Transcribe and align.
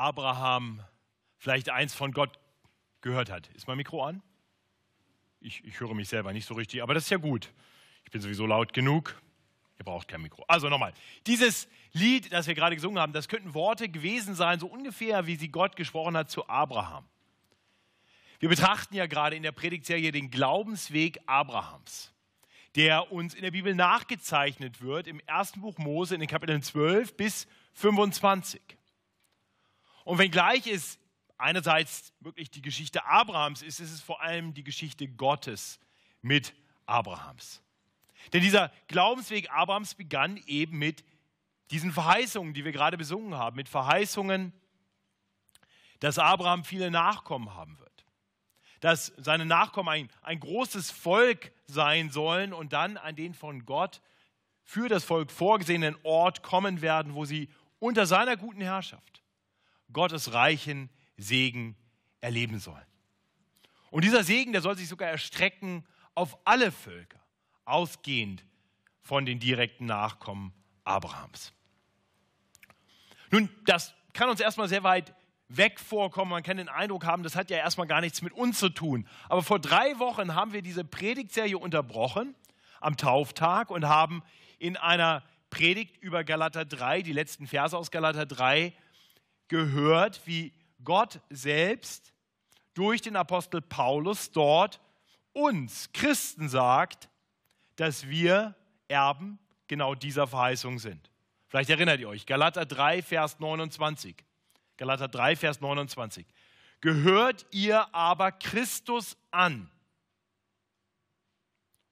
Abraham 0.00 0.82
vielleicht 1.36 1.68
eins 1.68 1.94
von 1.94 2.12
Gott 2.12 2.38
gehört 3.02 3.30
hat. 3.30 3.48
Ist 3.48 3.68
mein 3.68 3.76
Mikro 3.76 4.02
an? 4.02 4.22
Ich, 5.40 5.62
ich 5.64 5.78
höre 5.78 5.94
mich 5.94 6.08
selber 6.08 6.32
nicht 6.32 6.46
so 6.46 6.54
richtig, 6.54 6.82
aber 6.82 6.94
das 6.94 7.04
ist 7.04 7.10
ja 7.10 7.18
gut. 7.18 7.52
Ich 8.04 8.10
bin 8.10 8.20
sowieso 8.20 8.46
laut 8.46 8.72
genug. 8.72 9.20
Ihr 9.78 9.84
braucht 9.84 10.08
kein 10.08 10.22
Mikro. 10.22 10.44
Also 10.48 10.68
nochmal. 10.68 10.92
Dieses 11.26 11.68
Lied, 11.92 12.32
das 12.32 12.46
wir 12.46 12.54
gerade 12.54 12.74
gesungen 12.74 12.98
haben, 12.98 13.12
das 13.12 13.28
könnten 13.28 13.54
Worte 13.54 13.88
gewesen 13.88 14.34
sein, 14.34 14.58
so 14.58 14.66
ungefähr, 14.66 15.26
wie 15.26 15.36
sie 15.36 15.48
Gott 15.48 15.76
gesprochen 15.76 16.16
hat 16.16 16.30
zu 16.30 16.48
Abraham. 16.48 17.06
Wir 18.38 18.48
betrachten 18.48 18.94
ja 18.94 19.06
gerade 19.06 19.36
in 19.36 19.42
der 19.42 19.52
Predigtserie 19.52 20.12
den 20.12 20.30
Glaubensweg 20.30 21.20
Abrahams, 21.26 22.12
der 22.74 23.12
uns 23.12 23.34
in 23.34 23.42
der 23.42 23.50
Bibel 23.50 23.74
nachgezeichnet 23.74 24.80
wird 24.80 25.06
im 25.06 25.20
ersten 25.26 25.60
Buch 25.60 25.76
Mose 25.76 26.14
in 26.14 26.20
den 26.20 26.28
Kapiteln 26.28 26.62
12 26.62 27.16
bis 27.16 27.46
25. 27.74 28.60
Und 30.10 30.18
wenngleich 30.18 30.66
es 30.66 30.98
einerseits 31.38 32.12
wirklich 32.18 32.50
die 32.50 32.62
Geschichte 32.62 33.04
Abrahams 33.04 33.62
ist, 33.62 33.78
ist 33.78 33.92
es 33.92 34.00
vor 34.00 34.20
allem 34.20 34.54
die 34.54 34.64
Geschichte 34.64 35.06
Gottes 35.06 35.78
mit 36.20 36.52
Abrahams. 36.84 37.62
Denn 38.32 38.42
dieser 38.42 38.72
Glaubensweg 38.88 39.48
Abrahams 39.52 39.94
begann 39.94 40.36
eben 40.48 40.78
mit 40.78 41.04
diesen 41.70 41.92
Verheißungen, 41.92 42.54
die 42.54 42.64
wir 42.64 42.72
gerade 42.72 42.98
besungen 42.98 43.36
haben, 43.36 43.54
mit 43.54 43.68
Verheißungen, 43.68 44.52
dass 46.00 46.18
Abraham 46.18 46.64
viele 46.64 46.90
Nachkommen 46.90 47.54
haben 47.54 47.78
wird, 47.78 48.04
dass 48.80 49.12
seine 49.16 49.46
Nachkommen 49.46 49.90
ein, 49.90 50.08
ein 50.22 50.40
großes 50.40 50.90
Volk 50.90 51.52
sein 51.68 52.10
sollen 52.10 52.52
und 52.52 52.72
dann 52.72 52.96
an 52.96 53.14
den 53.14 53.32
von 53.32 53.64
Gott 53.64 54.00
für 54.64 54.88
das 54.88 55.04
Volk 55.04 55.30
vorgesehenen 55.30 55.94
Ort 56.02 56.42
kommen 56.42 56.80
werden, 56.82 57.14
wo 57.14 57.26
sie 57.26 57.48
unter 57.78 58.06
seiner 58.06 58.36
guten 58.36 58.60
Herrschaft 58.60 59.19
Gottes 59.92 60.32
reichen 60.32 60.90
Segen 61.16 61.76
erleben 62.20 62.58
sollen. 62.58 62.84
Und 63.90 64.04
dieser 64.04 64.24
Segen, 64.24 64.52
der 64.52 64.62
soll 64.62 64.76
sich 64.76 64.88
sogar 64.88 65.08
erstrecken 65.08 65.84
auf 66.14 66.38
alle 66.44 66.70
Völker 66.70 67.20
ausgehend 67.64 68.44
von 69.00 69.26
den 69.26 69.40
direkten 69.40 69.86
Nachkommen 69.86 70.52
Abrahams. 70.84 71.52
Nun, 73.30 73.48
das 73.64 73.94
kann 74.12 74.28
uns 74.28 74.40
erstmal 74.40 74.68
sehr 74.68 74.82
weit 74.82 75.14
weg 75.48 75.80
vorkommen. 75.80 76.30
Man 76.30 76.42
kann 76.42 76.56
den 76.56 76.68
Eindruck 76.68 77.04
haben, 77.04 77.22
das 77.22 77.36
hat 77.36 77.50
ja 77.50 77.58
erstmal 77.58 77.86
gar 77.86 78.00
nichts 78.00 78.22
mit 78.22 78.32
uns 78.32 78.58
zu 78.58 78.68
tun. 78.68 79.06
Aber 79.28 79.42
vor 79.42 79.58
drei 79.58 79.98
Wochen 79.98 80.34
haben 80.34 80.52
wir 80.52 80.62
diese 80.62 80.84
Predigtserie 80.84 81.58
unterbrochen 81.58 82.34
am 82.80 82.96
Tauftag 82.96 83.70
und 83.70 83.86
haben 83.86 84.22
in 84.58 84.76
einer 84.76 85.22
Predigt 85.50 85.96
über 85.98 86.22
Galater 86.22 86.64
3, 86.64 87.02
die 87.02 87.12
letzten 87.12 87.46
Verse 87.46 87.76
aus 87.76 87.90
Galater 87.90 88.26
3, 88.26 88.72
gehört, 89.50 90.22
wie 90.24 90.54
Gott 90.82 91.20
selbst 91.28 92.14
durch 92.72 93.02
den 93.02 93.16
Apostel 93.16 93.60
Paulus 93.60 94.30
dort 94.30 94.80
uns 95.32 95.92
Christen 95.92 96.48
sagt, 96.48 97.10
dass 97.76 98.08
wir 98.08 98.54
Erben 98.88 99.38
genau 99.68 99.94
dieser 99.94 100.26
Verheißung 100.26 100.78
sind. 100.78 101.10
Vielleicht 101.48 101.68
erinnert 101.70 102.00
ihr 102.00 102.08
euch, 102.08 102.26
Galater 102.26 102.64
3, 102.64 103.02
Vers 103.02 103.38
29. 103.38 104.16
Galater 104.76 105.08
3, 105.08 105.36
Vers 105.36 105.60
29. 105.60 106.26
Gehört 106.80 107.44
ihr 107.50 107.94
aber 107.94 108.32
Christus 108.32 109.16
an? 109.30 109.70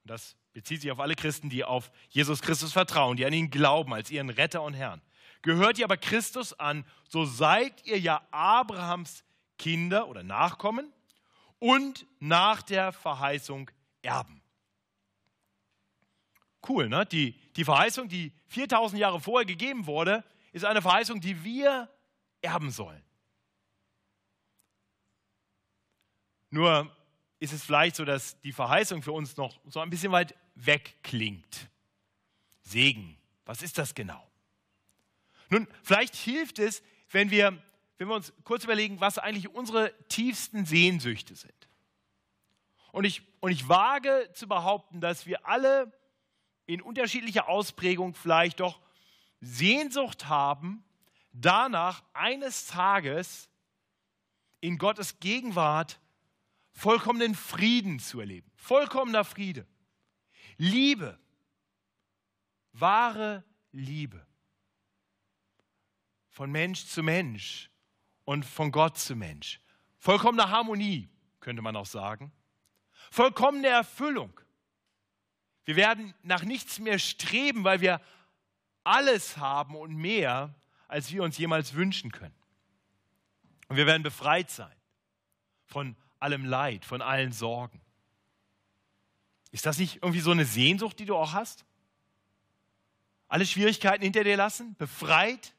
Das 0.03 0.35
bezieht 0.53 0.81
sich 0.81 0.91
auf 0.91 0.99
alle 0.99 1.15
Christen, 1.15 1.49
die 1.49 1.63
auf 1.63 1.91
Jesus 2.09 2.41
Christus 2.41 2.73
vertrauen, 2.73 3.17
die 3.17 3.25
an 3.25 3.33
ihn 3.33 3.51
glauben 3.51 3.93
als 3.93 4.09
ihren 4.09 4.29
Retter 4.29 4.63
und 4.63 4.73
Herrn. 4.73 5.01
Gehört 5.41 5.77
ihr 5.77 5.85
aber 5.85 5.97
Christus 5.97 6.53
an, 6.59 6.85
so 7.07 7.25
seid 7.25 7.85
ihr 7.85 7.99
ja 7.99 8.21
Abrahams 8.31 9.23
Kinder 9.57 10.07
oder 10.07 10.23
Nachkommen 10.23 10.91
und 11.59 12.05
nach 12.19 12.61
der 12.61 12.91
Verheißung 12.91 13.69
Erben. 14.01 14.41
Cool, 16.67 16.89
ne? 16.89 17.05
Die, 17.05 17.33
die 17.55 17.65
Verheißung, 17.65 18.07
die 18.07 18.33
4000 18.47 18.99
Jahre 18.99 19.19
vorher 19.19 19.45
gegeben 19.45 19.85
wurde, 19.85 20.23
ist 20.51 20.65
eine 20.65 20.81
Verheißung, 20.81 21.19
die 21.19 21.43
wir 21.43 21.89
erben 22.41 22.71
sollen. 22.71 23.03
Nur 26.49 26.95
ist 27.39 27.53
es 27.53 27.63
vielleicht 27.63 27.95
so, 27.95 28.05
dass 28.05 28.39
die 28.41 28.51
Verheißung 28.51 29.01
für 29.01 29.11
uns 29.11 29.37
noch 29.37 29.59
so 29.65 29.79
ein 29.79 29.89
bisschen 29.89 30.11
weit 30.11 30.35
weg 30.55 30.97
klingt. 31.03 31.69
Segen, 32.61 33.17
was 33.45 33.61
ist 33.61 33.77
das 33.77 33.93
genau? 33.93 34.28
Nun, 35.49 35.67
vielleicht 35.83 36.15
hilft 36.15 36.59
es, 36.59 36.83
wenn 37.09 37.31
wir, 37.31 37.61
wenn 37.97 38.07
wir 38.07 38.15
uns 38.15 38.33
kurz 38.43 38.63
überlegen, 38.63 38.99
was 38.99 39.17
eigentlich 39.17 39.49
unsere 39.49 39.93
tiefsten 40.07 40.65
Sehnsüchte 40.65 41.35
sind. 41.35 41.53
Und 42.91 43.05
ich, 43.05 43.21
und 43.39 43.51
ich 43.51 43.67
wage 43.67 44.29
zu 44.33 44.47
behaupten, 44.47 45.01
dass 45.01 45.25
wir 45.25 45.47
alle 45.47 45.91
in 46.65 46.81
unterschiedlicher 46.81 47.47
Ausprägung 47.47 48.13
vielleicht 48.13 48.59
doch 48.59 48.79
Sehnsucht 49.41 50.27
haben, 50.27 50.83
danach 51.31 52.03
eines 52.13 52.67
Tages 52.67 53.49
in 54.61 54.77
Gottes 54.77 55.19
Gegenwart 55.19 55.99
vollkommenen 56.73 57.35
Frieden 57.35 57.99
zu 57.99 58.19
erleben. 58.19 58.51
Vollkommener 58.55 59.23
Friede. 59.23 59.65
Liebe. 60.57 61.17
Wahre 62.73 63.43
Liebe. 63.71 64.25
Von 66.39 66.51
Mensch 66.51 66.85
zu 66.85 67.03
Mensch 67.03 67.69
und 68.23 68.45
von 68.45 68.71
Gott 68.71 68.97
zu 68.97 69.13
Mensch. 69.13 69.59
Vollkommene 69.97 70.49
Harmonie, 70.49 71.09
könnte 71.41 71.61
man 71.61 71.75
auch 71.75 71.85
sagen. 71.85 72.31
Vollkommene 73.11 73.67
Erfüllung. 73.67 74.31
Wir 75.65 75.75
werden 75.75 76.13
nach 76.23 76.43
nichts 76.43 76.79
mehr 76.79 76.97
streben, 76.97 77.65
weil 77.65 77.81
wir 77.81 77.99
alles 78.85 79.35
haben 79.35 79.75
und 79.75 79.93
mehr, 79.93 80.55
als 80.87 81.11
wir 81.11 81.23
uns 81.23 81.37
jemals 81.37 81.73
wünschen 81.73 82.09
können. 82.09 82.39
Und 83.67 83.75
wir 83.75 83.85
werden 83.85 84.03
befreit 84.03 84.49
sein 84.49 84.77
von 85.65 85.97
allem 86.21 86.45
Leid, 86.45 86.85
von 86.85 87.01
allen 87.01 87.33
Sorgen. 87.33 87.81
Ist 89.51 89.65
das 89.65 89.77
nicht 89.77 89.95
irgendwie 89.97 90.21
so 90.21 90.31
eine 90.31 90.45
Sehnsucht, 90.45 90.99
die 90.99 91.05
du 91.05 91.17
auch 91.17 91.33
hast? 91.33 91.65
Alle 93.27 93.45
Schwierigkeiten 93.45 94.05
hinter 94.05 94.23
dir 94.23 94.37
lassen, 94.37 94.77
befreit, 94.77 95.53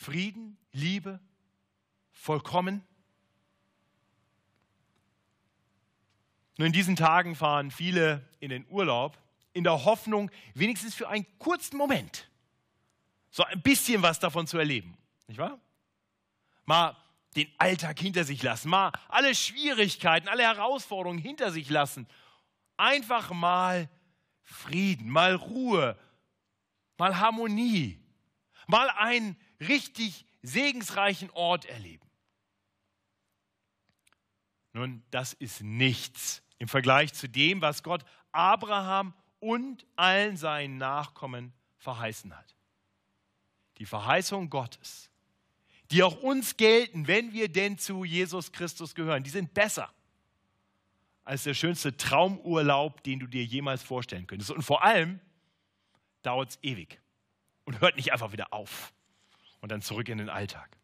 Frieden, 0.00 0.56
Liebe, 0.72 1.20
vollkommen. 2.10 2.82
Nur 6.56 6.66
in 6.66 6.72
diesen 6.72 6.96
Tagen 6.96 7.36
fahren 7.36 7.70
viele 7.70 8.26
in 8.40 8.48
den 8.48 8.66
Urlaub 8.70 9.18
in 9.52 9.62
der 9.62 9.84
Hoffnung, 9.84 10.30
wenigstens 10.54 10.94
für 10.94 11.10
einen 11.10 11.26
kurzen 11.38 11.76
Moment 11.76 12.30
so 13.28 13.44
ein 13.44 13.60
bisschen 13.60 14.00
was 14.00 14.18
davon 14.18 14.46
zu 14.46 14.56
erleben. 14.56 14.96
Nicht 15.26 15.36
wahr? 15.36 15.60
Mal 16.64 16.96
den 17.36 17.52
Alltag 17.58 17.98
hinter 17.98 18.24
sich 18.24 18.42
lassen, 18.42 18.70
mal 18.70 18.92
alle 19.06 19.34
Schwierigkeiten, 19.34 20.28
alle 20.28 20.44
Herausforderungen 20.44 21.20
hinter 21.20 21.50
sich 21.50 21.68
lassen. 21.68 22.08
Einfach 22.78 23.32
mal 23.32 23.90
Frieden, 24.40 25.10
mal 25.10 25.34
Ruhe, 25.34 25.98
mal 26.96 27.20
Harmonie, 27.20 28.02
mal 28.66 28.88
einen 28.96 29.36
richtig 29.60 30.24
segensreichen 30.42 31.30
Ort 31.30 31.66
erleben. 31.66 32.08
Nun, 34.72 35.02
das 35.10 35.32
ist 35.34 35.62
nichts 35.62 36.42
im 36.58 36.68
Vergleich 36.68 37.12
zu 37.12 37.28
dem, 37.28 37.60
was 37.60 37.82
Gott 37.82 38.04
Abraham 38.32 39.14
und 39.40 39.86
allen 39.96 40.36
seinen 40.36 40.76
Nachkommen 40.76 41.52
verheißen 41.78 42.36
hat. 42.36 42.54
Die 43.78 43.86
Verheißung 43.86 44.50
Gottes, 44.50 45.10
die 45.90 46.02
auch 46.02 46.22
uns 46.22 46.56
gelten, 46.56 47.08
wenn 47.08 47.32
wir 47.32 47.48
denn 47.48 47.78
zu 47.78 48.04
Jesus 48.04 48.52
Christus 48.52 48.94
gehören, 48.94 49.24
die 49.24 49.30
sind 49.30 49.54
besser 49.54 49.92
als 51.24 51.44
der 51.44 51.54
schönste 51.54 51.96
Traumurlaub, 51.96 53.02
den 53.02 53.18
du 53.20 53.26
dir 53.26 53.44
jemals 53.44 53.82
vorstellen 53.82 54.26
könntest. 54.26 54.50
Und 54.50 54.62
vor 54.62 54.84
allem 54.84 55.20
dauert 56.22 56.50
es 56.50 56.58
ewig 56.62 57.00
und 57.64 57.80
hört 57.80 57.96
nicht 57.96 58.12
einfach 58.12 58.32
wieder 58.32 58.52
auf 58.52 58.92
und 59.60 59.70
dann 59.70 59.82
zurück 59.82 60.08
in 60.08 60.18
den 60.18 60.28
Alltag. 60.28 60.76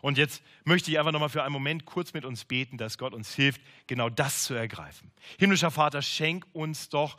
Und 0.00 0.18
jetzt 0.18 0.42
möchte 0.64 0.90
ich 0.90 0.98
einfach 0.98 1.12
nochmal 1.12 1.28
für 1.28 1.42
einen 1.42 1.52
Moment 1.52 1.84
kurz 1.84 2.12
mit 2.12 2.24
uns 2.24 2.44
beten, 2.44 2.78
dass 2.78 2.98
Gott 2.98 3.12
uns 3.12 3.34
hilft, 3.34 3.60
genau 3.86 4.08
das 4.08 4.44
zu 4.44 4.54
ergreifen. 4.54 5.12
Himmlischer 5.38 5.70
Vater, 5.70 6.02
schenk 6.02 6.46
uns 6.52 6.88
doch 6.88 7.18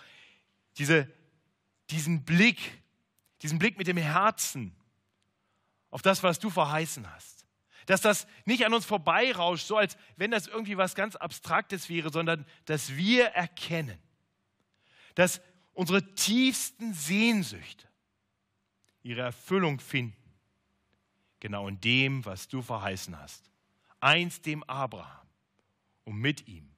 diese, 0.77 1.09
diesen 1.89 2.25
Blick, 2.25 2.81
diesen 3.41 3.59
Blick 3.59 3.77
mit 3.77 3.87
dem 3.87 3.97
Herzen 3.97 4.75
auf 5.91 6.01
das, 6.01 6.23
was 6.23 6.39
du 6.39 6.49
verheißen 6.49 7.09
hast. 7.13 7.45
Dass 7.85 8.01
das 8.01 8.27
nicht 8.45 8.65
an 8.65 8.73
uns 8.73 8.85
vorbeirauscht, 8.85 9.67
so 9.67 9.77
als 9.77 9.97
wenn 10.15 10.31
das 10.31 10.47
irgendwie 10.47 10.77
was 10.77 10.95
ganz 10.95 11.15
Abstraktes 11.15 11.89
wäre, 11.89 12.11
sondern 12.11 12.45
dass 12.65 12.95
wir 12.95 13.27
erkennen, 13.27 13.99
dass 15.15 15.41
unsere 15.73 16.15
tiefsten 16.15 16.93
Sehnsüchte 16.93 17.87
ihre 19.03 19.21
Erfüllung 19.21 19.79
finden 19.79 20.22
genau 21.43 21.67
in 21.67 21.79
dem, 21.81 22.23
was 22.23 22.47
du 22.47 22.61
verheißen 22.61 23.19
hast. 23.19 23.51
Einst 23.99 24.45
dem 24.45 24.63
Abraham 24.63 25.27
und 26.05 26.15
mit 26.15 26.47
ihm 26.47 26.71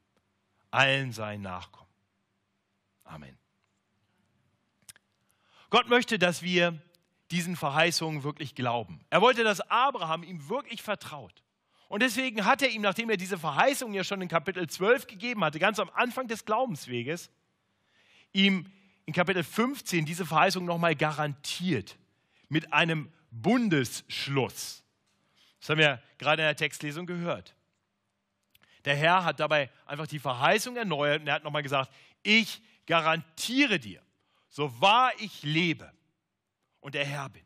allen 0.71 1.13
seinen 1.13 1.43
Nachkommen. 1.43 1.89
Amen. 3.03 3.37
Gott 5.69 5.87
möchte, 5.87 6.17
dass 6.17 6.41
wir 6.41 6.81
diesen 7.29 7.55
Verheißungen 7.55 8.23
wirklich 8.23 8.55
glauben. 8.55 9.05
Er 9.11 9.21
wollte, 9.21 9.43
dass 9.43 9.61
Abraham 9.61 10.23
ihm 10.23 10.49
wirklich 10.49 10.81
vertraut. 10.81 11.43
Und 11.87 12.01
deswegen 12.01 12.43
hat 12.43 12.63
er 12.63 12.69
ihm, 12.69 12.81
nachdem 12.81 13.11
er 13.11 13.17
diese 13.17 13.37
Verheißung 13.37 13.93
ja 13.93 14.03
schon 14.03 14.21
in 14.21 14.27
Kapitel 14.27 14.67
12 14.67 15.05
gegeben 15.05 15.43
hatte, 15.43 15.59
ganz 15.59 15.79
am 15.79 15.91
Anfang 15.93 16.27
des 16.27 16.43
Glaubensweges, 16.43 17.29
ihm 18.33 18.65
in 19.05 19.13
Kapitel 19.13 19.43
15 19.43 20.05
diese 20.05 20.25
Verheißung 20.25 20.65
nochmal 20.65 20.95
garantiert 20.95 21.97
mit 22.49 22.73
einem 22.73 23.11
Bundesschluss. 23.41 24.83
Das 25.59 25.69
haben 25.69 25.79
wir 25.79 26.01
gerade 26.17 26.43
in 26.43 26.47
der 26.47 26.55
Textlesung 26.55 27.05
gehört. 27.05 27.55
Der 28.85 28.95
Herr 28.95 29.23
hat 29.23 29.39
dabei 29.39 29.71
einfach 29.85 30.07
die 30.07 30.19
Verheißung 30.19 30.75
erneuert 30.75 31.21
und 31.21 31.27
er 31.27 31.35
hat 31.35 31.43
nochmal 31.43 31.63
gesagt, 31.63 31.91
ich 32.21 32.61
garantiere 32.85 33.79
dir, 33.79 34.01
so 34.47 34.79
wahr 34.79 35.11
ich 35.17 35.41
lebe 35.43 35.91
und 36.81 36.95
der 36.95 37.05
Herr 37.05 37.29
bin, 37.29 37.43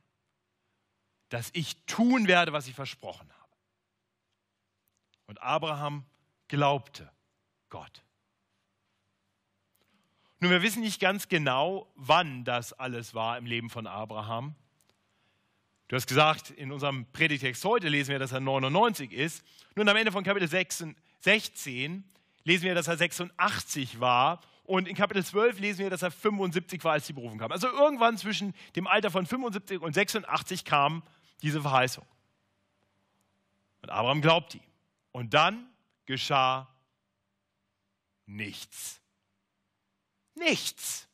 dass 1.30 1.50
ich 1.54 1.86
tun 1.86 2.28
werde, 2.28 2.52
was 2.52 2.68
ich 2.68 2.76
versprochen 2.76 3.32
habe. 3.40 3.56
Und 5.28 5.42
Abraham 5.42 6.06
glaubte 6.50 7.10
Gott. 7.70 8.04
Nun, 10.40 10.52
wir 10.52 10.62
wissen 10.62 10.82
nicht 10.82 11.00
ganz 11.00 11.28
genau, 11.28 11.92
wann 11.96 12.44
das 12.46 12.74
alles 12.74 13.14
war 13.14 13.38
im 13.38 13.46
Leben 13.46 13.70
von 13.70 13.88
Abraham. 13.88 14.56
Du 15.90 15.96
hast 15.96 16.06
gesagt, 16.06 16.52
in 16.52 16.72
unserem 16.72 17.12
Predigtext 17.12 17.66
heute 17.66 17.90
lesen 17.90 18.12
wir, 18.12 18.20
dass 18.20 18.32
er 18.32 18.40
99 18.40 19.12
ist. 19.12 19.44
Nun, 19.76 19.90
am 19.90 19.96
Ende 19.96 20.12
von 20.12 20.24
Kapitel 20.24 20.48
16 20.48 22.04
lesen 22.44 22.64
wir, 22.64 22.76
dass 22.76 22.88
er 22.88 22.96
86 22.96 24.00
war. 24.00 24.40
Und 24.66 24.88
in 24.88 24.96
Kapitel 24.96 25.26
12 25.26 25.60
lesen 25.60 25.80
wir, 25.80 25.90
dass 25.90 26.04
er 26.04 26.12
75 26.12 26.84
war, 26.84 26.94
als 26.94 27.08
die 27.08 27.14
Berufung 27.14 27.40
kam. 27.40 27.52
Also 27.52 27.68
irgendwann 27.68 28.20
zwischen 28.20 28.54
dem 28.76 28.86
Alter 28.86 29.10
von 29.10 29.26
75 29.26 29.82
und 29.82 29.94
86 29.94 30.64
kam 30.64 31.02
diese 31.42 31.60
Verheißung. 31.60 32.06
Und 33.82 33.90
Abraham 33.90 34.22
glaubte 34.22 34.58
ihm. 34.58 34.64
Und 35.12 35.34
dann 35.34 35.72
geschah 36.06 36.70
nichts. 38.28 39.02
Nichts. 40.36 41.08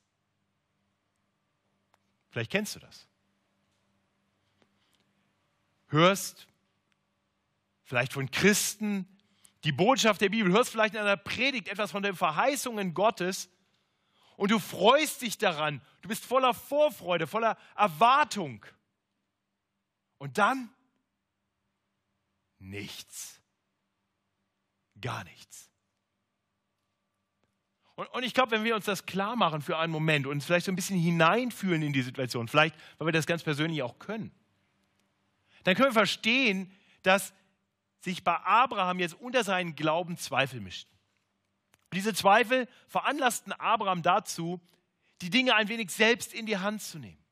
Vielleicht 2.29 2.51
kennst 2.51 2.75
du 2.75 2.79
das. 2.81 3.04
Hörst 5.95 6.47
vielleicht 7.83 8.11
von 8.11 8.29
Christen 8.29 9.07
die 9.63 9.71
Botschaft 9.71 10.19
der 10.19 10.27
Bibel, 10.27 10.51
hörst 10.51 10.71
vielleicht 10.71 10.93
in 10.93 10.99
einer 10.99 11.15
Predigt 11.15 11.69
etwas 11.69 11.91
von 11.91 12.03
den 12.03 12.15
Verheißungen 12.15 12.93
Gottes 12.93 13.49
und 14.35 14.51
du 14.51 14.59
freust 14.59 15.21
dich 15.21 15.37
daran. 15.37 15.81
Du 16.01 16.09
bist 16.09 16.25
voller 16.25 16.53
Vorfreude, 16.53 17.27
voller 17.27 17.57
Erwartung. 17.77 18.65
Und 20.17 20.37
dann 20.37 20.69
nichts. 22.59 23.39
Gar 24.99 25.23
nichts. 25.23 25.69
Und, 27.95 28.07
und 28.07 28.23
ich 28.23 28.33
glaube, 28.33 28.51
wenn 28.51 28.65
wir 28.65 28.75
uns 28.75 28.83
das 28.83 29.05
klar 29.05 29.37
machen 29.37 29.61
für 29.61 29.77
einen 29.77 29.93
Moment 29.93 30.25
und 30.25 30.33
uns 30.33 30.45
vielleicht 30.45 30.65
so 30.65 30.73
ein 30.73 30.75
bisschen 30.75 30.99
hineinfühlen 30.99 31.81
in 31.81 31.93
die 31.93 32.01
Situation, 32.01 32.49
vielleicht, 32.49 32.75
weil 32.97 33.07
wir 33.07 33.13
das 33.13 33.27
ganz 33.27 33.43
persönlich 33.43 33.81
auch 33.81 33.97
können, 33.97 34.31
dann 35.65 35.75
können 35.75 35.89
wir 35.89 35.93
verstehen, 35.93 36.71
dass 37.03 37.33
sich 37.99 38.23
bei 38.23 38.37
Abraham 38.37 38.99
jetzt 38.99 39.15
unter 39.15 39.43
seinen 39.43 39.75
Glauben 39.75 40.17
Zweifel 40.17 40.61
mischten. 40.61 40.95
Diese 41.91 42.13
Zweifel 42.13 42.67
veranlassten 42.87 43.51
Abraham 43.53 44.01
dazu, 44.01 44.61
die 45.21 45.29
Dinge 45.29 45.55
ein 45.55 45.67
wenig 45.67 45.89
selbst 45.89 46.33
in 46.33 46.45
die 46.45 46.57
Hand 46.57 46.81
zu 46.81 46.99
nehmen. 46.99 47.23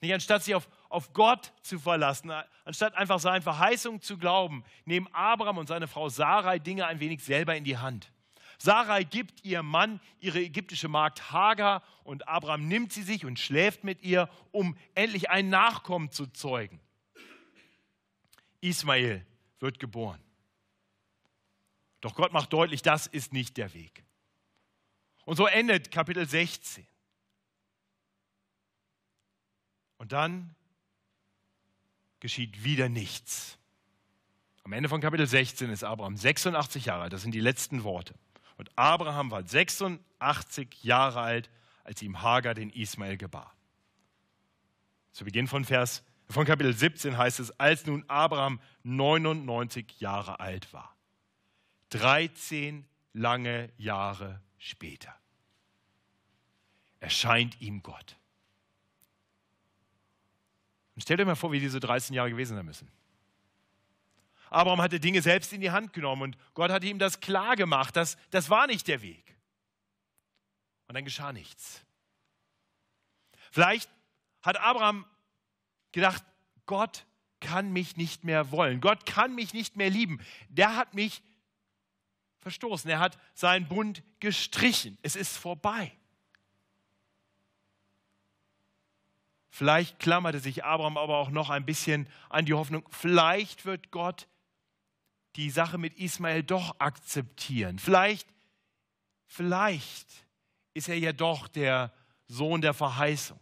Nicht 0.00 0.14
anstatt 0.14 0.44
sich 0.44 0.54
auf, 0.54 0.68
auf 0.88 1.12
Gott 1.12 1.52
zu 1.62 1.78
verlassen, 1.78 2.32
anstatt 2.64 2.94
einfach 2.94 3.18
seinen 3.18 3.42
Verheißungen 3.42 4.00
zu 4.00 4.18
glauben, 4.18 4.64
nehmen 4.84 5.08
Abraham 5.12 5.58
und 5.58 5.66
seine 5.66 5.88
Frau 5.88 6.08
Sarai 6.08 6.58
Dinge 6.58 6.86
ein 6.86 7.00
wenig 7.00 7.22
selber 7.22 7.54
in 7.56 7.64
die 7.64 7.78
Hand. 7.78 8.12
Sarai 8.58 9.04
gibt 9.04 9.44
ihr 9.44 9.62
Mann 9.62 10.00
ihre 10.20 10.40
ägyptische 10.40 10.88
Magd 10.88 11.32
Hagar 11.32 11.82
und 12.04 12.28
Abraham 12.28 12.68
nimmt 12.68 12.92
sie 12.92 13.02
sich 13.02 13.24
und 13.26 13.38
schläft 13.38 13.84
mit 13.84 14.02
ihr, 14.02 14.30
um 14.52 14.76
endlich 14.94 15.28
einen 15.28 15.50
Nachkommen 15.50 16.10
zu 16.10 16.26
zeugen. 16.28 16.80
Ismael 18.64 19.24
wird 19.60 19.78
geboren. 19.78 20.20
Doch 22.00 22.14
Gott 22.14 22.32
macht 22.32 22.52
deutlich, 22.52 22.82
das 22.82 23.06
ist 23.06 23.32
nicht 23.32 23.56
der 23.56 23.72
Weg. 23.74 24.04
Und 25.24 25.36
so 25.36 25.46
endet 25.46 25.90
Kapitel 25.90 26.26
16. 26.26 26.86
Und 29.96 30.12
dann 30.12 30.54
geschieht 32.20 32.62
wieder 32.64 32.88
nichts. 32.88 33.58
Am 34.64 34.72
Ende 34.72 34.88
von 34.88 35.00
Kapitel 35.00 35.26
16 35.26 35.70
ist 35.70 35.84
Abraham 35.84 36.16
86 36.16 36.86
Jahre 36.86 37.04
alt. 37.04 37.12
Das 37.12 37.22
sind 37.22 37.32
die 37.32 37.40
letzten 37.40 37.84
Worte. 37.84 38.14
Und 38.56 38.70
Abraham 38.76 39.30
war 39.30 39.46
86 39.46 40.84
Jahre 40.84 41.20
alt, 41.20 41.50
als 41.84 42.00
ihm 42.02 42.22
Hagar 42.22 42.54
den 42.54 42.70
Ismael 42.70 43.16
gebar. 43.16 43.54
Zu 45.12 45.24
Beginn 45.24 45.48
von 45.48 45.64
Vers 45.64 46.02
von 46.28 46.46
Kapitel 46.46 46.72
17 46.72 47.16
heißt 47.16 47.40
es, 47.40 47.50
als 47.60 47.86
nun 47.86 48.04
Abraham 48.08 48.60
99 48.82 50.00
Jahre 50.00 50.40
alt 50.40 50.72
war. 50.72 50.96
13 51.90 52.86
lange 53.12 53.70
Jahre 53.76 54.40
später 54.58 55.14
erscheint 57.04 57.60
ihm 57.60 57.82
Gott. 57.82 58.16
Und 60.94 61.02
stellt 61.02 61.20
euch 61.20 61.26
mal 61.26 61.34
vor, 61.34 61.52
wie 61.52 61.60
diese 61.60 61.78
13 61.78 62.14
Jahre 62.14 62.30
gewesen 62.30 62.56
sein 62.56 62.64
müssen. 62.64 62.90
Abraham 64.48 64.80
hatte 64.80 65.00
Dinge 65.00 65.20
selbst 65.20 65.52
in 65.52 65.60
die 65.60 65.70
Hand 65.70 65.92
genommen 65.92 66.22
und 66.22 66.38
Gott 66.54 66.70
hatte 66.70 66.86
ihm 66.86 66.98
das 66.98 67.20
klar 67.20 67.56
gemacht. 67.56 67.94
Das, 67.96 68.16
das 68.30 68.48
war 68.48 68.66
nicht 68.66 68.88
der 68.88 69.02
Weg. 69.02 69.36
Und 70.86 70.94
dann 70.94 71.04
geschah 71.04 71.32
nichts. 71.32 71.82
Vielleicht 73.50 73.90
hat 74.40 74.58
Abraham 74.58 75.04
gedacht, 75.94 76.24
Gott 76.66 77.06
kann 77.40 77.72
mich 77.72 77.96
nicht 77.96 78.24
mehr 78.24 78.50
wollen. 78.50 78.80
Gott 78.80 79.06
kann 79.06 79.34
mich 79.34 79.54
nicht 79.54 79.76
mehr 79.76 79.90
lieben. 79.90 80.20
Der 80.48 80.76
hat 80.76 80.94
mich 80.94 81.22
verstoßen. 82.40 82.90
Er 82.90 82.98
hat 82.98 83.18
seinen 83.34 83.68
Bund 83.68 84.02
gestrichen. 84.20 84.98
Es 85.02 85.16
ist 85.16 85.36
vorbei. 85.36 85.92
Vielleicht 89.54 90.00
klammerte 90.00 90.40
sich 90.40 90.64
Abraham 90.64 90.98
aber 90.98 91.16
auch 91.16 91.30
noch 91.30 91.48
ein 91.48 91.64
bisschen 91.64 92.08
an 92.28 92.44
die 92.44 92.54
Hoffnung, 92.54 92.84
vielleicht 92.90 93.64
wird 93.64 93.92
Gott 93.92 94.26
die 95.36 95.48
Sache 95.48 95.78
mit 95.78 95.94
Ismael 95.94 96.42
doch 96.42 96.80
akzeptieren. 96.80 97.78
Vielleicht, 97.78 98.26
vielleicht 99.26 100.08
ist 100.74 100.88
er 100.88 100.98
ja 100.98 101.12
doch 101.12 101.46
der 101.46 101.92
Sohn 102.26 102.62
der 102.62 102.74
Verheißung. 102.74 103.38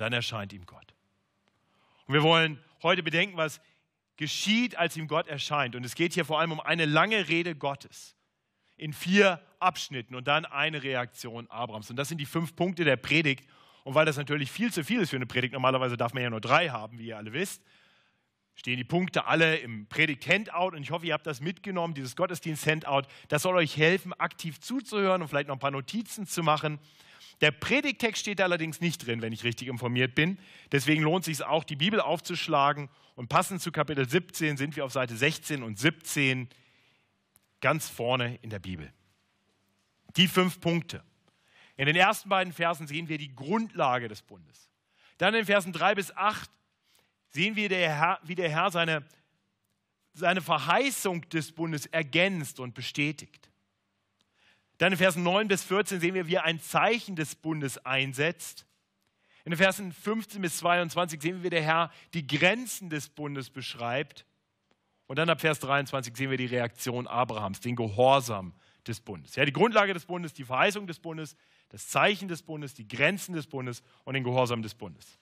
Dann 0.00 0.14
erscheint 0.14 0.52
ihm 0.54 0.64
Gott. 0.64 0.94
Und 2.06 2.14
wir 2.14 2.22
wollen 2.22 2.58
heute 2.82 3.02
bedenken, 3.02 3.36
was 3.36 3.60
geschieht, 4.16 4.76
als 4.76 4.96
ihm 4.96 5.08
Gott 5.08 5.28
erscheint. 5.28 5.76
Und 5.76 5.84
es 5.84 5.94
geht 5.94 6.14
hier 6.14 6.24
vor 6.24 6.40
allem 6.40 6.52
um 6.52 6.60
eine 6.60 6.86
lange 6.86 7.28
Rede 7.28 7.54
Gottes 7.54 8.16
in 8.78 8.94
vier 8.94 9.42
Abschnitten 9.58 10.14
und 10.14 10.26
dann 10.26 10.46
eine 10.46 10.82
Reaktion 10.82 11.50
Abrams. 11.50 11.90
Und 11.90 11.96
das 11.96 12.08
sind 12.08 12.18
die 12.18 12.26
fünf 12.26 12.56
Punkte 12.56 12.84
der 12.84 12.96
Predigt. 12.96 13.46
Und 13.84 13.94
weil 13.94 14.06
das 14.06 14.16
natürlich 14.16 14.50
viel 14.50 14.72
zu 14.72 14.84
viel 14.84 15.00
ist 15.00 15.10
für 15.10 15.16
eine 15.16 15.26
Predigt, 15.26 15.52
normalerweise 15.52 15.98
darf 15.98 16.14
man 16.14 16.22
ja 16.22 16.30
nur 16.30 16.40
drei 16.40 16.70
haben, 16.70 16.98
wie 16.98 17.08
ihr 17.08 17.18
alle 17.18 17.34
wisst, 17.34 17.62
stehen 18.54 18.78
die 18.78 18.84
Punkte 18.84 19.26
alle 19.26 19.56
im 19.56 19.86
Predigt-Handout 19.86 20.76
und 20.76 20.82
ich 20.82 20.90
hoffe, 20.90 21.06
ihr 21.06 21.12
habt 21.12 21.26
das 21.26 21.40
mitgenommen, 21.40 21.92
dieses 21.92 22.16
Gottesdienst-Handout. 22.16 23.02
Das 23.28 23.42
soll 23.42 23.56
euch 23.56 23.76
helfen, 23.76 24.14
aktiv 24.14 24.60
zuzuhören 24.60 25.20
und 25.20 25.28
vielleicht 25.28 25.48
noch 25.48 25.56
ein 25.56 25.60
paar 25.60 25.70
Notizen 25.70 26.26
zu 26.26 26.42
machen. 26.42 26.78
Der 27.40 27.50
Predigtext 27.52 28.20
steht 28.20 28.40
allerdings 28.40 28.80
nicht 28.80 29.06
drin, 29.06 29.22
wenn 29.22 29.32
ich 29.32 29.44
richtig 29.44 29.68
informiert 29.68 30.14
bin. 30.14 30.38
Deswegen 30.72 31.02
lohnt 31.02 31.26
es 31.26 31.38
sich 31.38 31.46
auch, 31.46 31.64
die 31.64 31.76
Bibel 31.76 32.00
aufzuschlagen. 32.00 32.90
Und 33.14 33.28
passend 33.28 33.62
zu 33.62 33.72
Kapitel 33.72 34.08
17 34.08 34.56
sind 34.56 34.76
wir 34.76 34.84
auf 34.84 34.92
Seite 34.92 35.16
16 35.16 35.62
und 35.62 35.78
17 35.78 36.48
ganz 37.60 37.88
vorne 37.88 38.38
in 38.42 38.50
der 38.50 38.58
Bibel. 38.58 38.92
Die 40.16 40.28
fünf 40.28 40.60
Punkte. 40.60 41.02
In 41.76 41.86
den 41.86 41.96
ersten 41.96 42.28
beiden 42.28 42.52
Versen 42.52 42.86
sehen 42.86 43.08
wir 43.08 43.16
die 43.16 43.34
Grundlage 43.34 44.08
des 44.08 44.22
Bundes. 44.22 44.70
Dann 45.16 45.34
in 45.34 45.46
Versen 45.46 45.72
3 45.72 45.94
bis 45.94 46.14
8 46.14 46.50
sehen 47.30 47.56
wir, 47.56 47.68
der 47.68 47.94
Herr, 47.94 48.20
wie 48.22 48.34
der 48.34 48.50
Herr 48.50 48.70
seine, 48.70 49.06
seine 50.12 50.42
Verheißung 50.42 51.28
des 51.30 51.52
Bundes 51.52 51.86
ergänzt 51.86 52.60
und 52.60 52.74
bestätigt. 52.74 53.49
Dann 54.80 54.92
in 54.92 54.98
Versen 54.98 55.22
9 55.22 55.46
bis 55.46 55.62
14 55.64 56.00
sehen 56.00 56.14
wir, 56.14 56.26
wie 56.26 56.36
er 56.36 56.44
ein 56.44 56.58
Zeichen 56.58 57.14
des 57.14 57.34
Bundes 57.34 57.76
einsetzt. 57.84 58.64
In 59.44 59.50
den 59.50 59.58
Versen 59.58 59.92
15 59.92 60.40
bis 60.40 60.56
22 60.56 61.20
sehen 61.20 61.36
wir, 61.36 61.42
wie 61.42 61.50
der 61.50 61.62
Herr 61.62 61.90
die 62.14 62.26
Grenzen 62.26 62.88
des 62.88 63.10
Bundes 63.10 63.50
beschreibt. 63.50 64.24
Und 65.06 65.16
dann 65.16 65.28
ab 65.28 65.42
Vers 65.42 65.60
23 65.60 66.16
sehen 66.16 66.30
wir 66.30 66.38
die 66.38 66.46
Reaktion 66.46 67.06
Abrahams, 67.06 67.60
den 67.60 67.76
Gehorsam 67.76 68.54
des 68.86 69.02
Bundes. 69.02 69.36
Ja, 69.36 69.44
die 69.44 69.52
Grundlage 69.52 69.92
des 69.92 70.06
Bundes, 70.06 70.32
die 70.32 70.44
Verheißung 70.44 70.86
des 70.86 70.98
Bundes, 70.98 71.36
das 71.68 71.88
Zeichen 71.88 72.28
des 72.28 72.40
Bundes, 72.40 72.72
die 72.72 72.88
Grenzen 72.88 73.34
des 73.34 73.46
Bundes 73.46 73.82
und 74.04 74.14
den 74.14 74.24
Gehorsam 74.24 74.62
des 74.62 74.74
Bundes. 74.74 75.18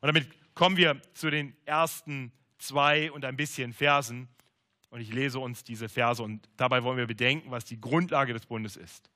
Und 0.00 0.06
damit 0.06 0.28
kommen 0.54 0.76
wir 0.76 1.02
zu 1.14 1.30
den 1.30 1.56
ersten 1.64 2.30
zwei 2.58 3.10
und 3.10 3.24
ein 3.24 3.36
bisschen 3.36 3.72
Versen. 3.72 4.28
Und 4.92 5.00
ich 5.00 5.10
lese 5.10 5.38
uns 5.38 5.64
diese 5.64 5.88
Verse 5.88 6.22
und 6.22 6.46
dabei 6.58 6.84
wollen 6.84 6.98
wir 6.98 7.06
bedenken, 7.06 7.50
was 7.50 7.64
die 7.64 7.80
Grundlage 7.80 8.34
des 8.34 8.44
Bundes 8.44 8.76
ist. 8.76 9.10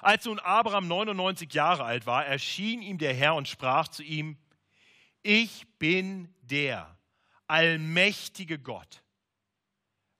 Als 0.00 0.24
nun 0.24 0.38
Abraham 0.38 0.86
99 0.86 1.52
Jahre 1.52 1.82
alt 1.82 2.06
war, 2.06 2.24
erschien 2.24 2.80
ihm 2.80 2.96
der 2.96 3.12
Herr 3.12 3.34
und 3.34 3.48
sprach 3.48 3.88
zu 3.88 4.04
ihm, 4.04 4.36
ich 5.24 5.66
bin 5.80 6.32
der 6.42 6.96
allmächtige 7.48 8.60
Gott. 8.60 9.02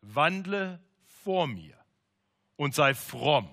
Wandle 0.00 0.80
vor 1.06 1.47
mir 1.47 1.78
und 2.56 2.75
sei 2.75 2.95
fromm. 2.95 3.49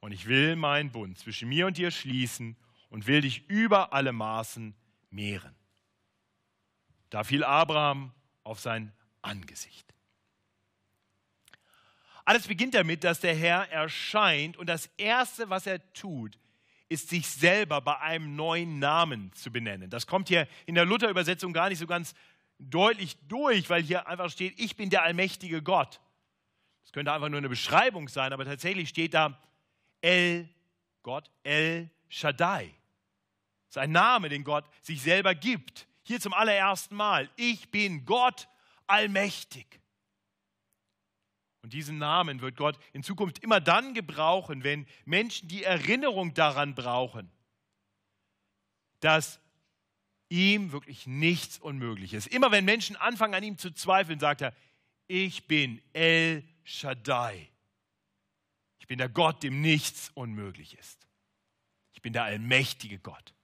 Und 0.00 0.12
ich 0.12 0.26
will 0.26 0.56
meinen 0.56 0.92
Bund 0.92 1.18
zwischen 1.18 1.48
mir 1.48 1.66
und 1.66 1.78
dir 1.78 1.90
schließen 1.90 2.54
und 2.90 3.06
will 3.06 3.22
dich 3.22 3.48
über 3.48 3.94
alle 3.94 4.12
Maßen 4.12 4.76
mehren. 5.08 5.54
Da 7.08 7.24
fiel 7.24 7.44
Abraham 7.44 8.12
auf 8.44 8.60
sein 8.60 8.92
Angesicht. 9.22 9.86
Alles 12.24 12.46
beginnt 12.46 12.74
damit, 12.74 13.04
dass 13.04 13.20
der 13.20 13.34
Herr 13.34 13.70
erscheint 13.70 14.56
und 14.58 14.66
das 14.66 14.90
Erste, 14.98 15.48
was 15.48 15.66
er 15.66 15.92
tut, 15.94 16.38
ist 16.90 17.08
sich 17.08 17.26
selber 17.26 17.80
bei 17.80 17.98
einem 18.00 18.36
neuen 18.36 18.78
Namen 18.78 19.32
zu 19.32 19.50
benennen. 19.50 19.90
Das 19.90 20.06
kommt 20.06 20.28
hier 20.28 20.46
in 20.66 20.74
der 20.74 20.84
Luther-Übersetzung 20.84 21.52
gar 21.52 21.68
nicht 21.68 21.78
so 21.78 21.86
ganz 21.86 22.14
deutlich 22.58 23.16
durch, 23.28 23.70
weil 23.70 23.82
hier 23.82 24.06
einfach 24.06 24.30
steht, 24.30 24.58
ich 24.58 24.76
bin 24.76 24.90
der 24.90 25.04
allmächtige 25.04 25.62
Gott. 25.62 26.00
Das 26.82 26.92
könnte 26.92 27.12
einfach 27.12 27.28
nur 27.28 27.38
eine 27.38 27.48
Beschreibung 27.48 28.08
sein, 28.08 28.32
aber 28.32 28.44
tatsächlich 28.44 28.88
steht 28.88 29.14
da 29.14 29.38
El 30.00 30.48
Gott, 31.02 31.30
El 31.42 31.90
Shaddai. 32.08 32.74
Das 33.66 33.76
ist 33.76 33.78
ein 33.78 33.92
Name, 33.92 34.28
den 34.28 34.44
Gott 34.44 34.64
sich 34.82 35.02
selber 35.02 35.34
gibt. 35.34 35.86
Hier 36.02 36.20
zum 36.20 36.32
allerersten 36.32 36.94
Mal. 36.94 37.30
Ich 37.36 37.70
bin 37.70 38.06
Gott 38.06 38.48
allmächtig. 38.88 39.80
Und 41.62 41.72
diesen 41.72 41.98
Namen 41.98 42.40
wird 42.40 42.56
Gott 42.56 42.78
in 42.92 43.02
Zukunft 43.02 43.40
immer 43.40 43.60
dann 43.60 43.94
gebrauchen, 43.94 44.64
wenn 44.64 44.86
Menschen 45.04 45.48
die 45.48 45.64
Erinnerung 45.64 46.34
daran 46.34 46.74
brauchen, 46.74 47.30
dass 49.00 49.40
ihm 50.28 50.72
wirklich 50.72 51.06
nichts 51.06 51.58
unmöglich 51.58 52.14
ist. 52.14 52.26
Immer 52.26 52.50
wenn 52.50 52.64
Menschen 52.64 52.96
anfangen 52.96 53.34
an 53.34 53.42
ihm 53.42 53.58
zu 53.58 53.72
zweifeln, 53.72 54.20
sagt 54.20 54.42
er, 54.42 54.54
ich 55.06 55.46
bin 55.46 55.80
El 55.92 56.44
Shaddai. 56.64 57.50
Ich 58.78 58.86
bin 58.86 58.98
der 58.98 59.08
Gott, 59.08 59.42
dem 59.42 59.60
nichts 59.60 60.10
unmöglich 60.14 60.78
ist. 60.78 61.06
Ich 61.92 62.02
bin 62.02 62.12
der 62.12 62.24
allmächtige 62.24 62.98
Gott. 62.98 63.34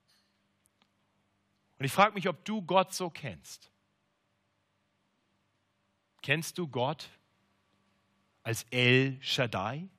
Und 1.78 1.84
ich 1.84 1.92
frage 1.92 2.14
mich, 2.14 2.28
ob 2.28 2.44
du 2.44 2.62
Gott 2.62 2.94
so 2.94 3.10
kennst. 3.10 3.70
Kennst 6.24 6.56
du 6.56 6.66
Gott 6.66 7.10
als 8.44 8.64
El 8.70 9.18
Shaddai? 9.20 9.90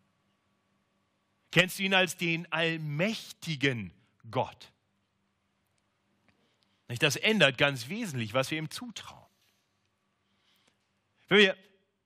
Kennst 1.51 1.77
du 1.77 1.83
ihn 1.83 1.93
als 1.93 2.17
den 2.17 2.51
allmächtigen 2.51 3.93
Gott? 4.31 4.71
Das 6.87 7.15
ändert 7.15 7.59
ganz 7.59 7.89
wesentlich, 7.89 8.33
was 8.33 8.49
wir 8.49 8.57
ihm 8.57 8.71
zutrauen. 8.71 9.27
Wenn 11.27 11.37
wir, 11.37 11.57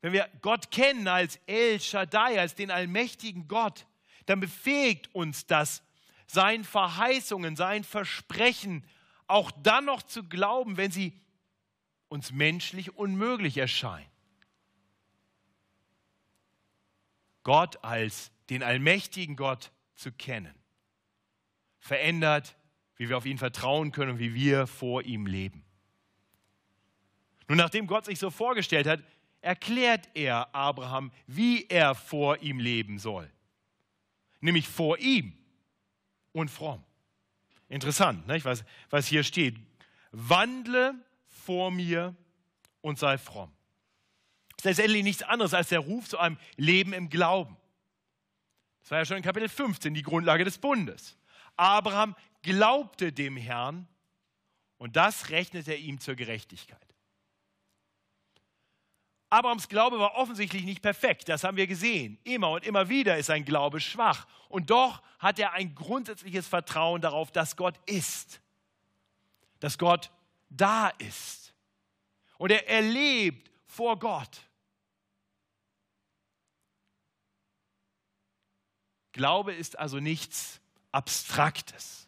wenn 0.02 0.12
wir 0.12 0.30
Gott 0.42 0.70
kennen 0.70 1.08
als 1.08 1.40
El 1.46 1.80
Shaddai, 1.80 2.42
als 2.42 2.56
den 2.56 2.72
allmächtigen 2.72 3.48
Gott, 3.48 3.86
dann 4.26 4.42
befähigt 4.42 5.16
uns 5.16 5.46
das, 5.46 5.82
seinen 6.28 6.66
Verheißungen, 6.66 7.56
seinen 7.56 7.86
Versprechen 7.86 8.84
auch 9.28 9.50
dann 9.64 9.86
noch 9.86 10.04
zu 10.04 10.28
glauben, 10.28 10.76
wenn 10.76 10.92
sie 10.92 11.18
uns 12.10 12.34
menschlich 12.34 12.98
unmöglich 12.98 13.56
erscheinen. 13.58 14.09
Gott 17.44 17.84
als 17.84 18.32
den 18.50 18.64
allmächtigen 18.64 19.36
Gott 19.36 19.72
zu 19.96 20.12
kennen, 20.12 20.54
verändert, 21.80 22.56
wie 22.96 23.10
wir 23.10 23.18
auf 23.18 23.26
ihn 23.26 23.38
vertrauen 23.38 23.92
können 23.92 24.14
und 24.14 24.20
wie 24.20 24.34
wir 24.34 24.68
vor 24.68 25.04
ihm 25.04 25.26
leben. 25.26 25.64
Nun, 27.48 27.58
nachdem 27.58 27.88
Gott 27.88 28.06
sich 28.06 28.20
so 28.20 28.30
vorgestellt 28.30 28.88
hat, 28.88 29.04
erklärt 29.42 30.10
er 30.14 30.54
Abraham, 30.54 31.12
wie 31.26 31.66
er 31.68 31.96
vor 31.96 32.42
ihm 32.42 32.60
leben 32.60 33.00
soll. 33.00 33.32
Nämlich 34.42 34.68
vor 34.68 34.98
ihm 35.00 35.38
und 36.32 36.50
fromm. 36.50 36.84
Interessant, 37.70 38.28
nicht? 38.28 38.46
Was, 38.46 38.64
was 38.90 39.08
hier 39.08 39.24
steht. 39.24 39.58
Wandle 40.12 40.94
vor 41.28 41.72
mir 41.72 42.16
und 42.82 43.00
sei 43.00 43.18
fromm 43.18 43.52
ist 44.60 44.66
letztendlich 44.66 45.04
nichts 45.04 45.24
anderes 45.24 45.54
als 45.54 45.70
der 45.70 45.80
Ruf 45.80 46.10
zu 46.10 46.18
einem 46.18 46.38
Leben 46.58 46.92
im 46.92 47.10
Glauben. 47.10 47.56
Das 48.82 48.92
war 48.92 48.98
ja 49.00 49.06
schon 49.06 49.18
in 49.18 49.24
Kapitel 49.24 49.48
15 49.48 49.94
die 49.94 50.02
Grundlage 50.02 50.44
des 50.44 50.58
Bundes. 50.58 51.18
Abraham 51.56 52.16
glaubte 52.42 53.14
dem 53.14 53.38
Herrn 53.38 53.88
und 54.78 54.96
das 54.96 55.30
rechnete 55.30 55.72
er 55.72 55.78
ihm 55.78 56.00
zur 56.00 56.16
Gerechtigkeit. 56.16 56.78
Abrahams 59.30 59.70
Glaube 59.70 60.00
war 60.00 60.16
offensichtlich 60.16 60.64
nicht 60.64 60.82
perfekt, 60.82 61.30
das 61.30 61.44
haben 61.44 61.56
wir 61.56 61.68
gesehen. 61.68 62.18
Immer 62.24 62.50
und 62.52 62.66
immer 62.66 62.90
wieder 62.90 63.18
ist 63.18 63.28
sein 63.28 63.46
Glaube 63.46 63.80
schwach. 63.80 64.28
Und 64.50 64.72
doch 64.72 65.02
hat 65.20 65.40
er 65.40 65.54
ein 65.54 65.76
grundsätzliches 65.76 66.48
Vertrauen 66.48 67.02
darauf, 67.02 67.32
dass 67.32 67.56
Gott 67.56 67.80
ist, 67.86 68.42
dass 69.60 69.78
Gott 69.78 70.12
da 70.50 70.90
ist. 70.98 71.54
Und 72.38 72.52
er 72.52 72.68
erlebt 72.68 73.52
vor 73.66 74.00
Gott. 74.00 74.49
Glaube 79.12 79.54
ist 79.54 79.78
also 79.78 80.00
nichts 80.00 80.60
Abstraktes. 80.92 82.08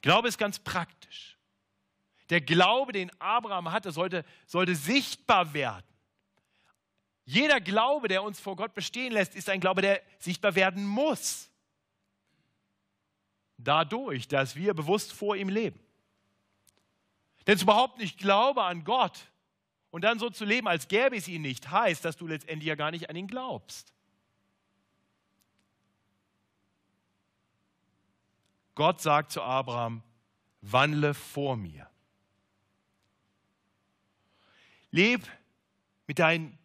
Glaube 0.00 0.28
ist 0.28 0.38
ganz 0.38 0.58
praktisch. 0.58 1.38
Der 2.30 2.40
Glaube, 2.40 2.92
den 2.92 3.10
Abraham 3.20 3.72
hatte, 3.72 3.92
sollte, 3.92 4.24
sollte 4.46 4.74
sichtbar 4.74 5.52
werden. 5.54 5.86
Jeder 7.24 7.60
Glaube, 7.60 8.08
der 8.08 8.22
uns 8.22 8.40
vor 8.40 8.56
Gott 8.56 8.74
bestehen 8.74 9.12
lässt, 9.12 9.34
ist 9.34 9.48
ein 9.48 9.60
Glaube, 9.60 9.82
der 9.82 10.02
sichtbar 10.18 10.54
werden 10.54 10.86
muss. 10.86 11.50
Dadurch, 13.58 14.26
dass 14.28 14.56
wir 14.56 14.74
bewusst 14.74 15.12
vor 15.12 15.36
ihm 15.36 15.48
leben. 15.48 15.78
Denn 17.46 17.56
es 17.56 17.62
überhaupt 17.62 17.98
nicht 17.98 18.18
Glaube 18.18 18.62
an 18.62 18.84
Gott 18.84 19.30
und 19.90 20.02
dann 20.02 20.18
so 20.18 20.30
zu 20.30 20.44
leben, 20.44 20.66
als 20.68 20.88
gäbe 20.88 21.16
es 21.16 21.28
ihn 21.28 21.42
nicht, 21.42 21.70
heißt, 21.70 22.04
dass 22.04 22.16
du 22.16 22.26
letztendlich 22.26 22.68
ja 22.68 22.74
gar 22.74 22.90
nicht 22.90 23.08
an 23.10 23.16
ihn 23.16 23.26
glaubst. 23.26 23.92
Gott 28.74 29.00
sagt 29.00 29.32
zu 29.32 29.42
Abraham, 29.42 30.02
wandle 30.60 31.14
vor 31.14 31.56
mir. 31.56 31.88
Leb 34.90 35.26
mit, 36.06 36.18
dein, 36.18 36.58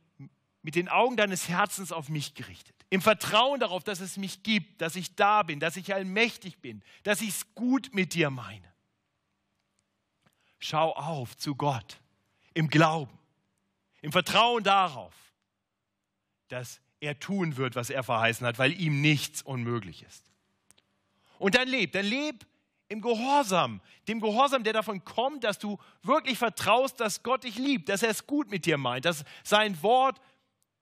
mit 0.61 0.75
den 0.75 0.89
Augen 0.89 1.17
deines 1.17 1.49
Herzens 1.49 1.91
auf 1.91 2.09
mich 2.09 2.33
gerichtet. 2.33 2.75
Im 2.89 3.01
Vertrauen 3.01 3.59
darauf, 3.59 3.83
dass 3.83 3.99
es 3.99 4.17
mich 4.17 4.43
gibt, 4.43 4.81
dass 4.81 4.95
ich 4.95 5.15
da 5.15 5.43
bin, 5.43 5.59
dass 5.59 5.75
ich 5.75 5.93
allmächtig 5.93 6.59
bin, 6.59 6.83
dass 7.03 7.21
ich 7.21 7.29
es 7.29 7.55
gut 7.55 7.93
mit 7.93 8.13
dir 8.13 8.29
meine. 8.29 8.73
Schau 10.59 10.93
auf 10.93 11.35
zu 11.37 11.55
Gott 11.55 11.99
im 12.53 12.69
Glauben, 12.69 13.17
im 14.01 14.11
Vertrauen 14.11 14.63
darauf, 14.63 15.13
dass 16.47 16.79
er 16.99 17.19
tun 17.19 17.57
wird, 17.57 17.75
was 17.75 17.89
er 17.89 18.03
verheißen 18.03 18.47
hat, 18.47 18.57
weil 18.57 18.79
ihm 18.79 19.01
nichts 19.01 19.41
unmöglich 19.41 20.03
ist. 20.03 20.26
Und 21.39 21.55
dann 21.55 21.67
leb, 21.67 21.91
dann 21.91 22.05
leb 22.05 22.45
im 22.89 23.01
Gehorsam, 23.01 23.81
dem 24.07 24.21
Gehorsam, 24.21 24.63
der 24.63 24.73
davon 24.73 25.03
kommt, 25.03 25.43
dass 25.43 25.59
du 25.59 25.77
wirklich 26.03 26.37
vertraust, 26.37 26.99
dass 26.99 27.23
Gott 27.23 27.43
dich 27.43 27.57
liebt, 27.57 27.89
dass 27.89 28.03
er 28.03 28.09
es 28.09 28.25
gut 28.27 28.49
mit 28.49 28.65
dir 28.65 28.77
meint, 28.77 29.05
dass 29.05 29.25
sein 29.43 29.81
Wort 29.83 30.21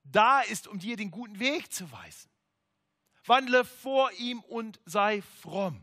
da 0.04 0.40
ist, 0.40 0.68
um 0.68 0.78
dir 0.78 0.96
den 0.96 1.10
guten 1.10 1.38
Weg 1.40 1.72
zu 1.72 1.90
weisen. 1.90 2.30
Wandle 3.26 3.64
vor 3.64 4.12
ihm 4.12 4.40
und 4.40 4.78
sei 4.84 5.22
fromm. 5.42 5.82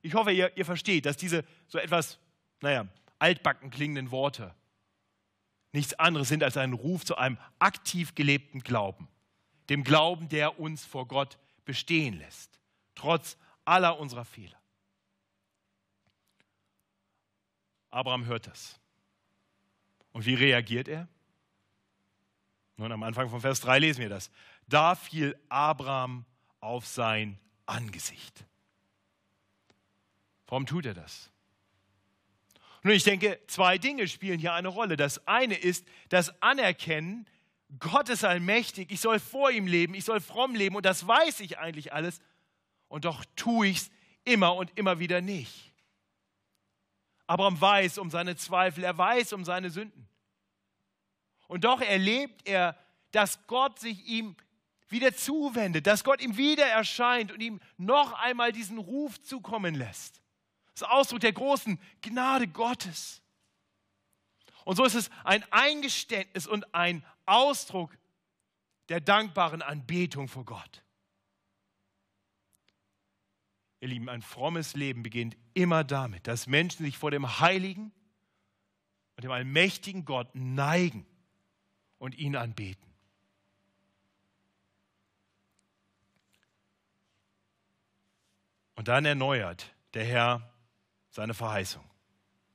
Ich 0.00 0.14
hoffe, 0.14 0.30
ihr, 0.32 0.56
ihr 0.56 0.64
versteht, 0.64 1.06
dass 1.06 1.16
diese 1.16 1.44
so 1.66 1.78
etwas, 1.78 2.18
naja, 2.60 2.86
altbacken 3.18 3.70
klingenden 3.70 4.12
Worte 4.12 4.54
nichts 5.72 5.94
anderes 5.94 6.28
sind 6.28 6.42
als 6.42 6.56
ein 6.56 6.72
Ruf 6.72 7.04
zu 7.04 7.16
einem 7.16 7.38
aktiv 7.58 8.14
gelebten 8.14 8.60
Glauben. 8.60 9.08
Dem 9.68 9.84
Glauben, 9.84 10.28
der 10.28 10.58
uns 10.58 10.84
vor 10.84 11.06
Gott 11.06 11.38
bestehen 11.68 12.18
lässt, 12.18 12.58
trotz 12.94 13.36
aller 13.66 14.00
unserer 14.00 14.24
Fehler. 14.24 14.58
Abraham 17.90 18.24
hört 18.24 18.46
das. 18.46 18.80
Und 20.12 20.24
wie 20.24 20.32
reagiert 20.32 20.88
er? 20.88 21.08
Nun, 22.78 22.90
am 22.90 23.02
Anfang 23.02 23.28
von 23.28 23.42
Vers 23.42 23.60
3 23.60 23.80
lesen 23.80 24.00
wir 24.00 24.08
das. 24.08 24.30
Da 24.66 24.94
fiel 24.94 25.38
Abraham 25.50 26.24
auf 26.60 26.86
sein 26.86 27.38
Angesicht. 27.66 28.46
Warum 30.46 30.64
tut 30.64 30.86
er 30.86 30.94
das? 30.94 31.30
Nun, 32.82 32.94
ich 32.94 33.04
denke, 33.04 33.40
zwei 33.46 33.76
Dinge 33.76 34.08
spielen 34.08 34.38
hier 34.38 34.54
eine 34.54 34.68
Rolle. 34.68 34.96
Das 34.96 35.26
eine 35.28 35.54
ist 35.54 35.86
das 36.08 36.40
Anerkennen, 36.40 37.26
Gott 37.78 38.08
ist 38.08 38.24
allmächtig, 38.24 38.90
ich 38.90 39.00
soll 39.00 39.20
vor 39.20 39.50
ihm 39.50 39.66
leben, 39.66 39.94
ich 39.94 40.04
soll 40.04 40.20
fromm 40.20 40.54
leben 40.54 40.76
und 40.76 40.86
das 40.86 41.06
weiß 41.06 41.40
ich 41.40 41.58
eigentlich 41.58 41.92
alles 41.92 42.20
und 42.88 43.04
doch 43.04 43.24
tue 43.36 43.68
ich 43.68 43.78
es 43.78 43.90
immer 44.24 44.54
und 44.54 44.76
immer 44.78 44.98
wieder 44.98 45.20
nicht. 45.20 45.74
Abraham 47.26 47.60
weiß 47.60 47.98
um 47.98 48.10
seine 48.10 48.36
Zweifel, 48.36 48.84
er 48.84 48.96
weiß 48.96 49.34
um 49.34 49.44
seine 49.44 49.68
Sünden. 49.68 50.08
Und 51.46 51.64
doch 51.64 51.82
erlebt 51.82 52.48
er, 52.48 52.76
dass 53.10 53.46
Gott 53.46 53.78
sich 53.78 54.06
ihm 54.06 54.34
wieder 54.88 55.14
zuwendet, 55.14 55.86
dass 55.86 56.04
Gott 56.04 56.22
ihm 56.22 56.38
wieder 56.38 56.66
erscheint 56.66 57.30
und 57.30 57.40
ihm 57.40 57.60
noch 57.76 58.14
einmal 58.14 58.52
diesen 58.52 58.78
Ruf 58.78 59.20
zukommen 59.20 59.74
lässt. 59.74 60.22
Das 60.72 60.82
ist 60.82 60.88
Ausdruck 60.88 61.20
der 61.20 61.32
großen 61.32 61.78
Gnade 62.00 62.48
Gottes. 62.48 63.20
Und 64.64 64.76
so 64.76 64.84
ist 64.84 64.94
es 64.94 65.10
ein 65.24 65.44
Eingeständnis 65.50 66.46
und 66.46 66.74
ein 66.74 67.04
Ausdruck 67.28 67.96
der 68.88 69.00
dankbaren 69.00 69.62
Anbetung 69.62 70.28
vor 70.28 70.44
Gott. 70.44 70.82
Ihr 73.80 73.88
Lieben, 73.88 74.08
ein 74.08 74.22
frommes 74.22 74.74
Leben 74.74 75.02
beginnt 75.02 75.36
immer 75.54 75.84
damit, 75.84 76.26
dass 76.26 76.46
Menschen 76.46 76.84
sich 76.84 76.98
vor 76.98 77.10
dem 77.10 77.38
heiligen 77.40 77.92
und 79.16 79.24
dem 79.24 79.30
allmächtigen 79.30 80.04
Gott 80.04 80.34
neigen 80.34 81.06
und 81.98 82.16
ihn 82.16 82.34
anbeten. 82.34 82.88
Und 88.74 88.86
dann 88.86 89.04
erneuert 89.04 89.74
der 89.94 90.04
Herr 90.04 90.54
seine 91.10 91.34
Verheißung. 91.34 91.84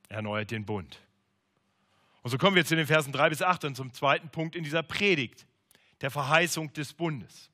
Er 0.08 0.16
erneuert 0.16 0.50
den 0.50 0.64
Bund. 0.64 1.03
Und 2.24 2.30
so 2.30 2.38
kommen 2.38 2.56
wir 2.56 2.64
zu 2.64 2.74
den 2.74 2.86
Versen 2.86 3.12
3 3.12 3.28
bis 3.28 3.42
8 3.42 3.66
und 3.66 3.74
zum 3.76 3.92
zweiten 3.92 4.30
Punkt 4.30 4.56
in 4.56 4.64
dieser 4.64 4.82
Predigt, 4.82 5.46
der 6.00 6.10
Verheißung 6.10 6.72
des 6.72 6.94
Bundes. 6.94 7.50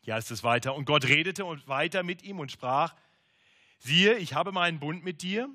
Hier 0.00 0.14
heißt 0.14 0.30
es 0.30 0.42
weiter, 0.42 0.74
und 0.74 0.86
Gott 0.86 1.04
redete 1.04 1.44
und 1.44 1.68
weiter 1.68 2.02
mit 2.02 2.22
ihm 2.22 2.40
und 2.40 2.50
sprach, 2.50 2.94
siehe, 3.78 4.16
ich 4.16 4.32
habe 4.32 4.50
meinen 4.50 4.80
Bund 4.80 5.04
mit 5.04 5.20
dir 5.20 5.46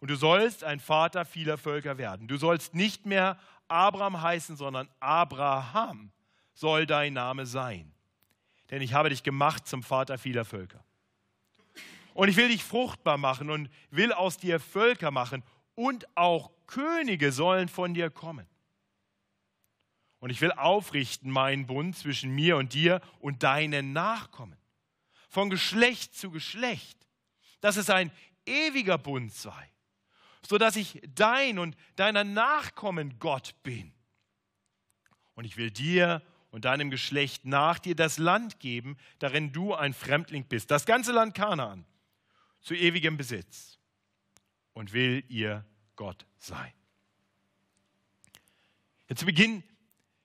und 0.00 0.10
du 0.10 0.16
sollst 0.16 0.64
ein 0.64 0.80
Vater 0.80 1.24
vieler 1.24 1.56
Völker 1.56 1.98
werden. 1.98 2.26
Du 2.26 2.36
sollst 2.36 2.74
nicht 2.74 3.06
mehr 3.06 3.38
Abraham 3.68 4.20
heißen, 4.20 4.56
sondern 4.56 4.88
Abraham 4.98 6.10
soll 6.52 6.84
dein 6.84 7.12
Name 7.12 7.46
sein. 7.46 7.92
Denn 8.72 8.82
ich 8.82 8.92
habe 8.92 9.10
dich 9.10 9.22
gemacht 9.22 9.68
zum 9.68 9.84
Vater 9.84 10.18
vieler 10.18 10.44
Völker. 10.44 10.84
Und 12.12 12.28
ich 12.28 12.36
will 12.36 12.48
dich 12.48 12.64
fruchtbar 12.64 13.18
machen 13.18 13.50
und 13.50 13.70
will 13.90 14.12
aus 14.12 14.36
dir 14.36 14.58
Völker 14.58 15.12
machen 15.12 15.44
und 15.76 16.08
auch 16.16 16.50
Könige 16.66 17.30
sollen 17.30 17.68
von 17.68 17.94
dir 17.94 18.10
kommen. 18.10 18.46
Und 20.18 20.30
ich 20.30 20.40
will 20.40 20.50
aufrichten 20.50 21.30
meinen 21.30 21.66
Bund 21.66 21.96
zwischen 21.96 22.34
mir 22.34 22.56
und 22.56 22.74
dir 22.74 23.00
und 23.20 23.44
deinen 23.44 23.92
Nachkommen. 23.92 24.58
Von 25.28 25.50
Geschlecht 25.50 26.16
zu 26.16 26.32
Geschlecht. 26.32 27.06
Dass 27.60 27.76
es 27.76 27.90
ein 27.90 28.10
ewiger 28.44 28.98
Bund 28.98 29.32
sei. 29.32 29.70
Sodass 30.44 30.76
ich 30.76 31.00
dein 31.14 31.58
und 31.58 31.76
deiner 31.96 32.24
Nachkommen 32.24 33.18
Gott 33.18 33.54
bin. 33.62 33.92
Und 35.34 35.44
ich 35.44 35.56
will 35.56 35.70
dir 35.70 36.22
und 36.50 36.64
deinem 36.64 36.90
Geschlecht 36.90 37.44
nach 37.44 37.78
dir 37.78 37.94
das 37.94 38.16
Land 38.16 38.58
geben, 38.60 38.96
darin 39.18 39.52
du 39.52 39.74
ein 39.74 39.92
Fremdling 39.92 40.46
bist. 40.46 40.70
Das 40.70 40.86
ganze 40.86 41.12
Land 41.12 41.34
Kanaan 41.34 41.84
zu 42.60 42.74
ewigem 42.74 43.16
Besitz. 43.16 43.75
Und 44.76 44.92
will 44.92 45.24
ihr 45.28 45.64
Gott 45.96 46.26
sein. 46.36 46.70
Jetzt 49.08 49.20
zu 49.20 49.24
Beginn 49.24 49.64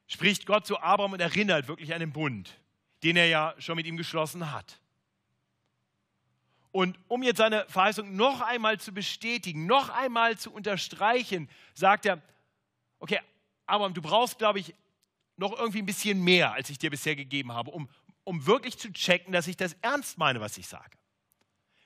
spricht 0.08 0.46
Gott 0.46 0.68
zu 0.68 0.78
Abraham 0.78 1.14
und 1.14 1.22
erinnert 1.22 1.70
wirklich 1.70 1.94
an 1.94 2.02
den 2.02 2.12
Bund, 2.12 2.60
den 3.02 3.16
er 3.16 3.28
ja 3.28 3.56
schon 3.60 3.78
mit 3.78 3.86
ihm 3.86 3.96
geschlossen 3.96 4.52
hat. 4.52 4.82
Und 6.74 7.00
um 7.08 7.24
jetzt 7.24 7.38
seine 7.38 7.66
Verheißung 7.70 8.14
noch 8.18 8.42
einmal 8.42 8.78
zu 8.78 8.94
bestätigen, 8.94 9.68
noch 9.68 9.88
einmal 9.88 10.38
zu 10.38 10.52
unterstreichen, 10.52 11.50
sagt 11.74 12.06
er, 12.06 12.22
okay, 13.00 13.22
Abraham, 13.68 13.94
du 13.94 14.02
brauchst, 14.02 14.38
glaube 14.38 14.60
ich, 14.60 14.76
noch 15.38 15.58
irgendwie 15.58 15.80
ein 15.80 15.86
bisschen 15.86 16.22
mehr, 16.22 16.52
als 16.52 16.70
ich 16.70 16.78
dir 16.78 16.90
bisher 16.90 17.16
gegeben 17.16 17.54
habe, 17.54 17.72
um, 17.72 17.88
um 18.26 18.46
wirklich 18.46 18.78
zu 18.78 18.92
checken, 18.92 19.32
dass 19.32 19.48
ich 19.48 19.56
das 19.56 19.78
ernst 19.82 20.18
meine, 20.18 20.42
was 20.42 20.58
ich 20.58 20.68
sage. 20.68 20.98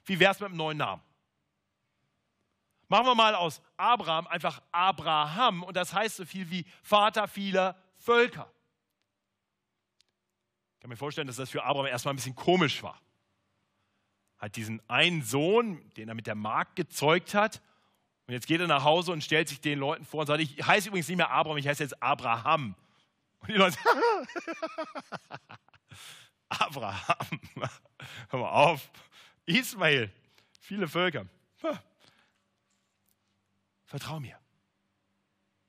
Wie 0.05 0.19
wäre 0.19 0.31
es 0.31 0.39
mit 0.39 0.49
einem 0.49 0.57
neuen 0.57 0.79
Namen? 0.79 1.03
Machen 2.87 3.05
wir 3.05 3.15
mal 3.15 3.35
aus 3.35 3.61
Abraham 3.77 4.27
einfach 4.27 4.61
Abraham 4.71 5.63
und 5.63 5.75
das 5.75 5.93
heißt 5.93 6.17
so 6.17 6.25
viel 6.25 6.49
wie 6.49 6.65
Vater 6.83 7.27
vieler 7.27 7.75
Völker. 7.97 8.51
Ich 10.75 10.79
kann 10.81 10.89
mir 10.89 10.97
vorstellen, 10.97 11.27
dass 11.27 11.37
das 11.37 11.49
für 11.49 11.63
Abraham 11.63 11.87
erstmal 11.87 12.13
ein 12.13 12.17
bisschen 12.17 12.35
komisch 12.35 12.83
war. 12.83 12.99
Hat 14.37 14.55
diesen 14.55 14.81
einen 14.87 15.23
Sohn, 15.23 15.89
den 15.97 16.09
er 16.09 16.15
mit 16.15 16.27
der 16.27 16.35
Magd 16.35 16.75
gezeugt 16.75 17.33
hat, 17.33 17.61
und 18.27 18.33
jetzt 18.33 18.47
geht 18.47 18.59
er 18.59 18.67
nach 18.67 18.83
Hause 18.83 19.11
und 19.11 19.23
stellt 19.23 19.47
sich 19.49 19.61
den 19.61 19.77
Leuten 19.79 20.03
vor 20.03 20.21
und 20.21 20.27
sagt: 20.27 20.41
Ich 20.41 20.65
heiße 20.65 20.87
übrigens 20.87 21.07
nicht 21.07 21.17
mehr 21.17 21.29
Abraham, 21.29 21.57
ich 21.57 21.67
heiße 21.67 21.83
jetzt 21.83 22.01
Abraham. 22.01 22.75
Und 23.39 23.49
die 23.49 23.53
Leute, 23.53 23.77
Abraham, 26.49 27.39
hör 28.29 28.39
mal 28.39 28.49
auf, 28.49 28.89
Ismael, 29.45 30.11
viele 30.59 30.87
Völker. 30.87 31.27
Vertrau 33.97 34.19
mir. 34.19 34.37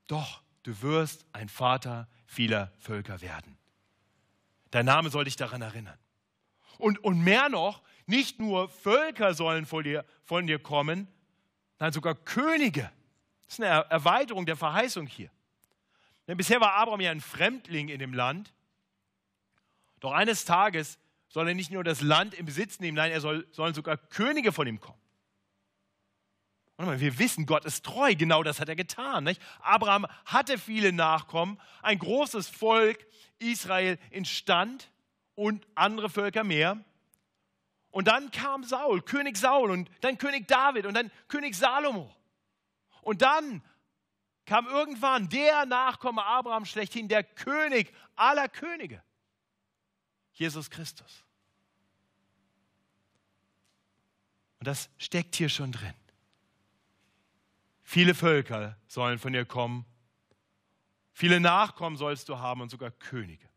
Doch, 0.09 0.43
du 0.65 0.83
wirst 0.83 1.25
ein 1.33 1.49
Vater 1.49 2.09
vieler 2.25 2.73
Völker 2.81 3.21
werden. 3.21 3.57
Dein 4.73 4.85
Name 4.85 5.11
soll 5.11 5.27
dich 5.27 5.37
daran 5.37 5.63
erinnern. 5.63 5.97
Und, 6.79 6.99
und 7.05 7.21
mehr 7.21 7.49
noch, 7.49 7.85
nicht 8.07 8.41
nur 8.41 8.69
Völker 8.69 9.33
sollen 9.33 9.65
von 9.65 9.85
dir, 9.85 10.05
von 10.25 10.49
dir 10.49 10.59
kommen, 10.59 11.07
nein, 11.79 11.93
sogar 11.93 12.17
Könige. 12.17 12.91
Das 13.45 13.61
ist 13.61 13.61
eine 13.61 13.89
Erweiterung 13.91 14.45
der 14.45 14.57
Verheißung 14.57 15.07
hier. 15.07 15.31
Denn 16.27 16.37
bisher 16.37 16.61
war 16.61 16.75
Abraham 16.75 17.03
ja 17.03 17.13
ein 17.13 17.21
Fremdling 17.21 17.89
in 17.91 18.01
dem 18.01 18.13
Land. 18.13 18.53
Doch 20.01 20.11
eines 20.11 20.45
Tages 20.45 20.99
soll 21.29 21.47
er 21.47 21.55
nicht 21.55 21.71
nur 21.71 21.85
das 21.85 22.01
Land 22.01 22.35
in 22.35 22.45
Besitz 22.45 22.81
nehmen, 22.81 22.97
nein, 22.97 23.13
er 23.13 23.21
soll, 23.21 23.47
sollen 23.53 23.73
sogar 23.73 23.97
Könige 23.97 24.51
von 24.51 24.67
ihm 24.67 24.81
kommen. 24.81 25.06
Wir 26.79 27.19
wissen, 27.19 27.47
Gott 27.47 27.65
ist 27.65 27.87
treu, 27.87 28.15
genau 28.15 28.43
das 28.43 28.61
hat 28.61 28.69
er 28.69 28.77
getan. 28.77 29.25
Nicht? 29.25 29.41
Abraham 29.61 30.07
hatte 30.27 30.59
viele 30.59 30.93
Nachkommen, 30.93 31.59
ein 31.83 31.99
großes 31.99 32.49
Volk, 32.49 33.07
Israel 33.39 33.99
entstand 34.11 34.91
und 35.35 35.67
andere 35.75 36.11
Völker 36.11 36.45
mehr. 36.45 36.85
Und 37.91 38.09
dann 38.09 38.31
kam 38.31 38.63
Saul, 38.63 39.01
König 39.01 39.39
Saul 39.39 39.71
und 39.71 39.91
dann 40.03 40.19
König 40.19 40.49
David 40.49 40.85
und 40.85 40.93
dann 40.93 41.11
König 41.29 41.55
Salomo. 41.55 42.15
Und 43.01 43.23
dann 43.23 43.63
kam 44.45 44.67
irgendwann 44.67 45.31
der 45.31 45.65
Nachkomme 45.65 46.25
Abraham 46.25 46.67
schlechthin, 46.67 47.09
der 47.09 47.25
König 47.25 47.95
aller 48.15 48.49
Könige, 48.49 49.03
Jesus 50.33 50.69
Christus. 50.69 51.25
Und 54.59 54.69
das 54.69 54.91
steckt 54.99 55.37
hier 55.37 55.49
schon 55.49 55.73
drin. 55.73 55.95
Viele 57.89 58.17
Völker 58.17 58.77
sollen 58.89 59.21
von 59.21 59.33
dir 59.33 59.45
kommen. 59.45 59.87
Viele 61.13 61.39
Nachkommen 61.39 61.97
sollst 61.97 62.29
du 62.29 62.41
haben 62.41 62.61
und 62.61 62.69
sogar 62.69 62.91
Könige. 62.91 63.49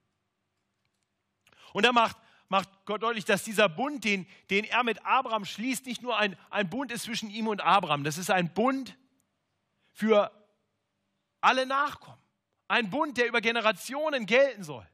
Und 1.73 1.83
da 1.83 1.91
macht, 1.91 2.15
macht 2.47 2.69
Gott 2.85 3.01
deutlich, 3.01 3.25
dass 3.25 3.43
dieser 3.43 3.67
Bund, 3.67 4.03
den, 4.03 4.27
den 4.51 4.65
er 4.65 4.83
mit 4.83 5.03
Abraham 5.03 5.45
schließt, 5.45 5.87
nicht 5.87 6.03
nur 6.03 6.15
ein, 6.15 6.37
ein 6.51 6.69
Bund 6.69 6.91
ist 6.91 7.05
zwischen 7.05 7.31
ihm 7.31 7.47
und 7.47 7.61
Abraham. 7.61 8.03
Das 8.03 8.19
ist 8.19 8.29
ein 8.29 8.53
Bund 8.53 8.95
für 9.93 10.31
alle 11.41 11.65
Nachkommen. 11.65 12.21
Ein 12.67 12.91
Bund, 12.91 13.17
der 13.17 13.27
über 13.27 13.41
Generationen 13.41 14.27
gelten 14.27 14.63
soll. 14.63 14.87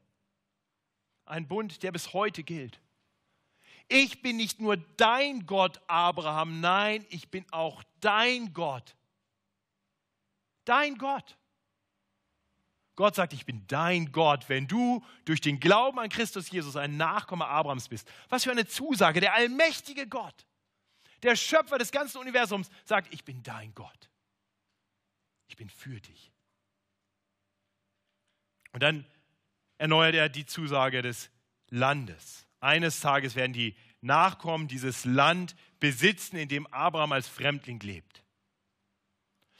Ein 1.26 1.46
Bund, 1.46 1.82
der 1.82 1.92
bis 1.92 2.14
heute 2.14 2.42
gilt. 2.42 2.80
Ich 3.88 4.22
bin 4.22 4.38
nicht 4.38 4.62
nur 4.62 4.78
dein 4.78 5.44
Gott, 5.44 5.82
Abraham, 5.88 6.62
nein, 6.62 7.04
ich 7.10 7.30
bin 7.30 7.44
auch 7.52 7.82
dein 8.00 8.54
Gott 8.54 8.96
dein 10.66 10.98
Gott. 10.98 11.38
Gott 12.96 13.14
sagt, 13.14 13.34
ich 13.34 13.44
bin 13.44 13.66
dein 13.66 14.10
Gott, 14.10 14.48
wenn 14.48 14.66
du 14.66 15.04
durch 15.26 15.42
den 15.42 15.60
Glauben 15.60 15.98
an 15.98 16.08
Christus 16.08 16.50
Jesus 16.50 16.76
ein 16.76 16.96
Nachkomme 16.96 17.46
Abrahams 17.46 17.88
bist. 17.88 18.10
Was 18.30 18.44
für 18.44 18.50
eine 18.50 18.66
Zusage. 18.66 19.20
Der 19.20 19.34
allmächtige 19.34 20.06
Gott, 20.06 20.46
der 21.22 21.36
Schöpfer 21.36 21.76
des 21.76 21.92
ganzen 21.92 22.18
Universums, 22.18 22.70
sagt, 22.84 23.12
ich 23.12 23.24
bin 23.24 23.42
dein 23.42 23.74
Gott. 23.74 24.10
Ich 25.48 25.56
bin 25.56 25.68
für 25.68 26.00
dich. 26.00 26.32
Und 28.72 28.82
dann 28.82 29.06
erneuert 29.78 30.14
er 30.14 30.28
die 30.28 30.46
Zusage 30.46 31.02
des 31.02 31.30
Landes. 31.68 32.46
Eines 32.60 33.00
Tages 33.00 33.34
werden 33.34 33.52
die 33.52 33.76
Nachkommen 34.00 34.68
dieses 34.68 35.04
Land 35.04 35.54
besitzen, 35.80 36.36
in 36.36 36.48
dem 36.48 36.66
Abraham 36.68 37.12
als 37.12 37.28
Fremdling 37.28 37.80
lebt. 37.80 38.22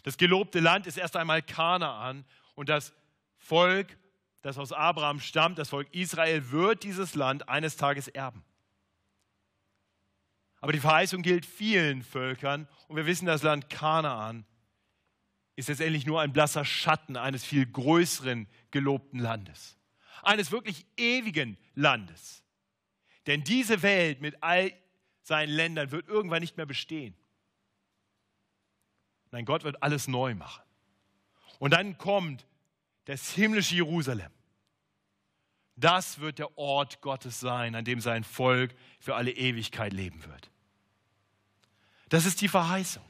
Das 0.07 0.19
gelobte 0.19 0.61
Land 0.61 0.87
ist 0.87 0.99
erst 0.99 1.17
einmal 1.17 1.43
Kanaan 1.43 2.25
und 2.55 2.69
das 2.69 2.93
Volk, 3.39 3.99
das 4.41 4.57
aus 4.57 4.71
Abraham 4.71 5.19
stammt, 5.19 5.59
das 5.59 5.71
Volk 5.71 5.93
Israel, 5.93 6.53
wird 6.53 6.85
dieses 6.85 7.17
Land 7.17 7.49
eines 7.49 7.77
Tages 7.77 8.07
erben. 8.07 8.45
Aber 10.61 10.73
die 10.73 10.79
Verheißung 10.79 11.23
gilt 11.23 11.45
vielen 11.45 12.05
Völkern 12.05 12.69
und 12.87 12.95
wir 12.95 13.05
wissen, 13.05 13.27
das 13.27 13.43
Land 13.43 13.69
Kanaan 13.69 14.47
ist 15.57 15.69
letztendlich 15.69 16.07
nur 16.07 16.21
ein 16.21 16.33
blasser 16.33 16.65
Schatten 16.65 17.17
eines 17.17 17.45
viel 17.45 17.67
größeren 17.67 18.47
gelobten 18.71 19.19
Landes. 19.19 19.77
Eines 20.23 20.53
wirklich 20.53 20.87
ewigen 20.97 21.59
Landes. 21.75 22.45
Denn 23.27 23.43
diese 23.43 23.83
Welt 23.83 24.21
mit 24.21 24.41
all 24.41 24.73
seinen 25.23 25.51
Ländern 25.51 25.91
wird 25.91 26.07
irgendwann 26.07 26.43
nicht 26.43 26.57
mehr 26.57 26.67
bestehen. 26.67 27.17
Nein, 29.31 29.45
Gott 29.45 29.65
wird 29.65 29.83
alles 29.83 30.09
neu 30.09 30.35
machen. 30.35 30.63
Und 31.59 31.73
dann 31.73 31.99
kommt 31.99 32.47
das 33.07 33.31
himmlische 33.33 33.75
Jerusalem. 33.75 34.31
Das 35.77 36.21
wird 36.21 36.39
der 36.39 36.57
Ort 36.57 37.01
Gottes 37.03 37.39
sein, 37.41 37.75
an 37.75 37.85
dem 37.85 38.01
sein 38.01 38.25
Volk 38.25 38.75
für 38.99 39.15
alle 39.15 39.31
Ewigkeit 39.31 39.93
leben 39.93 40.25
wird. 40.25 40.51
Das 42.09 42.25
ist 42.25 42.41
die 42.41 42.49
Verheißung. 42.49 43.05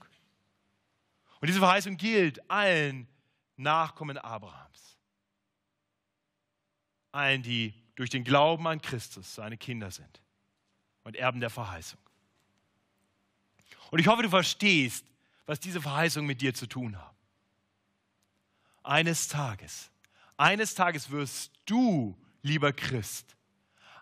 Und 1.41 1.49
diese 1.49 1.61
Verheißung 1.61 1.97
gilt 1.97 2.51
allen 2.51 3.07
Nachkommen 3.57 4.19
Abrahams. 4.19 4.99
Allen, 7.13 7.43
die 7.43 7.73
durch 7.95 8.11
den 8.11 8.25
Glauben 8.25 8.67
an 8.67 8.83
Christus 8.83 9.35
seine 9.35 9.57
Kinder 9.57 9.91
sind 9.91 10.21
und 11.05 11.17
Erben 11.17 11.41
der 11.41 11.51
Verheißung. 11.51 12.01
Und 13.91 14.01
ich 14.01 14.09
hoffe, 14.09 14.23
du 14.23 14.29
verstehst, 14.29 15.07
was 15.47 15.61
diese 15.61 15.81
Verheißungen 15.81 16.27
mit 16.27 16.41
dir 16.41 16.55
zu 16.55 16.67
tun 16.67 16.99
haben 16.99 17.17
eines 18.87 19.29
Tages, 19.29 19.91
eines 20.37 20.75
Tages 20.75 21.11
wirst 21.11 21.53
du, 21.67 22.17
lieber 22.43 22.73
Christ, 22.73 23.37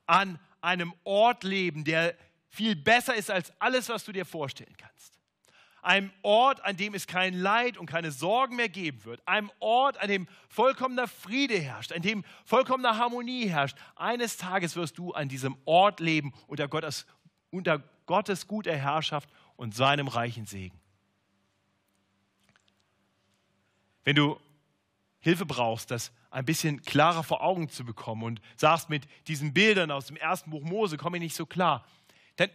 an 0.07 0.39
einem 0.61 0.95
Ort 1.05 1.45
leben, 1.45 1.85
der 1.85 2.15
viel 2.49 2.77
besser 2.77 3.15
ist 3.15 3.31
als 3.31 3.53
alles, 3.59 3.89
was 3.89 4.05
du 4.05 4.13
dir 4.13 4.25
vorstellen 4.25 4.75
kannst. 4.77 5.19
Einem 5.83 6.11
Ort, 6.23 6.65
an 6.65 6.77
dem 6.77 6.95
es 6.95 7.07
kein 7.07 7.35
Leid 7.35 7.77
und 7.77 7.87
keine 7.87 8.11
Sorgen 8.11 8.57
mehr 8.57 8.71
geben 8.71 9.05
wird. 9.05 9.27
Einem 9.29 9.51
Ort, 9.59 9.99
an 9.99 10.09
dem 10.09 10.27
vollkommener 10.49 11.09
Friede 11.09 11.59
herrscht, 11.59 11.93
an 11.93 12.01
dem 12.01 12.25
vollkommener 12.47 12.97
Harmonie 12.97 13.49
herrscht. 13.49 13.77
Eines 13.95 14.39
Tages 14.39 14.77
wirst 14.77 14.97
du 14.97 15.13
an 15.13 15.29
diesem 15.29 15.59
Ort 15.67 16.01
leben 16.01 16.33
unter 16.47 16.69
Gottes, 16.69 17.07
unter 17.51 17.83
Gottes 18.07 18.47
guter 18.47 18.75
Herrschaft 18.75 19.29
und 19.57 19.75
seinem 19.75 20.09
reichen 20.09 20.47
Segen. 20.47 20.81
Wenn 24.05 24.17
du 24.17 24.39
Hilfe 25.21 25.47
brauchst, 25.47 25.91
das 25.91 26.13
ein 26.31 26.45
bisschen 26.45 26.83
klarer 26.83 27.23
vor 27.23 27.43
Augen 27.43 27.69
zu 27.71 27.85
bekommen 27.85 28.25
und 28.25 28.41
sagst, 28.57 28.91
mit 28.91 29.07
diesen 29.27 29.55
Bildern 29.55 29.91
aus 29.91 30.07
dem 30.07 30.17
ersten 30.17 30.51
Buch 30.51 30.63
Mose 30.63 30.99
komme 30.99 31.17
ich 31.17 31.23
nicht 31.23 31.37
so 31.37 31.47
klar, 31.47 31.87
dann, 32.37 32.51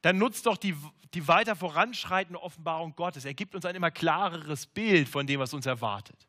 dann 0.00 0.18
nutzt 0.18 0.46
doch 0.46 0.56
die, 0.56 0.74
die 1.14 1.28
weiter 1.28 1.54
voranschreitende 1.54 2.42
Offenbarung 2.42 2.96
Gottes. 2.96 3.24
Er 3.24 3.34
gibt 3.34 3.54
uns 3.54 3.64
ein 3.64 3.76
immer 3.76 3.90
klareres 3.92 4.66
Bild 4.66 5.08
von 5.08 5.26
dem, 5.26 5.38
was 5.38 5.54
uns 5.54 5.66
erwartet. 5.66 6.26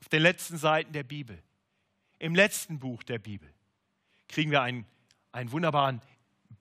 Auf 0.00 0.08
den 0.08 0.22
letzten 0.22 0.58
Seiten 0.58 0.92
der 0.92 1.04
Bibel, 1.04 1.42
im 2.18 2.34
letzten 2.34 2.78
Buch 2.78 3.02
der 3.02 3.18
Bibel, 3.18 3.50
kriegen 4.28 4.50
wir 4.50 4.60
einen, 4.60 4.84
einen 5.32 5.50
wunderbaren 5.50 6.02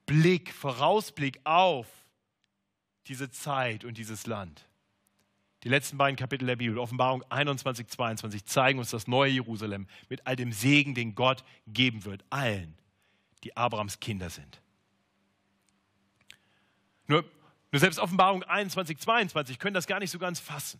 Blick, 0.05 0.53
Vorausblick 0.53 1.41
auf 1.43 1.87
diese 3.07 3.29
Zeit 3.31 3.83
und 3.83 3.97
dieses 3.97 4.27
Land. 4.27 4.68
Die 5.63 5.69
letzten 5.69 5.97
beiden 5.97 6.15
Kapitel 6.15 6.45
der 6.45 6.55
Bibel, 6.55 6.77
Offenbarung 6.77 7.23
21, 7.29 7.87
22, 7.87 8.45
zeigen 8.45 8.79
uns 8.79 8.91
das 8.91 9.07
neue 9.07 9.31
Jerusalem 9.31 9.87
mit 10.07 10.25
all 10.25 10.35
dem 10.35 10.53
Segen, 10.53 10.95
den 10.95 11.15
Gott 11.15 11.43
geben 11.67 12.05
wird, 12.05 12.23
allen, 12.29 12.77
die 13.43 13.57
Abrahams 13.57 13.99
Kinder 13.99 14.29
sind. 14.29 14.61
Nur, 17.07 17.25
nur 17.71 17.79
selbst 17.79 17.99
Offenbarung 17.99 18.43
21, 18.43 18.99
22 18.99 19.59
können 19.59 19.73
das 19.73 19.87
gar 19.87 19.99
nicht 19.99 20.11
so 20.11 20.19
ganz 20.19 20.39
fassen. 20.39 20.79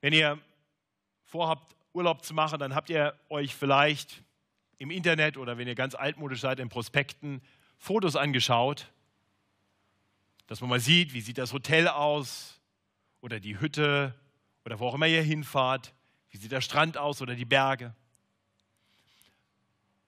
Wenn 0.00 0.14
ihr 0.14 0.38
vorhabt, 1.24 1.76
Urlaub 1.92 2.24
zu 2.24 2.32
machen, 2.32 2.58
dann 2.58 2.74
habt 2.74 2.88
ihr 2.88 3.18
euch 3.28 3.54
vielleicht 3.54 4.22
im 4.78 4.90
Internet 4.90 5.36
oder 5.36 5.58
wenn 5.58 5.68
ihr 5.68 5.74
ganz 5.74 5.94
altmodisch 5.94 6.40
seid, 6.40 6.58
in 6.58 6.68
Prospekten 6.70 7.42
Fotos 7.76 8.16
angeschaut 8.16 8.90
dass 10.50 10.60
man 10.60 10.68
mal 10.68 10.80
sieht, 10.80 11.14
wie 11.14 11.20
sieht 11.20 11.38
das 11.38 11.52
Hotel 11.52 11.86
aus 11.86 12.60
oder 13.20 13.38
die 13.38 13.60
Hütte 13.60 14.16
oder 14.64 14.80
wo 14.80 14.88
auch 14.88 14.94
immer 14.94 15.06
ihr 15.06 15.22
hinfahrt, 15.22 15.94
wie 16.30 16.38
sieht 16.38 16.50
der 16.50 16.60
Strand 16.60 16.98
aus 16.98 17.22
oder 17.22 17.36
die 17.36 17.44
Berge. 17.44 17.94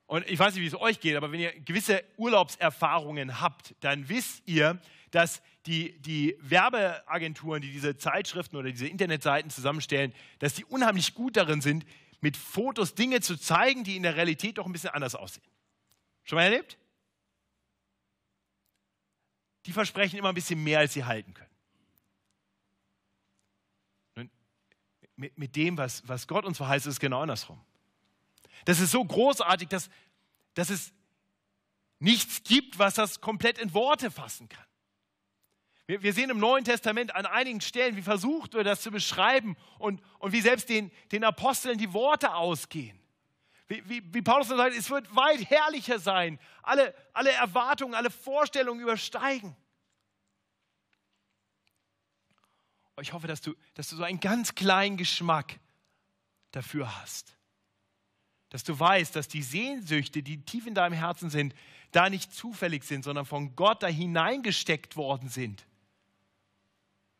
Und 0.07 0.29
ich 0.29 0.37
weiß 0.37 0.55
nicht, 0.55 0.65
wie 0.65 0.67
es 0.67 0.75
euch 0.75 0.99
geht, 0.99 1.15
aber 1.15 1.31
wenn 1.31 1.39
ihr 1.39 1.53
gewisse 1.61 2.03
Urlaubserfahrungen 2.17 3.41
habt, 3.41 3.77
dann 3.79 4.09
wisst 4.09 4.43
ihr, 4.45 4.81
dass 5.13 5.43
die, 5.67 5.97
die 6.01 6.37
Werbeagenturen, 6.41 7.63
die 7.63 7.71
diese 7.71 7.97
Zeitschriften 7.97 8.57
oder 8.57 8.73
diese 8.73 8.89
Internetseiten 8.89 9.49
zusammenstellen, 9.49 10.13
dass 10.41 10.55
die 10.55 10.65
unheimlich 10.65 11.15
gut 11.15 11.37
darin 11.37 11.61
sind, 11.61 11.87
mit 12.21 12.37
Fotos 12.37 12.97
Dinge 12.97 13.21
zu 13.21 13.37
zeigen, 13.37 13.85
die 13.85 13.95
in 13.95 14.03
der 14.03 14.17
Realität 14.17 14.59
doch 14.59 14.67
ein 14.67 14.73
bisschen 14.73 14.91
anders 14.91 15.15
aussehen. 15.15 15.47
Schon 16.25 16.35
mal 16.35 16.43
erlebt? 16.43 16.79
Die 19.67 19.73
versprechen 19.73 20.19
immer 20.19 20.29
ein 20.29 20.35
bisschen 20.35 20.63
mehr, 20.63 20.81
als 20.81 20.93
sie 20.93 21.05
halten 21.05 21.35
können. 21.35 21.51
Und 24.17 24.31
mit, 25.17 25.39
mit 25.39 25.57
dem, 25.57 25.79
was, 25.79 26.07
was 26.09 26.27
Gott 26.27 26.45
uns 26.45 26.57
verheißt, 26.57 26.87
ist 26.87 26.95
es 26.95 27.01
genau 27.01 27.23
andersrum. 27.23 27.61
Das 28.65 28.81
ist 28.81 28.91
so 28.91 29.05
großartig, 29.05 29.69
dass, 29.69 29.91
dass 30.55 30.71
es 30.71 30.93
nichts 31.99 32.43
gibt, 32.43 32.79
was 32.79 32.95
das 32.95 33.21
komplett 33.21 33.59
in 33.59 33.75
Worte 33.75 34.11
fassen 34.11 34.49
kann. 34.49 34.65
Wir, 35.87 36.03
wir 36.03 36.13
sehen 36.13 36.31
im 36.31 36.39
Neuen 36.39 36.65
Testament 36.65 37.15
an 37.15 37.27
einigen 37.27 37.61
Stellen, 37.61 37.97
wie 37.97 38.03
versucht 38.03 38.55
wird, 38.55 38.67
das 38.67 38.83
zu 38.83 38.91
beschreiben 38.91 39.57
und, 39.79 40.01
und 40.19 40.33
wie 40.33 40.41
selbst 40.41 40.69
den, 40.69 40.91
den 41.11 41.25
Aposteln 41.25 41.79
die 41.79 41.93
Worte 41.93 42.35
ausgehen. 42.35 42.99
Wie, 43.73 43.89
wie, 43.89 44.15
wie 44.15 44.21
Paulus 44.21 44.49
sagt, 44.49 44.77
es 44.77 44.91
wird 44.91 45.17
weit 45.17 45.49
herrlicher 45.49 45.99
sein. 45.99 46.39
Alle, 46.63 46.95
alle 47.15 47.31
Erwartungen, 47.31 47.95
alle 47.95 48.11
Vorstellungen 48.11 48.83
übersteigen. 48.83 49.57
Ich 53.01 53.15
hoffe, 53.15 53.27
dass 53.27 53.41
du, 53.41 53.55
dass 53.73 53.89
du 53.89 53.97
so 53.97 54.03
einen 54.03 54.21
ganz 54.21 54.55
kleinen 54.55 54.99
Geschmack 54.99 55.59
dafür 56.51 57.01
hast. 57.01 57.35
Dass 58.51 58.63
du 58.63 58.79
weißt, 58.79 59.17
dass 59.17 59.27
die 59.27 59.43
Sehnsüchte, 59.43 60.23
die 60.23 60.45
tief 60.45 60.67
in 60.67 60.75
deinem 60.75 60.93
Herzen 60.93 61.31
sind, 61.31 61.55
da 61.93 62.11
nicht 62.11 62.35
zufällig 62.35 62.85
sind, 62.85 63.05
sondern 63.05 63.25
von 63.25 63.57
Gott 63.57 63.83
da 63.83 63.87
hineingesteckt 63.87 64.97
worden 64.97 65.31
sind, 65.31 65.65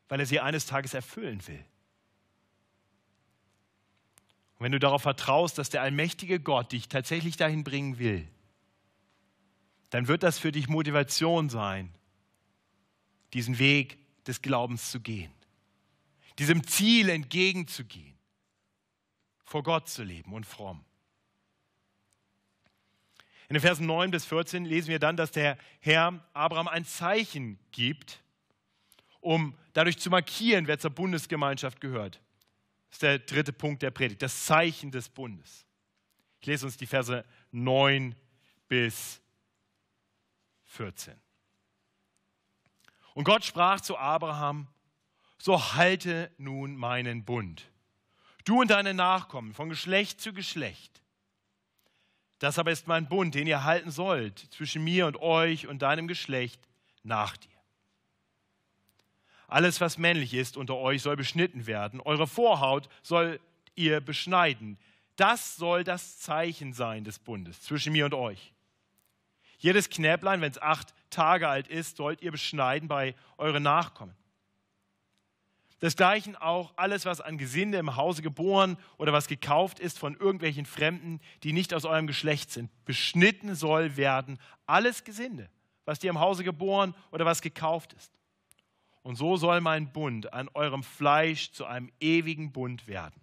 weil 0.09 0.21
er 0.21 0.27
sie 0.27 0.41
eines 0.41 0.67
Tages 0.67 0.93
erfüllen 0.93 1.47
will. 1.47 1.65
Und 4.63 4.67
wenn 4.67 4.73
du 4.73 4.79
darauf 4.79 5.03
vertraust, 5.03 5.59
dass 5.59 5.71
der 5.71 5.83
allmächtige 5.83 6.39
Gott 6.39 6.71
dich 6.71 6.89
tatsächlich 6.89 7.37
dahin 7.37 7.65
bringen 7.65 7.99
will, 7.99 8.29
dann 9.91 10.07
wird 10.07 10.23
das 10.23 10.39
für 10.39 10.53
dich 10.53 10.69
Motivation 10.69 11.49
sein, 11.49 11.93
diesen 13.33 13.59
Weg 13.59 13.99
des 14.25 14.41
Glaubens 14.41 14.93
zu 14.93 15.01
gehen, 15.01 15.33
diesem 16.39 16.65
Ziel 16.65 17.09
entgegenzugehen, 17.09 18.15
vor 19.43 19.65
Gott 19.65 19.89
zu 19.89 20.05
leben 20.05 20.33
und 20.33 20.47
fromm. 20.47 20.85
In 23.49 23.55
den 23.55 23.63
Versen 23.63 23.87
9 23.87 24.13
bis 24.13 24.27
14 24.27 24.65
lesen 24.65 24.91
wir 24.91 25.01
dann, 25.01 25.17
dass 25.17 25.33
der 25.33 25.59
Herr 25.81 26.25
Abraham 26.35 26.69
ein 26.69 26.85
Zeichen 26.85 27.59
gibt, 27.73 28.23
um 29.19 29.59
dadurch 29.73 29.99
zu 29.99 30.09
markieren, 30.09 30.69
wer 30.69 30.79
zur 30.79 30.93
Bundesgemeinschaft 30.93 31.81
gehört. 31.81 32.21
Das 32.93 32.97
ist 32.97 33.03
der 33.03 33.19
dritte 33.21 33.55
Punkt 33.55 33.83
der 33.83 33.91
Predigt, 33.91 34.21
das 34.21 34.45
Zeichen 34.45 34.91
des 34.91 35.09
Bundes. 35.09 35.67
Ich 36.41 36.47
lese 36.47 36.67
uns 36.67 36.77
die 36.77 36.87
Verse 36.87 37.25
9 37.51 38.15
bis 38.69 39.23
14. 40.65 41.19
Und 43.15 43.25
Gott 43.25 43.47
sprach 43.47 43.81
zu 43.81 43.97
Abraham, 43.97 44.69
so 45.39 45.75
halte 45.75 46.31
nun 46.37 46.77
meinen 46.77 47.25
Bund 47.25 47.67
Du 48.45 48.61
und 48.61 48.71
deine 48.71 48.93
Nachkommen 48.93 49.55
von 49.55 49.71
Geschlecht 49.71 50.21
zu 50.21 50.35
Geschlecht. 50.35 51.01
Das 52.41 52.59
aber 52.59 52.73
ist 52.73 52.89
mein 52.89 53.09
Bund, 53.09 53.35
den 53.35 53.47
ihr 53.47 53.65
halten 53.65 53.91
sollt 53.91 54.39
zwischen 54.53 54.85
mir 54.85 55.07
und 55.07 55.17
euch 55.17 55.67
und 55.67 55.81
deinem 55.81 56.09
Geschlecht 56.09 56.61
nach 57.05 57.39
dir. 57.39 57.52
Alles, 59.53 59.83
was 59.83 59.99
männlich 59.99 60.33
ist 60.33 60.57
unter 60.57 60.77
euch, 60.77 61.03
soll 61.03 61.15
beschnitten 61.15 61.67
werden. 61.67 62.01
Eure 62.01 62.27
Vorhaut 62.27 62.89
soll 63.03 63.39
ihr 63.75 64.01
beschneiden. 64.01 64.79
Das 65.17 65.57
soll 65.57 65.85
das 65.85 66.19
Zeichen 66.19 66.73
sein 66.73 67.05
des 67.05 67.19
Bundes 67.19 67.61
zwischen 67.61 67.93
mir 67.93 68.07
und 68.07 68.15
euch. 68.15 68.55
Jedes 69.59 69.91
Knäblein, 69.91 70.41
wenn 70.41 70.51
es 70.51 70.61
acht 70.61 70.95
Tage 71.11 71.49
alt 71.49 71.69
ist, 71.69 71.99
sollt 71.99 72.23
ihr 72.23 72.33
beschneiden 72.33 72.89
bei 72.89 73.15
euren 73.37 73.63
Nachkommen. 73.63 74.17
Desgleichen 75.83 76.35
auch 76.35 76.73
alles, 76.77 77.05
was 77.05 77.21
an 77.21 77.37
Gesinde 77.37 77.77
im 77.77 77.97
Hause 77.97 78.23
geboren 78.23 78.79
oder 78.97 79.13
was 79.13 79.27
gekauft 79.27 79.81
ist 79.81 79.99
von 79.99 80.17
irgendwelchen 80.17 80.65
Fremden, 80.65 81.21
die 81.43 81.53
nicht 81.53 81.75
aus 81.75 81.85
eurem 81.85 82.07
Geschlecht 82.07 82.51
sind. 82.51 82.71
Beschnitten 82.87 83.55
soll 83.55 83.99
werden 83.99 84.39
alles 84.65 85.05
Gesinde, 85.05 85.51
was 85.85 85.99
dir 85.99 86.09
im 86.09 86.21
Hause 86.21 86.43
geboren 86.43 86.95
oder 87.11 87.27
was 87.27 87.43
gekauft 87.43 87.93
ist. 87.93 88.13
Und 89.03 89.17
so 89.17 89.37
soll 89.37 89.61
mein 89.61 89.93
Bund 89.93 90.33
an 90.33 90.49
eurem 90.55 90.83
Fleisch 90.83 91.53
zu 91.53 91.65
einem 91.67 91.91
ewigen 92.01 92.53
Bund 92.53 92.87
werden. 92.87 93.21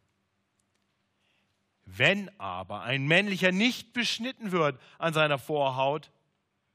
Wenn 1.85 2.29
aber 2.39 2.81
ein 2.81 3.07
männlicher 3.07 3.51
nicht 3.51 3.93
beschnitten 3.93 4.51
wird 4.51 4.79
an 4.97 5.13
seiner 5.13 5.39
Vorhaut, 5.39 6.11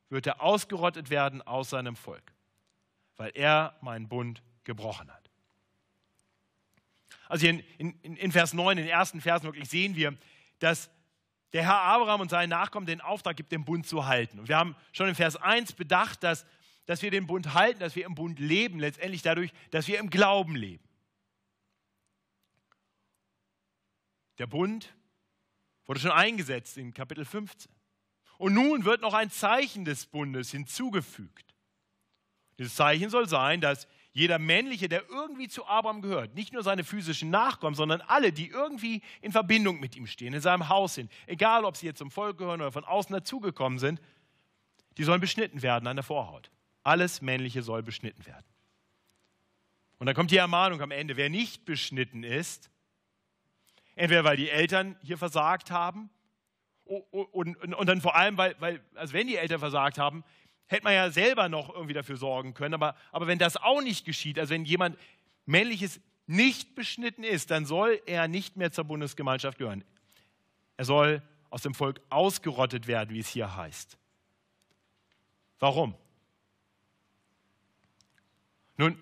wird 0.08 0.26
er 0.26 0.42
ausgerottet 0.42 1.10
werden 1.10 1.42
aus 1.42 1.70
seinem 1.70 1.96
Volk, 1.96 2.32
weil 3.16 3.30
er 3.34 3.76
meinen 3.80 4.08
Bund 4.08 4.42
gebrochen 4.64 5.12
hat. 5.12 5.30
Also 7.28 7.46
hier 7.46 7.62
in, 7.78 7.98
in, 8.00 8.16
in 8.16 8.32
Vers 8.32 8.54
9, 8.54 8.78
in 8.78 8.84
den 8.84 8.92
ersten 8.92 9.20
Versen 9.20 9.44
wirklich 9.44 9.68
sehen 9.68 9.96
wir, 9.96 10.16
dass 10.58 10.90
der 11.52 11.62
Herr 11.62 11.80
Abraham 11.80 12.22
und 12.22 12.30
seinen 12.30 12.50
Nachkommen 12.50 12.86
den 12.86 13.00
Auftrag 13.00 13.36
gibt, 13.36 13.52
den 13.52 13.64
Bund 13.64 13.86
zu 13.86 14.06
halten. 14.06 14.40
Und 14.40 14.48
wir 14.48 14.56
haben 14.56 14.74
schon 14.92 15.08
in 15.08 15.14
Vers 15.14 15.36
1 15.36 15.74
bedacht, 15.74 16.22
dass, 16.22 16.44
dass 16.86 17.02
wir 17.02 17.10
den 17.10 17.26
Bund 17.26 17.54
halten, 17.54 17.80
dass 17.80 17.96
wir 17.96 18.04
im 18.04 18.14
Bund 18.14 18.38
leben, 18.38 18.78
letztendlich 18.78 19.22
dadurch, 19.22 19.52
dass 19.70 19.88
wir 19.88 19.98
im 19.98 20.10
Glauben 20.10 20.56
leben. 20.56 20.84
Der 24.38 24.46
Bund 24.46 24.94
wurde 25.86 26.00
schon 26.00 26.10
eingesetzt 26.10 26.76
in 26.76 26.92
Kapitel 26.92 27.24
15. 27.24 27.70
Und 28.38 28.54
nun 28.54 28.84
wird 28.84 29.00
noch 29.00 29.14
ein 29.14 29.30
Zeichen 29.30 29.84
des 29.84 30.06
Bundes 30.06 30.50
hinzugefügt. 30.50 31.54
Dieses 32.58 32.74
Zeichen 32.74 33.10
soll 33.10 33.28
sein, 33.28 33.60
dass 33.60 33.86
jeder 34.12 34.38
Männliche, 34.38 34.88
der 34.88 35.08
irgendwie 35.08 35.48
zu 35.48 35.66
Abraham 35.66 36.00
gehört, 36.00 36.34
nicht 36.34 36.52
nur 36.52 36.62
seine 36.62 36.84
physischen 36.84 37.30
Nachkommen, 37.30 37.74
sondern 37.74 38.00
alle, 38.00 38.32
die 38.32 38.48
irgendwie 38.48 39.02
in 39.20 39.32
Verbindung 39.32 39.80
mit 39.80 39.96
ihm 39.96 40.06
stehen, 40.06 40.34
in 40.34 40.40
seinem 40.40 40.68
Haus 40.68 40.94
sind, 40.94 41.10
egal 41.26 41.64
ob 41.64 41.76
sie 41.76 41.86
jetzt 41.86 41.98
zum 41.98 42.12
Volk 42.12 42.38
gehören 42.38 42.60
oder 42.60 42.70
von 42.70 42.84
außen 42.84 43.12
dazugekommen 43.12 43.80
sind, 43.80 44.00
die 44.98 45.04
sollen 45.04 45.20
beschnitten 45.20 45.62
werden 45.62 45.88
an 45.88 45.96
der 45.96 46.04
Vorhaut. 46.04 46.50
Alles 46.84 47.20
Männliche 47.20 47.62
soll 47.62 47.82
beschnitten 47.82 48.24
werden. 48.26 48.44
Und 49.98 50.06
dann 50.06 50.14
kommt 50.14 50.30
die 50.30 50.36
Ermahnung 50.36 50.80
am 50.80 50.90
Ende, 50.90 51.16
wer 51.16 51.30
nicht 51.30 51.64
beschnitten 51.64 52.22
ist, 52.22 52.70
entweder 53.96 54.24
weil 54.24 54.36
die 54.36 54.50
Eltern 54.50 54.96
hier 55.02 55.18
versagt 55.18 55.70
haben 55.70 56.10
und, 56.84 57.56
und, 57.56 57.74
und 57.74 57.86
dann 57.88 58.00
vor 58.00 58.14
allem, 58.14 58.36
weil, 58.36 58.54
weil, 58.60 58.80
also 58.94 59.14
wenn 59.14 59.26
die 59.26 59.36
Eltern 59.36 59.58
versagt 59.58 59.98
haben, 59.98 60.24
hätte 60.66 60.84
man 60.84 60.94
ja 60.94 61.10
selber 61.10 61.48
noch 61.48 61.74
irgendwie 61.74 61.94
dafür 61.94 62.16
sorgen 62.16 62.54
können. 62.54 62.74
Aber, 62.74 62.96
aber 63.12 63.26
wenn 63.26 63.38
das 63.38 63.56
auch 63.56 63.80
nicht 63.80 64.04
geschieht, 64.04 64.38
also 64.38 64.52
wenn 64.52 64.64
jemand 64.64 64.98
männliches 65.46 66.00
nicht 66.26 66.74
beschnitten 66.74 67.24
ist, 67.24 67.50
dann 67.50 67.66
soll 67.66 68.00
er 68.06 68.28
nicht 68.28 68.56
mehr 68.56 68.72
zur 68.72 68.84
Bundesgemeinschaft 68.84 69.58
gehören. 69.58 69.84
Er 70.76 70.84
soll 70.84 71.22
aus 71.50 71.62
dem 71.62 71.74
Volk 71.74 72.00
ausgerottet 72.10 72.86
werden, 72.86 73.10
wie 73.10 73.20
es 73.20 73.28
hier 73.28 73.56
heißt. 73.56 73.96
Warum? 75.58 75.94
Nun, 78.76 79.00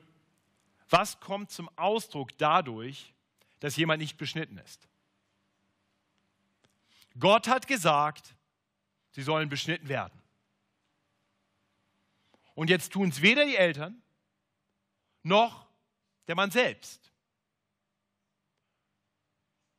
was 0.90 1.18
kommt 1.20 1.50
zum 1.50 1.70
Ausdruck 1.78 2.36
dadurch, 2.38 3.14
dass 3.60 3.76
jemand 3.76 4.00
nicht 4.00 4.16
beschnitten 4.16 4.58
ist? 4.58 4.88
Gott 7.18 7.48
hat 7.48 7.66
gesagt, 7.66 8.34
sie 9.12 9.22
sollen 9.22 9.48
beschnitten 9.48 9.88
werden. 9.88 10.20
Und 12.54 12.68
jetzt 12.68 12.92
tun 12.92 13.08
es 13.08 13.22
weder 13.22 13.44
die 13.46 13.56
Eltern 13.56 14.02
noch 15.22 15.66
der 16.26 16.34
Mann 16.34 16.50
selbst. 16.50 17.10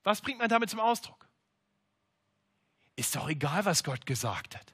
Was 0.04 0.22
bringt 0.22 0.40
man 0.40 0.50
damit 0.50 0.70
zum 0.70 0.80
Ausdruck? 0.80 1.28
Ist 2.96 3.16
doch 3.16 3.28
egal, 3.30 3.66
was 3.66 3.84
Gott 3.84 4.06
gesagt 4.06 4.56
hat. 4.56 4.74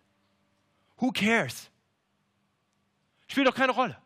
Who 0.98 1.12
cares? 1.12 1.70
Spielt 3.28 3.48
doch 3.48 3.56
keine 3.56 3.72
Rolle. 3.72 4.02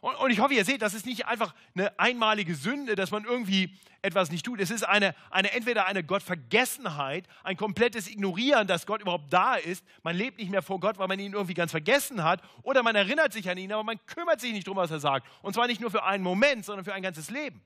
Und, 0.00 0.14
und, 0.16 0.30
ich 0.30 0.38
hoffe, 0.38 0.54
ihr 0.54 0.64
seht, 0.64 0.82
das 0.82 0.94
ist 0.94 1.06
nicht 1.06 1.26
einfach 1.26 1.54
eine 1.74 1.98
einmalige 1.98 2.54
Sünde, 2.54 2.94
dass 2.94 3.10
man 3.10 3.24
irgendwie 3.24 3.76
etwas 4.00 4.30
nicht 4.30 4.44
tut. 4.44 4.60
Es 4.60 4.70
ist 4.70 4.84
eine, 4.84 5.14
eine 5.30 5.52
entweder 5.52 5.86
eine 5.86 6.04
Gottvergessenheit, 6.04 7.26
ein 7.42 7.56
komplettes 7.56 8.08
Ignorieren, 8.08 8.68
dass 8.68 8.86
Gott 8.86 9.00
überhaupt 9.00 9.32
da 9.32 9.56
ist. 9.56 9.84
Man 10.04 10.14
lebt 10.14 10.38
nicht 10.38 10.50
mehr 10.50 10.62
vor 10.62 10.78
Gott, 10.78 10.98
weil 10.98 11.08
man 11.08 11.18
ihn 11.18 11.32
irgendwie 11.32 11.54
ganz 11.54 11.72
vergessen 11.72 12.22
hat. 12.22 12.40
Oder 12.62 12.84
man 12.84 12.94
erinnert 12.94 13.32
sich 13.32 13.50
an 13.50 13.58
ihn, 13.58 13.72
aber 13.72 13.82
man 13.82 13.98
kümmert 14.06 14.40
sich 14.40 14.52
nicht 14.52 14.68
darum, 14.68 14.78
was 14.78 14.90
er 14.92 15.00
sagt. 15.00 15.26
Und 15.42 15.54
zwar 15.54 15.66
nicht 15.66 15.80
nur 15.80 15.90
für 15.90 16.04
einen 16.04 16.22
Moment, 16.22 16.64
sondern 16.64 16.84
für 16.84 16.94
ein 16.94 17.02
ganzes 17.02 17.28
Leben. 17.30 17.60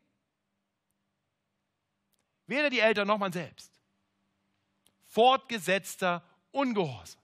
Weder 2.46 2.70
die 2.70 2.80
Eltern 2.80 3.06
noch 3.08 3.18
man 3.18 3.32
selbst. 3.32 3.70
Fortgesetzter 5.06 6.22
Ungehorsam 6.50 7.20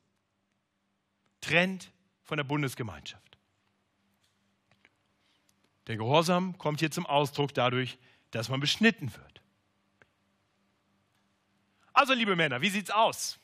trennt 1.40 1.90
von 2.22 2.36
der 2.36 2.44
Bundesgemeinschaft. 2.44 3.27
Der 5.88 5.96
Gehorsam 5.96 6.56
kommt 6.58 6.80
hier 6.80 6.90
zum 6.90 7.06
Ausdruck 7.06 7.54
dadurch, 7.54 7.98
dass 8.30 8.50
man 8.50 8.60
beschnitten 8.60 9.12
wird. 9.12 9.42
Also, 11.94 12.12
liebe 12.12 12.36
Männer, 12.36 12.60
wie 12.60 12.68
sieht's 12.68 12.90
aus? 12.90 13.40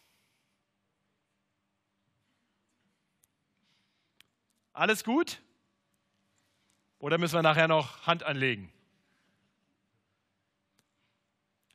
Alles 4.74 5.02
gut? 5.04 5.40
Oder 6.98 7.18
müssen 7.18 7.34
wir 7.34 7.42
nachher 7.42 7.66
noch 7.66 8.06
Hand 8.06 8.22
anlegen? 8.22 8.70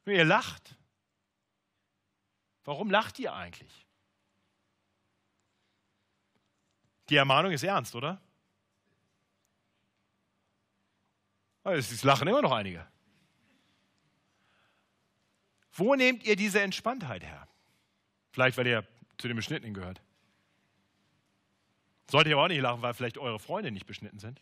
Ihr 0.06 0.26
lacht. 0.26 0.76
Warum 2.64 2.90
lacht 2.90 3.20
ihr 3.20 3.34
eigentlich? 3.34 3.86
Die 7.10 7.16
Ermahnung 7.16 7.52
ist 7.52 7.64
ernst, 7.64 7.96
oder? 7.96 8.22
Es 11.74 12.04
lachen 12.04 12.28
immer 12.28 12.42
noch 12.42 12.52
einige. 12.52 12.86
Wo 15.72 15.96
nehmt 15.96 16.24
ihr 16.26 16.36
diese 16.36 16.62
Entspanntheit 16.62 17.24
her? 17.24 17.48
Vielleicht, 18.32 18.58
weil 18.58 18.68
ihr 18.68 18.86
zu 19.18 19.28
den 19.28 19.38
Beschnittenen 19.38 19.74
gehört. 19.74 20.02
Solltet 22.10 22.32
ihr 22.32 22.36
aber 22.36 22.46
auch 22.46 22.50
nicht 22.50 22.62
lachen, 22.62 22.82
weil 22.82 22.94
vielleicht 22.94 23.18
eure 23.18 23.40
Freunde 23.40 23.72
nicht 23.72 23.86
beschnitten 23.86 24.20
sind. 24.20 24.42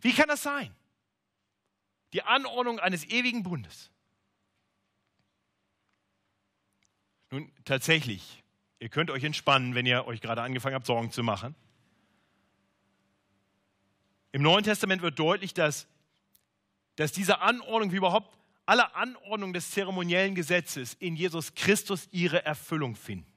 Wie 0.00 0.12
kann 0.12 0.28
das 0.28 0.42
sein? 0.42 0.74
Die 2.12 2.22
Anordnung 2.22 2.78
eines 2.78 3.04
ewigen 3.04 3.42
Bundes. 3.42 3.90
Nun, 7.30 7.50
tatsächlich, 7.64 8.44
ihr 8.78 8.88
könnt 8.88 9.10
euch 9.10 9.24
entspannen, 9.24 9.74
wenn 9.74 9.86
ihr 9.86 10.06
euch 10.06 10.20
gerade 10.20 10.42
angefangen 10.42 10.76
habt, 10.76 10.86
Sorgen 10.86 11.10
zu 11.10 11.22
machen. 11.22 11.56
Im 14.34 14.42
Neuen 14.42 14.64
Testament 14.64 15.00
wird 15.00 15.16
deutlich, 15.16 15.54
dass, 15.54 15.86
dass 16.96 17.12
diese 17.12 17.40
Anordnung, 17.40 17.92
wie 17.92 17.98
überhaupt 17.98 18.36
alle 18.66 18.92
Anordnungen 18.96 19.52
des 19.52 19.70
zeremoniellen 19.70 20.34
Gesetzes 20.34 20.94
in 20.94 21.14
Jesus 21.14 21.54
Christus 21.54 22.08
ihre 22.10 22.44
Erfüllung 22.44 22.96
finden. 22.96 23.32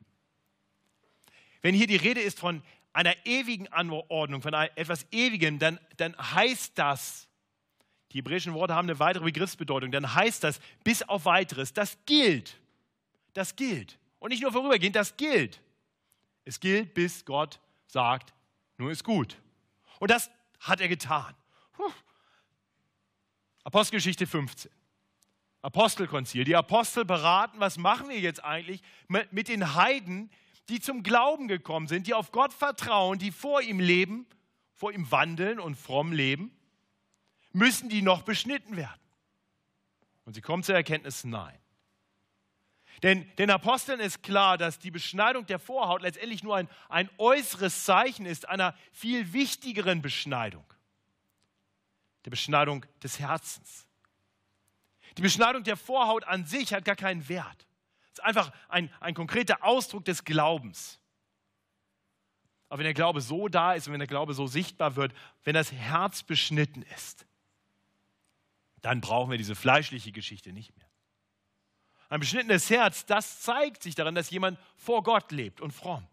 Wenn 1.62 1.76
hier 1.76 1.86
die 1.86 1.98
Rede 1.98 2.20
ist 2.20 2.40
von 2.40 2.64
einer 2.94 3.14
ewigen 3.28 3.68
Anordnung, 3.68 4.42
von 4.42 4.56
etwas 4.56 5.06
Ewigem, 5.12 5.60
dann, 5.60 5.80
dann 5.98 6.18
heißt 6.18 6.72
das, 6.80 7.28
die 8.12 8.18
hebräischen 8.18 8.56
Worte 8.56 8.74
haben 8.74 8.90
eine 8.90 8.98
weitere 8.98 9.26
Begriffsbedeutung, 9.26 9.92
dann 9.92 10.16
heißt 10.16 10.44
das 10.44 10.60
bis 10.84 11.04
auf 11.04 11.26
weiteres, 11.26 11.74
das 11.74 11.96
gilt. 12.08 12.58
Das 13.34 13.56
gilt. 13.56 14.00
Und 14.18 14.30
nicht 14.30 14.42
nur 14.42 14.52
vorübergehend, 14.52 14.96
das 14.96 15.16
gilt. 15.16 15.62
Es 16.44 16.60
gilt, 16.60 16.96
bis 16.96 17.24
Gott 17.24 17.60
sagt, 17.86 18.34
nur 18.80 18.90
ist 18.90 19.04
gut. 19.04 19.38
Und 20.00 20.10
das 20.10 20.32
hat 20.60 20.82
er 20.82 20.88
getan. 20.88 21.36
Puh. 21.74 21.92
Apostelgeschichte 23.64 24.28
15. 24.28 24.72
Apostelkonzil. 25.62 26.44
Die 26.44 26.56
Apostel 26.56 27.04
beraten, 27.04 27.60
was 27.60 27.78
machen 27.78 28.10
wir 28.10 28.20
jetzt 28.20 28.44
eigentlich 28.44 28.82
mit 29.08 29.48
den 29.48 29.76
Heiden, 29.76 30.30
die 30.70 30.80
zum 30.80 31.04
Glauben 31.04 31.48
gekommen 31.48 31.88
sind, 31.88 32.08
die 32.08 32.14
auf 32.14 32.32
Gott 32.32 32.54
vertrauen, 32.54 33.20
die 33.20 33.32
vor 33.32 33.62
ihm 33.62 33.80
leben, 33.80 34.26
vor 34.74 34.92
ihm 34.92 35.12
wandeln 35.12 35.60
und 35.60 35.76
fromm 35.76 36.12
leben, 36.12 36.52
müssen 37.52 37.90
die 37.90 38.02
noch 38.02 38.22
beschnitten 38.22 38.78
werden. 38.78 39.02
Und 40.26 40.34
sie 40.34 40.42
kommen 40.42 40.64
zur 40.64 40.76
Erkenntnis, 40.76 41.24
nein. 41.24 41.58
Denn 43.04 43.30
den 43.38 43.52
Aposteln 43.52 44.00
ist 44.00 44.24
klar, 44.24 44.58
dass 44.58 44.80
die 44.80 44.92
Beschneidung 44.92 45.46
der 45.46 45.60
Vorhaut 45.60 46.02
letztendlich 46.02 46.44
nur 46.44 46.56
ein, 46.56 46.68
ein 46.90 47.10
äußeres 47.18 47.84
Zeichen 47.84 48.26
ist 48.26 48.50
einer 48.50 48.76
viel 48.92 49.34
wichtigeren 49.34 50.02
Beschneidung, 50.02 50.66
der 52.26 52.32
Beschneidung 52.32 52.86
des 53.04 53.20
Herzens. 53.20 53.86
Die 55.18 55.22
Beschneidung 55.22 55.64
der 55.64 55.78
Vorhaut 55.78 56.24
an 56.24 56.46
sich 56.46 56.74
hat 56.74 56.86
gar 56.86 56.96
keinen 56.96 57.28
Wert. 57.30 57.68
Es 58.06 58.20
ist 58.20 58.24
einfach 58.24 58.52
ein, 58.68 58.92
ein 59.00 59.14
konkreter 59.14 59.64
Ausdruck 59.64 60.06
des 60.06 60.24
Glaubens. 60.24 61.00
Aber 62.70 62.80
wenn 62.80 62.86
der 62.86 62.94
Glaube 62.94 63.22
so 63.22 63.48
da 63.48 63.74
ist 63.74 63.88
und 63.88 63.94
wenn 63.94 64.00
der 64.00 64.08
Glaube 64.08 64.34
so 64.34 64.48
sichtbar 64.48 64.96
wird, 64.96 65.14
wenn 65.44 65.54
das 65.54 65.72
Herz 65.72 66.24
beschnitten 66.24 66.82
ist, 66.96 67.26
dann 68.82 69.02
brauchen 69.02 69.32
wir 69.32 69.38
diese 69.38 69.56
fleischliche 69.56 70.12
Geschichte 70.12 70.52
nicht 70.52 70.76
mehr. 70.76 70.87
Ein 72.10 72.20
beschnittenes 72.22 72.70
Herz, 72.70 73.06
das 73.06 73.42
zeigt 73.42 73.84
sich 73.84 73.96
daran, 73.96 74.16
dass 74.16 74.30
jemand 74.30 74.58
vor 74.76 75.04
Gott 75.04 75.32
lebt 75.32 75.60
und 75.60 75.72
fromm. 75.72 76.08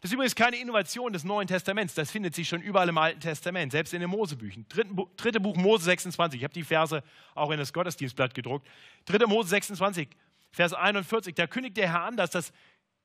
Das 0.00 0.10
ist 0.10 0.14
übrigens 0.14 0.34
keine 0.34 0.56
Innovation 0.56 1.12
des 1.12 1.24
Neuen 1.24 1.48
Testaments. 1.48 1.94
Das 1.94 2.10
findet 2.10 2.34
sich 2.34 2.48
schon 2.48 2.62
überall 2.62 2.88
im 2.88 2.98
Alten 2.98 3.18
Testament, 3.18 3.72
selbst 3.72 3.94
in 3.94 4.00
den 4.00 4.10
Mosebüchern. 4.10 4.66
Dritte 4.68 5.40
Buch 5.40 5.56
Mose 5.56 5.84
26. 5.84 6.38
Ich 6.38 6.44
habe 6.44 6.54
die 6.54 6.64
Verse 6.64 7.02
auch 7.34 7.50
in 7.50 7.58
das 7.58 7.72
Gottesdienstblatt 7.72 8.34
gedruckt. 8.34 8.68
Dritte 9.06 9.26
Mose 9.26 9.48
26, 9.48 10.08
Vers 10.52 10.74
41. 10.74 11.34
Da 11.34 11.46
kündigt 11.46 11.76
der 11.76 11.90
Herr 11.90 12.02
an, 12.02 12.16
dass 12.16 12.30
das, 12.30 12.52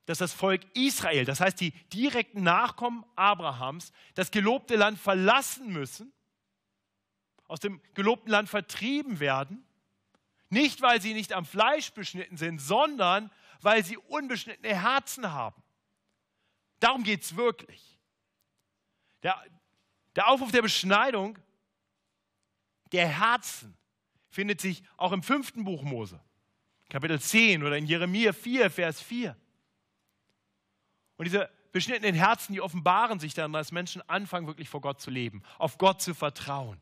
dass 0.05 0.19
das 0.19 0.33
Volk 0.33 0.61
Israel, 0.75 1.25
das 1.25 1.39
heißt 1.39 1.59
die 1.59 1.71
direkten 1.93 2.43
Nachkommen 2.43 3.05
Abrahams, 3.15 3.93
das 4.13 4.29
gelobte 4.29 4.75
Land 4.75 4.99
verlassen 4.99 5.71
müssen, 5.71 6.11
aus 7.47 7.61
dem 7.61 7.81
gelobten 7.93 8.31
Land 8.31 8.49
vertrieben 8.49 9.19
werden 9.19 9.65
nicht, 10.51 10.81
weil 10.81 11.01
sie 11.01 11.13
nicht 11.13 11.33
am 11.33 11.45
Fleisch 11.45 11.91
beschnitten 11.91 12.37
sind, 12.37 12.59
sondern 12.59 13.31
weil 13.61 13.83
sie 13.83 13.97
unbeschnittene 13.97 14.79
Herzen 14.79 15.31
haben. 15.31 15.61
Darum 16.79 17.03
geht 17.03 17.23
es 17.23 17.35
wirklich. 17.35 17.99
Der, 19.23 19.41
der 20.15 20.27
Aufruf 20.27 20.51
der 20.51 20.61
Beschneidung 20.61 21.37
der 22.91 23.07
Herzen 23.07 23.77
findet 24.29 24.59
sich 24.61 24.83
auch 24.97 25.11
im 25.11 25.23
fünften 25.23 25.63
Buch 25.63 25.83
Mose, 25.83 26.19
Kapitel 26.89 27.19
10 27.19 27.63
oder 27.63 27.77
in 27.77 27.85
Jeremia 27.85 28.33
4, 28.33 28.69
Vers 28.71 29.01
4. 29.01 29.37
Und 31.17 31.25
diese 31.25 31.49
beschnittenen 31.71 32.15
Herzen, 32.15 32.53
die 32.53 32.61
offenbaren 32.61 33.19
sich 33.19 33.33
dann, 33.33 33.53
dass 33.53 33.71
Menschen 33.71 34.01
anfangen, 34.09 34.47
wirklich 34.47 34.69
vor 34.69 34.81
Gott 34.81 34.99
zu 34.99 35.09
leben, 35.09 35.43
auf 35.57 35.77
Gott 35.77 36.01
zu 36.01 36.13
vertrauen. 36.13 36.81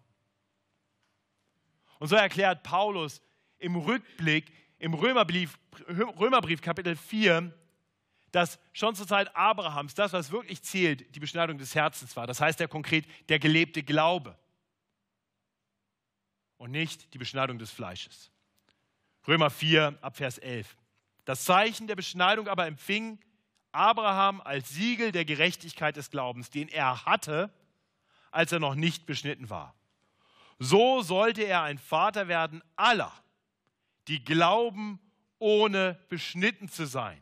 Und 2.00 2.08
so 2.08 2.16
erklärt 2.16 2.64
Paulus 2.64 3.22
im 3.60 3.76
Rückblick 3.76 4.52
im 4.80 4.94
Römerbrief, 4.94 5.60
Römerbrief 5.88 6.62
Kapitel 6.62 6.96
4, 6.96 7.54
dass 8.32 8.60
schon 8.74 8.96
zur 8.96 9.08
Zeit 9.08 9.36
Abrahams 9.36 9.94
das, 9.94 10.14
was 10.14 10.32
wirklich 10.32 10.62
zählt, 10.64 11.16
die 11.16 11.20
Beschneidung 11.20 11.58
des 11.58 11.76
Herzens 11.76 12.16
war. 12.16 12.28
Das 12.28 12.40
heißt 12.40 12.60
ja 12.60 12.68
konkret 12.68 13.06
der 13.28 13.40
gelebte 13.40 13.84
Glaube 13.84 14.38
und 16.58 16.72
nicht 16.72 17.14
die 17.14 17.18
Beschneidung 17.18 17.60
des 17.60 17.72
Fleisches. 17.72 18.32
Römer 19.28 19.50
4 19.50 19.98
ab 20.02 20.16
Vers 20.16 20.38
11. 20.38 20.78
Das 21.26 21.44
Zeichen 21.44 21.88
der 21.88 21.96
Beschneidung 21.96 22.48
aber 22.48 22.66
empfing 22.68 23.20
Abraham 23.72 24.42
als 24.42 24.70
Siegel 24.70 25.12
der 25.12 25.26
Gerechtigkeit 25.26 25.96
des 25.96 26.10
Glaubens, 26.10 26.50
den 26.50 26.70
er 26.70 27.06
hatte, 27.06 27.52
als 28.32 28.52
er 28.52 28.60
noch 28.60 28.76
nicht 28.76 29.06
beschnitten 29.06 29.50
war. 29.50 29.76
So 30.60 31.02
sollte 31.02 31.44
er 31.44 31.64
ein 31.64 31.78
Vater 31.78 32.28
werden 32.28 32.64
aller, 32.76 33.12
die 34.10 34.24
glauben, 34.24 35.00
ohne 35.38 35.98
beschnitten 36.10 36.68
zu 36.68 36.86
sein, 36.86 37.22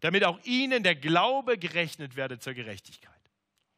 damit 0.00 0.24
auch 0.24 0.42
ihnen 0.44 0.82
der 0.82 0.94
Glaube 0.94 1.58
gerechnet 1.58 2.16
werde 2.16 2.38
zur 2.38 2.54
Gerechtigkeit. 2.54 3.12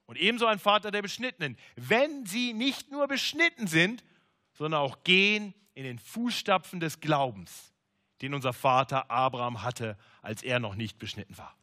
Und 0.07 0.17
ebenso 0.17 0.47
ein 0.47 0.59
Vater 0.59 0.91
der 0.91 1.03
Beschnittenen, 1.03 1.57
wenn 1.77 2.25
sie 2.27 2.53
nicht 2.53 2.91
nur 2.91 3.09
beschnitten 3.09 3.67
sind, 3.67 4.05
sondern 4.53 4.81
auch 4.81 5.03
gehen 5.03 5.55
in 5.75 5.85
den 5.85 5.99
Fußstapfen 5.99 6.79
des 6.81 7.01
Glaubens, 7.01 7.73
den 8.21 8.35
unser 8.35 8.53
Vater 8.53 9.11
Abraham 9.11 9.63
hatte, 9.63 9.97
als 10.23 10.43
er 10.43 10.61
noch 10.61 10.75
nicht 10.75 10.99
beschnitten 10.99 11.37
war. 11.39 11.57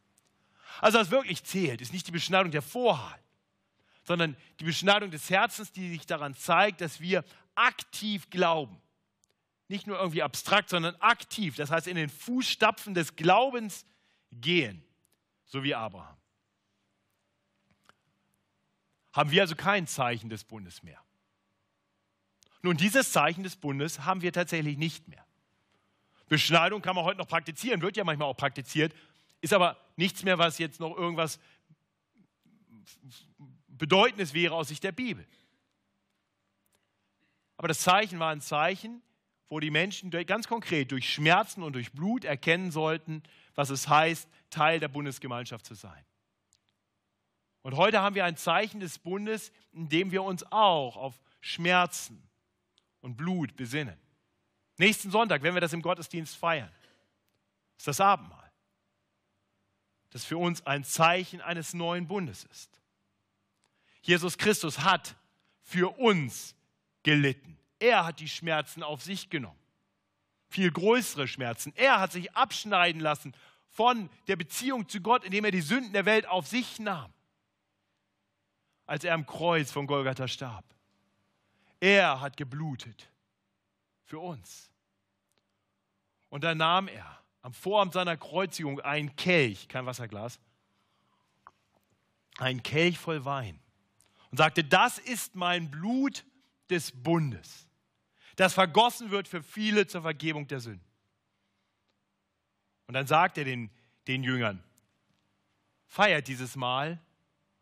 Also 0.80 0.98
was 0.98 1.10
wirklich 1.10 1.44
zählt, 1.44 1.80
ist 1.80 1.92
nicht 1.92 2.06
die 2.06 2.12
Beschneidung 2.12 2.50
der 2.50 2.62
Vorhaut, 2.62 3.20
sondern 4.02 4.36
die 4.60 4.64
Beschneidung 4.64 5.10
des 5.10 5.30
Herzens, 5.30 5.72
die 5.72 5.88
sich 5.90 6.06
daran 6.06 6.34
zeigt, 6.34 6.80
dass 6.80 7.00
wir 7.00 7.24
aktiv 7.54 8.28
glauben 8.30 8.80
nicht 9.68 9.86
nur 9.86 9.98
irgendwie 9.98 10.22
abstrakt, 10.22 10.68
sondern 10.68 10.94
aktiv, 10.96 11.56
das 11.56 11.70
heißt 11.70 11.86
in 11.86 11.96
den 11.96 12.08
Fußstapfen 12.08 12.94
des 12.94 13.16
Glaubens 13.16 13.84
gehen, 14.32 14.84
so 15.44 15.62
wie 15.62 15.74
Abraham. 15.74 16.16
Haben 19.12 19.30
wir 19.30 19.42
also 19.42 19.56
kein 19.56 19.86
Zeichen 19.86 20.28
des 20.28 20.44
Bundes 20.44 20.82
mehr. 20.82 21.02
Nun, 22.62 22.76
dieses 22.76 23.12
Zeichen 23.12 23.42
des 23.42 23.56
Bundes 23.56 24.00
haben 24.00 24.22
wir 24.22 24.32
tatsächlich 24.32 24.76
nicht 24.76 25.08
mehr. 25.08 25.24
Beschneidung 26.28 26.82
kann 26.82 26.96
man 26.96 27.04
heute 27.04 27.18
noch 27.18 27.28
praktizieren, 27.28 27.80
wird 27.80 27.96
ja 27.96 28.04
manchmal 28.04 28.28
auch 28.28 28.36
praktiziert, 28.36 28.94
ist 29.40 29.52
aber 29.52 29.76
nichts 29.96 30.22
mehr, 30.24 30.38
was 30.38 30.58
jetzt 30.58 30.80
noch 30.80 30.96
irgendwas 30.96 31.38
Bedeutendes 33.68 34.34
wäre 34.34 34.54
aus 34.54 34.68
Sicht 34.68 34.82
der 34.82 34.92
Bibel. 34.92 35.26
Aber 37.56 37.68
das 37.68 37.80
Zeichen 37.80 38.18
war 38.18 38.32
ein 38.32 38.40
Zeichen, 38.40 39.02
wo 39.48 39.60
die 39.60 39.70
Menschen 39.70 40.10
ganz 40.10 40.48
konkret 40.48 40.90
durch 40.92 41.12
Schmerzen 41.12 41.62
und 41.62 41.74
durch 41.74 41.92
Blut 41.92 42.24
erkennen 42.24 42.70
sollten, 42.70 43.22
was 43.54 43.70
es 43.70 43.88
heißt, 43.88 44.28
Teil 44.50 44.80
der 44.80 44.88
Bundesgemeinschaft 44.88 45.64
zu 45.64 45.74
sein. 45.74 46.04
Und 47.62 47.76
heute 47.76 48.00
haben 48.00 48.14
wir 48.14 48.24
ein 48.24 48.36
Zeichen 48.36 48.80
des 48.80 48.98
Bundes, 48.98 49.52
in 49.72 49.88
dem 49.88 50.12
wir 50.12 50.22
uns 50.22 50.44
auch 50.52 50.96
auf 50.96 51.20
Schmerzen 51.40 52.22
und 53.00 53.16
Blut 53.16 53.56
besinnen. 53.56 53.98
Nächsten 54.78 55.10
Sonntag, 55.10 55.42
wenn 55.42 55.54
wir 55.54 55.60
das 55.60 55.72
im 55.72 55.82
Gottesdienst 55.82 56.36
feiern, 56.36 56.70
ist 57.76 57.88
das 57.88 58.00
Abendmahl, 58.00 58.52
das 60.10 60.24
für 60.24 60.38
uns 60.38 60.64
ein 60.66 60.84
Zeichen 60.84 61.40
eines 61.40 61.74
neuen 61.74 62.06
Bundes 62.06 62.44
ist. 62.44 62.80
Jesus 64.02 64.38
Christus 64.38 64.80
hat 64.80 65.16
für 65.62 65.98
uns 65.98 66.54
gelitten. 67.02 67.58
Er 67.78 68.04
hat 68.06 68.20
die 68.20 68.28
Schmerzen 68.28 68.82
auf 68.82 69.02
sich 69.02 69.30
genommen. 69.30 69.58
Viel 70.48 70.70
größere 70.70 71.28
Schmerzen. 71.28 71.72
Er 71.76 72.00
hat 72.00 72.12
sich 72.12 72.34
abschneiden 72.34 73.00
lassen 73.00 73.34
von 73.68 74.08
der 74.28 74.36
Beziehung 74.36 74.88
zu 74.88 75.00
Gott, 75.00 75.24
indem 75.24 75.44
er 75.44 75.50
die 75.50 75.60
Sünden 75.60 75.92
der 75.92 76.06
Welt 76.06 76.26
auf 76.26 76.46
sich 76.46 76.78
nahm, 76.78 77.12
als 78.86 79.04
er 79.04 79.14
am 79.14 79.26
Kreuz 79.26 79.70
von 79.70 79.86
Golgatha 79.86 80.28
starb. 80.28 80.64
Er 81.80 82.20
hat 82.20 82.36
geblutet 82.36 83.10
für 84.04 84.18
uns. 84.18 84.70
Und 86.30 86.42
dann 86.44 86.58
nahm 86.58 86.88
er 86.88 87.18
am 87.42 87.52
Vorabend 87.52 87.92
seiner 87.92 88.16
Kreuzigung 88.16 88.80
einen 88.80 89.14
Kelch, 89.16 89.68
kein 89.68 89.84
Wasserglas, 89.84 90.40
einen 92.38 92.62
Kelch 92.62 92.98
voll 92.98 93.24
Wein 93.24 93.60
und 94.30 94.38
sagte, 94.38 94.64
das 94.64 94.98
ist 94.98 95.34
mein 95.34 95.70
Blut 95.70 96.24
des 96.70 96.92
Bundes 96.92 97.65
das 98.36 98.54
vergossen 98.54 99.10
wird 99.10 99.28
für 99.28 99.42
viele 99.42 99.86
zur 99.86 100.02
Vergebung 100.02 100.46
der 100.46 100.60
Sünden. 100.60 100.84
Und 102.86 102.94
dann 102.94 103.06
sagt 103.06 103.38
er 103.38 103.44
den, 103.44 103.70
den 104.06 104.22
Jüngern, 104.22 104.62
feiert 105.86 106.28
dieses 106.28 106.54
Mal 106.56 107.00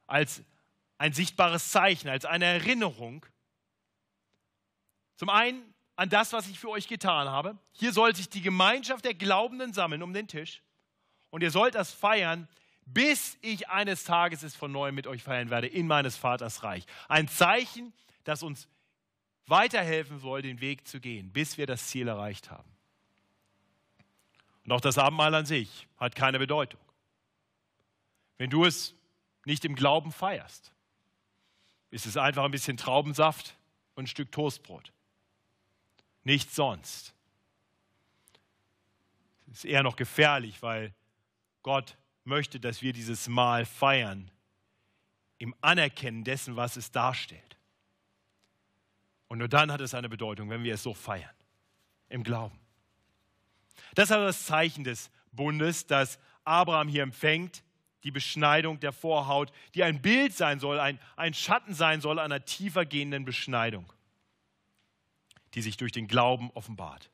als 0.06 0.42
ein 0.98 1.12
sichtbares 1.12 1.70
Zeichen, 1.70 2.08
als 2.08 2.24
eine 2.24 2.44
Erinnerung. 2.44 3.24
Zum 5.16 5.30
einen 5.30 5.74
an 5.96 6.08
das, 6.08 6.32
was 6.32 6.48
ich 6.48 6.58
für 6.58 6.70
euch 6.70 6.88
getan 6.88 7.29
habe. 7.29 7.56
Hier 7.72 7.92
soll 7.92 8.14
sich 8.14 8.29
die 8.29 8.42
Gemeinschaft 8.42 9.04
der 9.04 9.14
Glaubenden 9.14 9.72
sammeln 9.72 10.02
um 10.02 10.12
den 10.12 10.29
Tisch. 10.29 10.62
Und 11.31 11.42
ihr 11.42 11.50
sollt 11.50 11.75
das 11.75 11.92
feiern, 11.92 12.48
bis 12.87 13.38
ich 13.40 13.68
eines 13.68 14.04
Tages 14.04 14.42
es 14.42 14.54
von 14.54 14.72
neuem 14.72 14.94
mit 14.94 15.06
euch 15.06 15.22
feiern 15.22 15.50
werde 15.50 15.68
in 15.68 15.87
meines 15.87 16.16
Vaters 16.16 16.62
Reich. 16.62 16.85
Ein 17.08 17.29
Zeichen, 17.29 17.92
das 18.25 18.42
uns 18.42 18.68
weiterhelfen 19.47 20.19
soll, 20.19 20.42
den 20.42 20.61
Weg 20.61 20.87
zu 20.87 21.01
gehen, 21.01 21.33
bis 21.33 21.59
wir 21.59 21.67
das 21.67 21.88
Ziel 21.88 22.09
erreicht 22.09 22.51
haben. 22.51 22.71
Und 24.65 24.73
auch 24.73 24.81
das 24.81 24.99
Abendmahl 24.99 25.35
an 25.35 25.47
sich 25.47 25.87
hat 25.99 26.15
keine 26.15 26.38
Bedeutung. 26.38 26.81
Wenn 28.38 28.51
du 28.51 28.65
es 28.65 28.95
nicht 29.45 29.65
im 29.65 29.75
Glauben 29.75 30.11
feierst, 30.11 30.73
ist 31.90 32.07
es 32.07 32.17
einfach 32.17 32.45
ein 32.45 32.51
bisschen 32.51 32.77
Traubensaft 32.77 33.57
und 33.95 34.05
ein 34.05 34.07
Stück 34.07 34.33
Toastbrot. 34.33 34.92
Nichts 36.25 36.55
sonst. 36.55 37.15
Es 39.47 39.59
ist 39.59 39.65
eher 39.67 39.83
noch 39.83 39.97
gefährlich, 39.97 40.63
weil 40.63 40.95
Gott 41.63 41.97
möchte, 42.25 42.59
dass 42.59 42.83
wir 42.83 42.92
dieses 42.92 43.29
Mahl 43.29 43.67
feiern 43.67 44.31
im 45.38 45.55
Anerkennen 45.61 46.25
dessen, 46.25 46.57
was 46.57 46.77
es 46.77 46.90
darstellt. 46.90 47.54
Und 49.29 49.38
nur 49.38 49.48
dann 49.48 49.72
hat 49.72 49.81
es 49.81 49.94
eine 49.94 50.08
Bedeutung, 50.08 50.50
wenn 50.50 50.62
wir 50.62 50.75
es 50.75 50.83
so 50.83 50.94
feiern. 50.94 51.35
Im 52.08 52.22
Glauben. 52.22 52.58
Das 53.94 54.10
ist 54.10 54.12
also 54.12 54.27
das 54.27 54.46
Zeichen 54.46 54.85
des 54.85 55.10
Bundes, 55.33 55.87
das 55.87 56.18
Abraham 56.44 56.88
hier 56.88 57.02
empfängt, 57.02 57.62
die 58.04 58.10
Beschneidung 58.10 58.79
der 58.81 58.92
Vorhaut, 58.92 59.50
die 59.75 59.83
ein 59.83 60.02
Bild 60.02 60.35
sein 60.35 60.60
soll, 60.60 60.79
ein, 60.79 60.98
ein 61.16 61.33
Schatten 61.35 61.75
sein 61.75 62.00
soll 62.00 62.18
einer 62.18 62.44
tiefer 62.44 62.85
gehenden 62.85 63.25
Beschneidung, 63.25 63.90
die 65.54 65.62
sich 65.62 65.77
durch 65.77 65.92
den 65.92 66.06
Glauben 66.06 66.50
offenbart. 66.52 67.10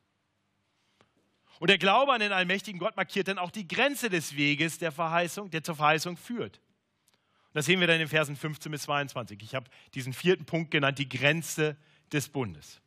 Und 1.59 1.69
der 1.69 1.77
Glaube 1.77 2.11
an 2.11 2.19
den 2.19 2.33
allmächtigen 2.33 2.79
Gott 2.79 2.97
markiert 2.97 3.27
dann 3.27 3.37
auch 3.37 3.51
die 3.51 3.67
Grenze 3.67 4.09
des 4.09 4.35
Weges 4.35 4.79
der 4.79 4.91
Verheißung, 4.91 5.49
der 5.51 5.63
zur 5.63 5.75
Verheißung 5.75 6.17
führt. 6.17 6.57
Und 6.57 7.55
das 7.55 7.67
sehen 7.67 7.79
wir 7.79 7.87
dann 7.87 7.97
in 7.97 8.01
den 8.01 8.07
Versen 8.07 8.35
15 8.35 8.71
bis 8.71 8.83
22. 8.83 9.41
Ich 9.43 9.55
habe 9.55 9.69
diesen 9.93 10.11
vierten 10.11 10.45
Punkt 10.45 10.71
genannt, 10.71 10.97
die 10.97 11.07
Grenze 11.07 11.77
des 12.11 12.29
Bundes. 12.29 12.81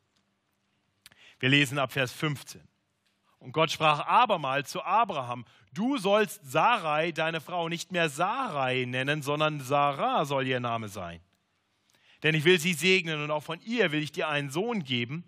Wir 1.39 1.49
lesen 1.49 1.79
ab 1.79 1.93
Vers 1.93 2.12
15. 2.12 2.61
Und 3.39 3.53
Gott 3.53 3.70
sprach 3.70 4.07
abermals 4.07 4.70
zu 4.70 4.83
Abraham, 4.83 5.45
du 5.75 5.99
sollst 5.99 6.41
Sarai, 6.51 7.12
deine 7.12 7.43
Frau, 7.43 7.68
nicht 7.68 7.93
mehr 7.93 8.09
Sarai 8.09 8.87
nennen, 8.87 9.20
sondern 9.20 9.61
Sarah 9.61 10.25
soll 10.25 10.47
ihr 10.47 10.61
Name 10.61 10.89
sein. 10.89 11.20
Denn 12.22 12.35
ich 12.35 12.45
will 12.45 12.59
sie 12.59 12.72
segnen 12.72 13.22
und 13.22 13.31
auch 13.31 13.43
von 13.43 13.61
ihr 13.61 13.93
will 13.93 14.03
ich 14.03 14.12
dir 14.12 14.29
einen 14.29 14.49
Sohn 14.49 14.83
geben. 14.83 15.25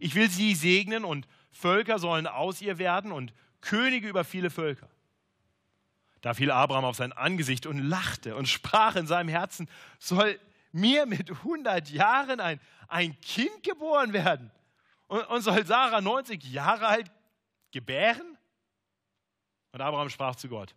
Ich 0.00 0.16
will 0.16 0.28
sie 0.28 0.56
segnen 0.56 1.04
und 1.04 1.28
Völker 1.52 2.00
sollen 2.00 2.26
aus 2.26 2.60
ihr 2.60 2.78
werden 2.78 3.12
und 3.12 3.32
Könige 3.60 4.08
über 4.08 4.24
viele 4.24 4.50
Völker. 4.50 4.88
Da 6.22 6.34
fiel 6.34 6.50
Abraham 6.50 6.84
auf 6.84 6.96
sein 6.96 7.12
Angesicht 7.12 7.66
und 7.66 7.78
lachte 7.78 8.34
und 8.34 8.48
sprach 8.48 8.96
in 8.96 9.06
seinem 9.06 9.28
Herzen, 9.28 9.68
soll 9.98 10.38
mir 10.72 11.06
mit 11.06 11.30
100 11.30 11.90
Jahren 11.90 12.40
ein, 12.40 12.60
ein 12.88 13.20
Kind 13.20 13.62
geboren 13.62 14.12
werden? 14.12 14.50
Und, 15.08 15.26
und 15.28 15.42
soll 15.42 15.64
Sarah 15.66 16.00
90 16.00 16.44
Jahre 16.44 16.86
alt 16.86 17.10
gebären? 17.72 18.38
Und 19.72 19.80
Abraham 19.80 20.10
sprach 20.10 20.36
zu 20.36 20.48
Gott, 20.48 20.74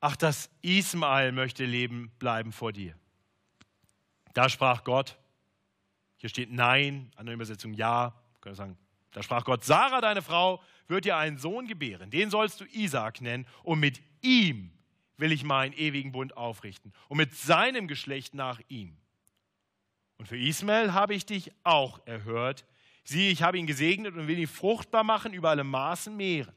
ach, 0.00 0.16
das 0.16 0.50
Ismael 0.62 1.32
möchte 1.32 1.64
leben 1.64 2.10
bleiben 2.18 2.52
vor 2.52 2.72
dir. 2.72 2.94
Da 4.34 4.48
sprach 4.48 4.84
Gott, 4.84 5.18
hier 6.16 6.28
steht 6.28 6.50
Nein, 6.52 7.10
andere 7.16 7.34
Übersetzung 7.34 7.72
Ja, 7.72 8.14
können 8.40 8.52
wir 8.52 8.56
sagen, 8.56 8.78
da 9.12 9.22
sprach 9.22 9.44
Gott, 9.44 9.64
Sarah, 9.64 10.00
deine 10.00 10.22
Frau, 10.22 10.62
wird 10.86 11.04
dir 11.04 11.16
einen 11.16 11.38
Sohn 11.38 11.66
gebären, 11.66 12.10
den 12.10 12.30
sollst 12.30 12.60
du 12.60 12.64
Isaac 12.66 13.20
nennen, 13.20 13.46
und 13.62 13.80
mit 13.80 14.00
ihm 14.22 14.72
will 15.20 15.32
ich 15.32 15.44
meinen 15.44 15.72
ewigen 15.74 16.12
Bund 16.12 16.36
aufrichten, 16.36 16.92
und 17.08 17.18
mit 17.18 17.34
seinem 17.36 17.88
Geschlecht 17.88 18.34
nach 18.34 18.60
ihm. 18.68 18.96
Und 20.16 20.26
für 20.26 20.38
Ismael 20.38 20.92
habe 20.92 21.14
ich 21.14 21.24
dich 21.24 21.52
auch 21.62 22.04
erhört, 22.06 22.66
Sieh, 23.04 23.30
ich 23.30 23.42
habe 23.42 23.58
ihn 23.58 23.66
gesegnet 23.66 24.14
und 24.14 24.28
will 24.28 24.38
ihn 24.38 24.46
fruchtbar 24.46 25.02
machen 25.02 25.32
über 25.32 25.50
alle 25.50 25.64
Maßen 25.64 26.16
Meere. 26.16 26.54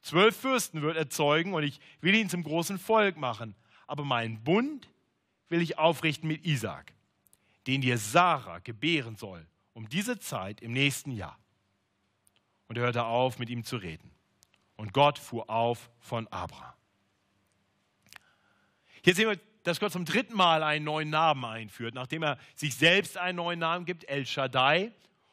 Zwölf 0.00 0.36
Fürsten 0.36 0.82
wird 0.82 0.96
er 0.96 1.10
zeugen 1.10 1.54
und 1.54 1.62
ich 1.62 1.80
will 2.00 2.14
ihn 2.14 2.28
zum 2.28 2.42
großen 2.42 2.78
Volk 2.78 3.16
machen. 3.16 3.54
Aber 3.86 4.04
meinen 4.04 4.42
Bund 4.42 4.88
will 5.48 5.60
ich 5.60 5.78
aufrichten 5.78 6.26
mit 6.26 6.46
Isaak, 6.46 6.94
den 7.66 7.82
dir 7.82 7.98
Sarah 7.98 8.60
gebären 8.60 9.16
soll, 9.16 9.46
um 9.74 9.88
diese 9.88 10.18
Zeit 10.18 10.60
im 10.60 10.72
nächsten 10.72 11.12
Jahr. 11.12 11.38
Und 12.68 12.78
er 12.78 12.84
hörte 12.84 13.04
auf, 13.04 13.38
mit 13.38 13.50
ihm 13.50 13.64
zu 13.64 13.76
reden. 13.76 14.10
Und 14.76 14.94
Gott 14.94 15.18
fuhr 15.18 15.50
auf 15.50 15.90
von 16.00 16.26
Abraham. 16.28 16.72
Hier 19.04 19.14
sehen 19.14 19.28
wir, 19.28 19.38
dass 19.64 19.80
Gott 19.80 19.92
zum 19.92 20.04
dritten 20.04 20.34
Mal 20.34 20.62
einen 20.62 20.84
neuen 20.84 21.10
Namen 21.10 21.44
einführt, 21.44 21.94
nachdem 21.94 22.22
er 22.22 22.38
sich 22.54 22.74
selbst 22.74 23.16
einen 23.16 23.36
neuen 23.36 23.58
Namen 23.58 23.84
gibt, 23.84 24.04
El 24.04 24.26
Shaddai, 24.26 24.92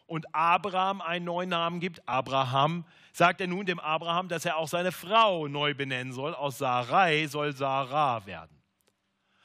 und 0.10 0.34
Abraham 0.34 1.02
einen 1.02 1.26
neuen 1.26 1.50
Namen 1.50 1.80
gibt, 1.80 2.08
Abraham, 2.08 2.84
sagt 3.14 3.42
er 3.42 3.48
nun 3.48 3.66
dem 3.66 3.80
Abraham, 3.80 4.28
dass 4.28 4.44
er 4.44 4.58
auch 4.58 4.68
seine 4.68 4.92
Frau 4.92 5.48
neu 5.48 5.76
benennen 5.76 6.14
soll. 6.14 6.34
Aus 6.34 6.58
Sarai 6.58 7.28
soll 7.28 7.54
Sarah 7.54 8.26
werden. 8.26 8.58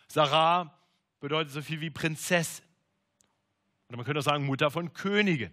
Sarah 0.08 0.74
bedeutet 1.20 1.52
so 1.52 1.60
viel 1.60 1.80
wie 1.80 1.90
Prinzessin. 1.90 2.64
Oder 3.88 3.98
man 3.98 4.06
könnte 4.06 4.20
auch 4.20 4.24
sagen 4.24 4.46
Mutter 4.46 4.70
von 4.70 4.92
Königen. 4.94 5.52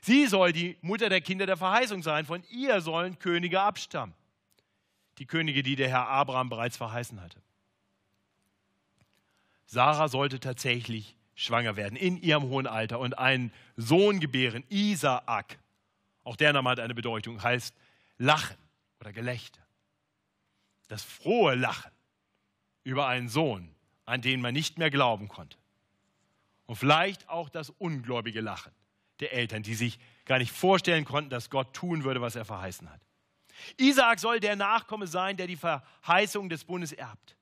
Sie 0.00 0.26
soll 0.26 0.52
die 0.52 0.76
Mutter 0.80 1.08
der 1.08 1.20
Kinder 1.20 1.46
der 1.46 1.56
Verheißung 1.56 2.02
sein. 2.02 2.24
Von 2.24 2.42
ihr 2.50 2.80
sollen 2.80 3.18
Könige 3.18 3.60
abstammen. 3.60 4.14
Die 5.18 5.26
Könige, 5.26 5.62
die 5.62 5.76
der 5.76 5.88
Herr 5.88 6.08
Abraham 6.08 6.48
bereits 6.48 6.76
verheißen 6.76 7.20
hatte. 7.20 7.40
Sarah 9.66 10.08
sollte 10.08 10.40
tatsächlich 10.40 11.16
schwanger 11.34 11.76
werden 11.76 11.96
in 11.96 12.16
ihrem 12.16 12.44
hohen 12.44 12.66
Alter 12.66 12.98
und 12.98 13.18
einen 13.18 13.52
Sohn 13.76 14.20
gebären, 14.20 14.64
Isaak. 14.68 15.58
Auch 16.24 16.36
der 16.36 16.52
Name 16.52 16.70
hat 16.70 16.80
eine 16.80 16.94
Bedeutung, 16.94 17.42
heißt 17.42 17.74
Lachen 18.18 18.56
oder 19.00 19.12
Gelächter. 19.12 19.60
Das 20.88 21.02
frohe 21.02 21.54
Lachen 21.54 21.90
über 22.84 23.06
einen 23.06 23.28
Sohn, 23.28 23.74
an 24.04 24.22
den 24.22 24.40
man 24.40 24.54
nicht 24.54 24.78
mehr 24.78 24.90
glauben 24.90 25.28
konnte. 25.28 25.58
Und 26.66 26.76
vielleicht 26.76 27.28
auch 27.28 27.48
das 27.48 27.70
ungläubige 27.70 28.40
Lachen 28.40 28.72
der 29.20 29.32
Eltern, 29.32 29.62
die 29.62 29.74
sich 29.74 29.98
gar 30.24 30.38
nicht 30.38 30.52
vorstellen 30.52 31.04
konnten, 31.04 31.30
dass 31.30 31.50
Gott 31.50 31.74
tun 31.74 32.04
würde, 32.04 32.20
was 32.20 32.36
er 32.36 32.44
verheißen 32.44 32.90
hat. 32.90 33.00
Isaak 33.76 34.18
soll 34.18 34.40
der 34.40 34.56
Nachkomme 34.56 35.06
sein, 35.06 35.36
der 35.36 35.46
die 35.46 35.56
Verheißung 35.56 36.48
des 36.48 36.64
Bundes 36.64 36.92
erbt. 36.92 37.36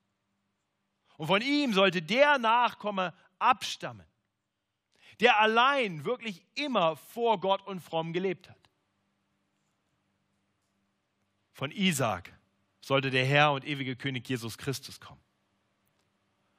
Und 1.17 1.27
von 1.27 1.41
ihm 1.41 1.73
sollte 1.73 2.01
der 2.01 2.37
Nachkomme 2.37 3.13
abstammen, 3.39 4.05
der 5.19 5.39
allein 5.39 6.05
wirklich 6.05 6.43
immer 6.55 6.95
vor 6.97 7.39
Gott 7.39 7.65
und 7.65 7.79
fromm 7.79 8.13
gelebt 8.13 8.49
hat. 8.49 8.57
Von 11.53 11.71
Isaak 11.71 12.33
sollte 12.81 13.09
der 13.11 13.25
Herr 13.25 13.53
und 13.53 13.65
ewige 13.65 13.95
König 13.95 14.27
Jesus 14.27 14.57
Christus 14.57 14.99
kommen. 14.99 15.21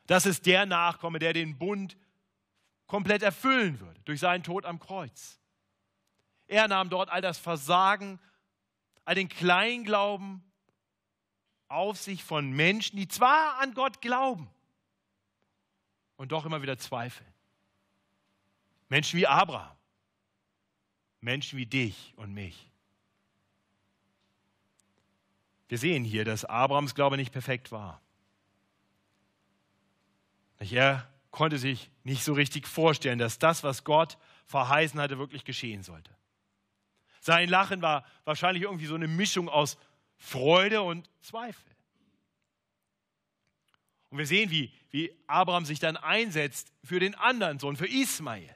Das 0.07 0.25
ist 0.25 0.47
der 0.47 0.67
Nachkomme, 0.67 1.19
der 1.19 1.33
den 1.33 1.59
Bund 1.59 1.97
komplett 2.87 3.23
erfüllen 3.23 3.79
würde 3.81 4.01
durch 4.05 4.21
seinen 4.21 4.43
Tod 4.43 4.65
am 4.65 4.79
Kreuz. 4.79 5.39
Er 6.47 6.69
nahm 6.69 6.89
dort 6.89 7.11
all 7.11 7.21
das 7.21 7.39
Versagen, 7.39 8.21
all 9.07 9.15
den 9.15 9.29
Kleinglauben 9.29 10.43
auf 11.69 11.99
sich 11.99 12.23
von 12.23 12.51
Menschen, 12.51 12.97
die 12.97 13.09
zwar 13.09 13.59
an 13.61 13.73
Gott 13.73 14.03
glauben, 14.03 14.51
und 16.17 16.33
doch 16.33 16.45
immer 16.45 16.61
wieder 16.63 16.77
zweifeln. 16.77 17.33
Menschen 18.89 19.19
wie 19.19 19.27
Abraham, 19.27 19.77
Menschen 21.21 21.59
wie 21.59 21.67
dich 21.67 22.13
und 22.17 22.33
mich. 22.33 22.71
Wir 25.69 25.79
sehen 25.79 26.05
hier, 26.05 26.25
dass 26.25 26.45
Abrahams 26.45 26.95
Glaube 26.95 27.17
nicht 27.17 27.33
perfekt 27.33 27.73
war. 27.73 28.01
Er 30.59 31.09
konnte 31.31 31.59
sich 31.59 31.91
nicht 32.03 32.25
so 32.25 32.33
richtig 32.33 32.67
vorstellen, 32.67 33.19
dass 33.19 33.39
das, 33.39 33.63
was 33.63 33.85
Gott 33.85 34.17
verheißen 34.47 34.99
hatte, 35.01 35.19
wirklich 35.19 35.45
geschehen 35.45 35.83
sollte. 35.83 36.17
Sein 37.27 37.49
Lachen 37.49 37.83
war 37.83 38.07
wahrscheinlich 38.25 38.63
irgendwie 38.63 38.87
so 38.87 38.95
eine 38.95 39.09
Mischung 39.09 39.49
aus 39.49 39.77
Freude 40.17 40.83
und 40.83 41.11
Zweifel. 41.23 41.75
Und 44.11 44.19
wir 44.19 44.29
sehen, 44.29 44.49
wie, 44.53 44.73
wie 44.91 45.13
Abraham 45.27 45.65
sich 45.65 45.81
dann 45.81 45.97
einsetzt 45.97 46.73
für 46.85 47.01
den 47.01 47.17
anderen 47.17 47.59
Sohn, 47.59 47.77
für 47.77 47.89
Ismael. 47.89 48.55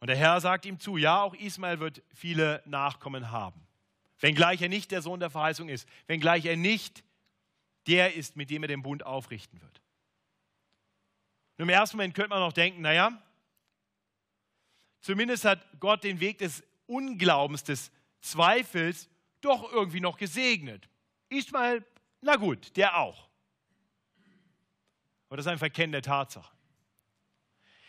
Und 0.00 0.08
der 0.08 0.18
Herr 0.18 0.38
sagt 0.42 0.66
ihm 0.66 0.78
zu, 0.78 0.98
ja, 0.98 1.22
auch 1.22 1.32
Ismael 1.32 1.80
wird 1.80 2.02
viele 2.12 2.62
Nachkommen 2.66 3.30
haben. 3.30 3.66
Wenngleich 4.18 4.60
er 4.60 4.68
nicht 4.68 4.90
der 4.90 5.00
Sohn 5.00 5.18
der 5.18 5.30
Verheißung 5.30 5.70
ist, 5.70 5.88
wenngleich 6.06 6.44
er 6.44 6.58
nicht 6.58 7.02
der 7.86 8.16
ist, 8.16 8.36
mit 8.36 8.50
dem 8.50 8.64
er 8.64 8.68
den 8.68 8.82
Bund 8.82 9.06
aufrichten 9.06 9.62
wird. 9.62 9.80
Und 11.56 11.62
Im 11.62 11.68
ersten 11.70 11.96
Moment 11.96 12.14
könnte 12.14 12.28
man 12.28 12.40
noch 12.40 12.52
denken, 12.52 12.82
naja, 12.82 13.18
zumindest 15.00 15.44
hat 15.44 15.60
Gott 15.80 16.04
den 16.04 16.20
Weg 16.20 16.38
des 16.38 16.62
Unglaubens, 16.86 17.64
des 17.64 17.90
Zweifels 18.20 19.08
doch 19.40 19.72
irgendwie 19.72 20.00
noch 20.00 20.18
gesegnet. 20.18 20.88
Ismael 21.28 21.84
na 22.22 22.36
gut, 22.36 22.76
der 22.76 22.98
auch. 22.98 23.28
Aber 25.28 25.36
das 25.36 25.46
ist 25.46 25.52
ein 25.52 25.58
Verkennen 25.58 25.92
der 25.92 26.02
Tatsache. 26.02 26.52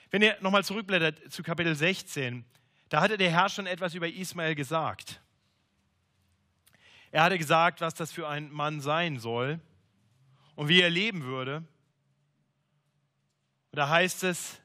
Wenn 0.09 0.21
ihr 0.21 0.37
nochmal 0.41 0.63
zurückblättert 0.63 1.31
zu 1.31 1.43
Kapitel 1.43 1.75
16, 1.75 2.45
da 2.89 3.01
hatte 3.01 3.17
der 3.17 3.31
Herr 3.31 3.49
schon 3.49 3.65
etwas 3.65 3.93
über 3.93 4.07
Ismael 4.07 4.55
gesagt. 4.55 5.21
Er 7.11 7.23
hatte 7.23 7.37
gesagt, 7.37 7.81
was 7.81 7.93
das 7.93 8.11
für 8.11 8.27
ein 8.27 8.51
Mann 8.51 8.79
sein 8.79 9.19
soll 9.19 9.59
und 10.55 10.67
wie 10.67 10.81
er 10.81 10.89
leben 10.89 11.23
würde. 11.23 11.57
Und 11.57 13.77
da 13.77 13.89
heißt 13.89 14.23
es, 14.23 14.60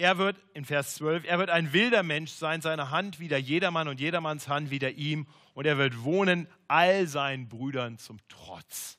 er 0.00 0.16
wird, 0.16 0.42
in 0.54 0.64
Vers 0.64 0.94
12, 0.94 1.24
er 1.26 1.38
wird 1.38 1.50
ein 1.50 1.74
wilder 1.74 2.02
Mensch 2.02 2.30
sein, 2.30 2.62
seine 2.62 2.90
Hand 2.90 3.20
wieder 3.20 3.36
jedermann 3.36 3.86
und 3.86 4.00
jedermanns 4.00 4.48
Hand 4.48 4.70
wieder 4.70 4.92
ihm 4.92 5.26
und 5.52 5.66
er 5.66 5.76
wird 5.76 6.02
wohnen 6.02 6.48
all 6.68 7.06
seinen 7.06 7.50
Brüdern 7.50 7.98
zum 7.98 8.18
Trotz. 8.28 8.98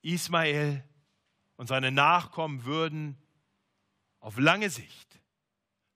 Ismael 0.00 0.82
und 1.56 1.66
seine 1.66 1.90
Nachkommen 1.92 2.64
würden 2.64 3.18
auf 4.20 4.38
lange 4.38 4.70
Sicht 4.70 5.20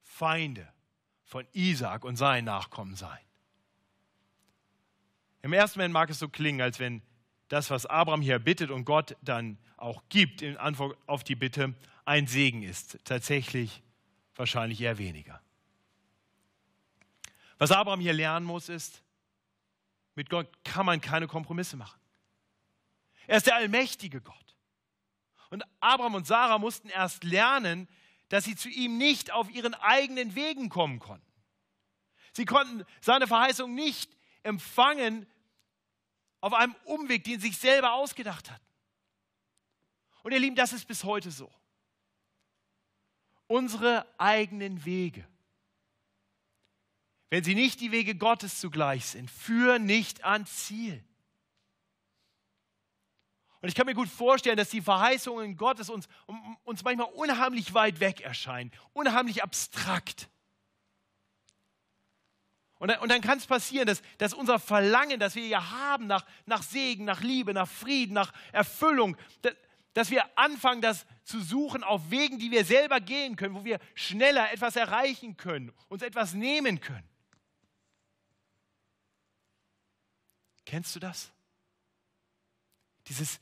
Feinde 0.02 0.70
von 1.22 1.46
Isaak 1.54 2.04
und 2.04 2.16
seinen 2.16 2.44
Nachkommen 2.44 2.94
sein. 2.94 3.18
Im 5.40 5.54
ersten 5.54 5.78
Moment 5.78 5.94
mag 5.94 6.10
es 6.10 6.18
so 6.18 6.28
klingen, 6.28 6.60
als 6.60 6.78
wenn 6.78 7.00
das, 7.48 7.70
was 7.70 7.86
Abraham 7.86 8.20
hier 8.20 8.38
bittet 8.38 8.70
und 8.70 8.84
Gott 8.84 9.16
dann 9.22 9.58
auch 9.84 10.02
gibt 10.08 10.42
in 10.42 10.56
Antwort 10.56 10.96
auf 11.06 11.24
die 11.24 11.36
Bitte, 11.36 11.74
ein 12.04 12.26
Segen 12.26 12.62
ist. 12.62 12.98
Tatsächlich 13.04 13.82
wahrscheinlich 14.34 14.80
eher 14.80 14.98
weniger. 14.98 15.40
Was 17.58 17.70
Abraham 17.70 18.00
hier 18.00 18.14
lernen 18.14 18.46
muss, 18.46 18.68
ist, 18.68 19.02
mit 20.14 20.30
Gott 20.30 20.48
kann 20.64 20.86
man 20.86 21.00
keine 21.00 21.26
Kompromisse 21.26 21.76
machen. 21.76 22.00
Er 23.26 23.36
ist 23.36 23.46
der 23.46 23.56
allmächtige 23.56 24.20
Gott. 24.20 24.56
Und 25.50 25.64
Abraham 25.80 26.16
und 26.16 26.26
Sarah 26.26 26.58
mussten 26.58 26.88
erst 26.88 27.22
lernen, 27.22 27.88
dass 28.28 28.44
sie 28.44 28.56
zu 28.56 28.68
ihm 28.68 28.98
nicht 28.98 29.30
auf 29.32 29.50
ihren 29.50 29.74
eigenen 29.74 30.34
Wegen 30.34 30.68
kommen 30.68 30.98
konnten. 30.98 31.24
Sie 32.32 32.44
konnten 32.44 32.84
seine 33.00 33.26
Verheißung 33.26 33.74
nicht 33.74 34.16
empfangen 34.42 35.26
auf 36.40 36.52
einem 36.52 36.74
Umweg, 36.84 37.24
den 37.24 37.38
sie 37.38 37.48
sich 37.48 37.58
selber 37.58 37.92
ausgedacht 37.92 38.50
hatten. 38.50 38.64
Und 40.24 40.32
ihr 40.32 40.40
Lieben, 40.40 40.56
das 40.56 40.72
ist 40.72 40.88
bis 40.88 41.04
heute 41.04 41.30
so. 41.30 41.52
Unsere 43.46 44.06
eigenen 44.18 44.84
Wege, 44.86 45.24
wenn 47.28 47.44
sie 47.44 47.54
nicht 47.54 47.80
die 47.80 47.92
Wege 47.92 48.14
Gottes 48.14 48.58
zugleich 48.58 49.04
sind, 49.04 49.30
führen 49.30 49.84
nicht 49.84 50.24
ans 50.24 50.66
Ziel. 50.66 51.04
Und 53.60 53.68
ich 53.68 53.74
kann 53.74 53.86
mir 53.86 53.94
gut 53.94 54.08
vorstellen, 54.08 54.56
dass 54.56 54.70
die 54.70 54.80
Verheißungen 54.80 55.56
Gottes 55.58 55.90
uns, 55.90 56.08
uns 56.64 56.82
manchmal 56.82 57.12
unheimlich 57.12 57.74
weit 57.74 58.00
weg 58.00 58.22
erscheinen, 58.22 58.72
unheimlich 58.94 59.42
abstrakt. 59.42 60.30
Und 62.78 62.88
dann, 62.88 63.08
dann 63.08 63.20
kann 63.20 63.38
es 63.38 63.46
passieren, 63.46 63.86
dass, 63.86 64.02
dass 64.18 64.32
unser 64.32 64.58
Verlangen, 64.58 65.20
das 65.20 65.34
wir 65.34 65.46
ja 65.46 65.70
haben 65.70 66.06
nach, 66.06 66.24
nach 66.46 66.62
Segen, 66.62 67.04
nach 67.04 67.20
Liebe, 67.20 67.52
nach 67.52 67.68
Frieden, 67.68 68.14
nach 68.14 68.32
Erfüllung, 68.52 69.16
dass, 69.42 69.54
dass 69.94 70.10
wir 70.10 70.38
anfangen, 70.38 70.82
das 70.82 71.06
zu 71.22 71.40
suchen 71.40 71.82
auf 71.82 72.10
Wegen, 72.10 72.38
die 72.38 72.50
wir 72.50 72.64
selber 72.64 73.00
gehen 73.00 73.36
können, 73.36 73.54
wo 73.54 73.64
wir 73.64 73.78
schneller 73.94 74.52
etwas 74.52 74.76
erreichen 74.76 75.36
können, 75.36 75.72
uns 75.88 76.02
etwas 76.02 76.34
nehmen 76.34 76.80
können. 76.80 77.08
Kennst 80.66 80.94
du 80.96 81.00
das? 81.00 81.30
Dieses, 83.06 83.38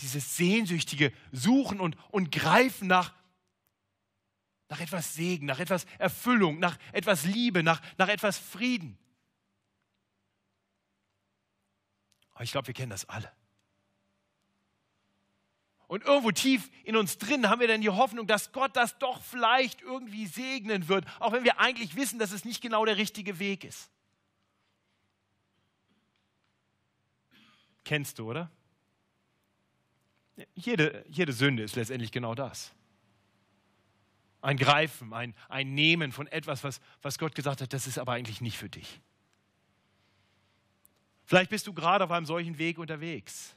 dieses 0.00 0.36
sehnsüchtige 0.36 1.12
Suchen 1.32 1.80
und, 1.80 1.96
und 2.10 2.30
Greifen 2.30 2.86
nach, 2.86 3.14
nach 4.68 4.80
etwas 4.80 5.14
Segen, 5.14 5.46
nach 5.46 5.60
etwas 5.60 5.86
Erfüllung, 5.98 6.58
nach 6.58 6.78
etwas 6.92 7.24
Liebe, 7.24 7.62
nach, 7.62 7.80
nach 7.96 8.08
etwas 8.08 8.38
Frieden. 8.38 8.98
Aber 12.32 12.44
ich 12.44 12.50
glaube, 12.50 12.66
wir 12.66 12.74
kennen 12.74 12.90
das 12.90 13.08
alle. 13.08 13.32
Und 15.86 16.04
irgendwo 16.04 16.30
tief 16.30 16.70
in 16.84 16.96
uns 16.96 17.18
drin 17.18 17.48
haben 17.48 17.60
wir 17.60 17.68
dann 17.68 17.80
die 17.80 17.90
Hoffnung, 17.90 18.26
dass 18.26 18.52
Gott 18.52 18.74
das 18.74 18.98
doch 18.98 19.22
vielleicht 19.22 19.82
irgendwie 19.82 20.26
segnen 20.26 20.88
wird, 20.88 21.04
auch 21.20 21.32
wenn 21.32 21.44
wir 21.44 21.60
eigentlich 21.60 21.94
wissen, 21.94 22.18
dass 22.18 22.32
es 22.32 22.44
nicht 22.44 22.62
genau 22.62 22.84
der 22.84 22.96
richtige 22.96 23.38
Weg 23.38 23.64
ist. 23.64 23.90
Kennst 27.84 28.18
du, 28.18 28.30
oder? 28.30 28.50
Jede, 30.54 31.04
jede 31.08 31.32
Sünde 31.32 31.62
ist 31.62 31.76
letztendlich 31.76 32.10
genau 32.10 32.34
das. 32.34 32.72
Ein 34.40 34.56
Greifen, 34.56 35.12
ein, 35.12 35.34
ein 35.48 35.74
Nehmen 35.74 36.12
von 36.12 36.26
etwas, 36.26 36.64
was, 36.64 36.80
was 37.02 37.18
Gott 37.18 37.34
gesagt 37.34 37.60
hat, 37.60 37.72
das 37.72 37.86
ist 37.86 37.98
aber 37.98 38.12
eigentlich 38.12 38.40
nicht 38.40 38.58
für 38.58 38.68
dich. 38.68 39.00
Vielleicht 41.24 41.50
bist 41.50 41.66
du 41.66 41.72
gerade 41.72 42.04
auf 42.04 42.10
einem 42.10 42.26
solchen 42.26 42.58
Weg 42.58 42.78
unterwegs. 42.78 43.54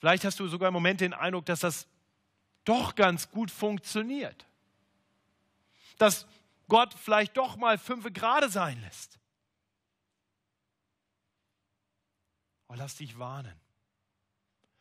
Vielleicht 0.00 0.24
hast 0.24 0.40
du 0.40 0.48
sogar 0.48 0.68
im 0.68 0.74
Moment 0.74 1.02
den 1.02 1.12
Eindruck, 1.12 1.44
dass 1.44 1.60
das 1.60 1.86
doch 2.64 2.94
ganz 2.94 3.30
gut 3.30 3.50
funktioniert. 3.50 4.46
Dass 5.98 6.26
Gott 6.68 6.94
vielleicht 6.94 7.36
doch 7.36 7.56
mal 7.56 7.76
fünf 7.76 8.10
Grade 8.14 8.48
sein 8.48 8.80
lässt. 8.80 9.18
Oh, 12.68 12.74
lass 12.76 12.96
dich 12.96 13.18
warnen. 13.18 13.54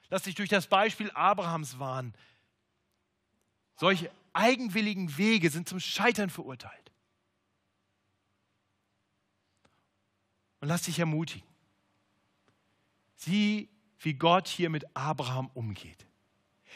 Lass 0.10 0.24
dich 0.24 0.36
durch 0.36 0.50
das 0.50 0.68
Beispiel 0.68 1.12
Abrahams 1.12 1.80
warnen. 1.80 2.14
Solche 3.76 4.10
eigenwilligen 4.32 5.18
Wege 5.18 5.50
sind 5.50 5.68
zum 5.68 5.82
Scheitern 5.82 6.30
verurteilt. 6.30 6.92
Und 10.62 10.70
lass 10.70 10.84
dich 10.84 10.98
ermutigen. 11.00 11.48
Sieh, 13.16 13.68
wie 14.00 14.14
Gott 14.14 14.48
hier 14.48 14.70
mit 14.70 14.86
Abraham 14.96 15.50
umgeht. 15.54 16.06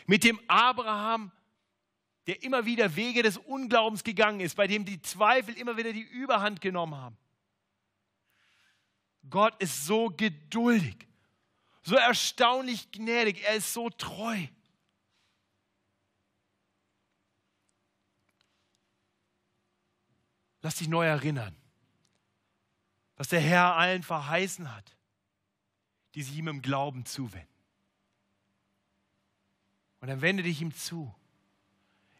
Mit 0.05 0.23
dem 0.23 0.39
Abraham, 0.47 1.31
der 2.27 2.43
immer 2.43 2.65
wieder 2.65 2.95
Wege 2.95 3.23
des 3.23 3.37
Unglaubens 3.37 4.03
gegangen 4.03 4.39
ist, 4.39 4.55
bei 4.55 4.67
dem 4.67 4.85
die 4.85 5.01
Zweifel 5.01 5.55
immer 5.55 5.77
wieder 5.77 5.93
die 5.93 6.01
Überhand 6.01 6.61
genommen 6.61 6.95
haben. 6.95 7.17
Gott 9.29 9.59
ist 9.61 9.85
so 9.85 10.09
geduldig, 10.09 11.07
so 11.81 11.95
erstaunlich 11.95 12.91
gnädig, 12.91 13.43
er 13.43 13.55
ist 13.55 13.73
so 13.73 13.89
treu. 13.89 14.37
Lass 20.61 20.75
dich 20.75 20.87
neu 20.87 21.05
erinnern, 21.05 21.55
was 23.15 23.27
der 23.27 23.41
Herr 23.41 23.75
allen 23.75 24.01
verheißen 24.01 24.73
hat, 24.73 24.95
die 26.15 26.23
sich 26.23 26.37
ihm 26.37 26.47
im 26.47 26.61
Glauben 26.61 27.05
zuwenden. 27.05 27.47
Und 29.99 30.09
dann 30.09 30.21
wende 30.21 30.43
dich 30.43 30.61
ihm 30.61 30.73
zu, 30.73 31.13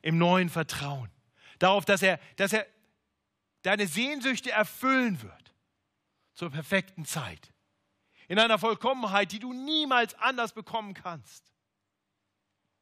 im 0.02 0.18
neuen 0.18 0.50
Vertrauen, 0.50 1.10
darauf, 1.60 1.86
dass 1.86 2.02
er, 2.02 2.20
dass 2.38 2.54
er 2.54 2.66
deine 3.62 3.88
Sehnsüchte 3.88 4.52
erfüllen 4.52 5.22
wird 5.22 5.54
zur 6.34 6.50
perfekten 6.50 7.06
Zeit. 7.06 7.54
In 8.28 8.40
einer 8.40 8.58
Vollkommenheit, 8.58 9.32
die 9.32 9.40
du 9.40 9.54
niemals 9.54 10.14
anders 10.16 10.54
bekommen 10.54 10.94
kannst. 10.94 11.44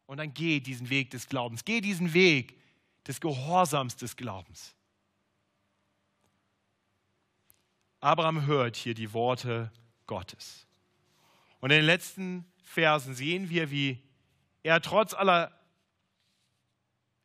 Und 0.05 0.18
dann 0.18 0.34
geh 0.34 0.59
diesen 0.59 0.89
Weg 0.89 1.09
des 1.12 1.28
Glaubens. 1.28 1.66
Geh 1.66 1.82
diesen 1.82 2.14
Weg 2.14 2.59
des 3.07 3.20
Gehorsams 3.20 3.95
des 3.95 4.16
Glaubens. 4.16 4.76
Abraham 7.99 8.45
hört 8.45 8.76
hier 8.76 8.93
die 8.93 9.14
Worte 9.14 9.72
Gottes. 10.07 10.68
Und 11.62 11.72
in 11.72 11.78
den 11.78 11.86
letzten 11.86 12.51
Versen 12.64 13.14
sehen 13.16 13.49
wir, 13.49 13.72
wie 13.72 14.03
er 14.64 14.82
trotz 14.82 15.14
aller 15.14 15.51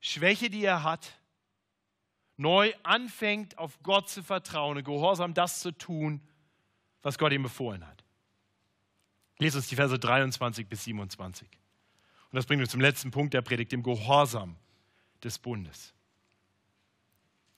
Schwäche, 0.00 0.50
die 0.50 0.64
er 0.64 0.82
hat, 0.82 1.18
neu 2.36 2.72
anfängt, 2.82 3.58
auf 3.58 3.82
Gott 3.82 4.08
zu 4.08 4.22
vertrauen 4.22 4.76
und 4.76 4.84
gehorsam 4.84 5.34
das 5.34 5.60
zu 5.60 5.72
tun, 5.72 6.20
was 7.02 7.18
Gott 7.18 7.32
ihm 7.32 7.42
befohlen 7.42 7.86
hat. 7.86 8.04
Lest 9.38 9.56
uns 9.56 9.68
die 9.68 9.76
Verse 9.76 9.98
23 9.98 10.66
bis 10.68 10.84
27. 10.84 11.48
Und 12.30 12.36
das 12.36 12.46
bringt 12.46 12.60
uns 12.60 12.70
zum 12.70 12.80
letzten 12.80 13.10
Punkt 13.10 13.34
der 13.34 13.42
Predigt, 13.42 13.72
dem 13.72 13.82
Gehorsam 13.82 14.56
des 15.22 15.38
Bundes. 15.38 15.94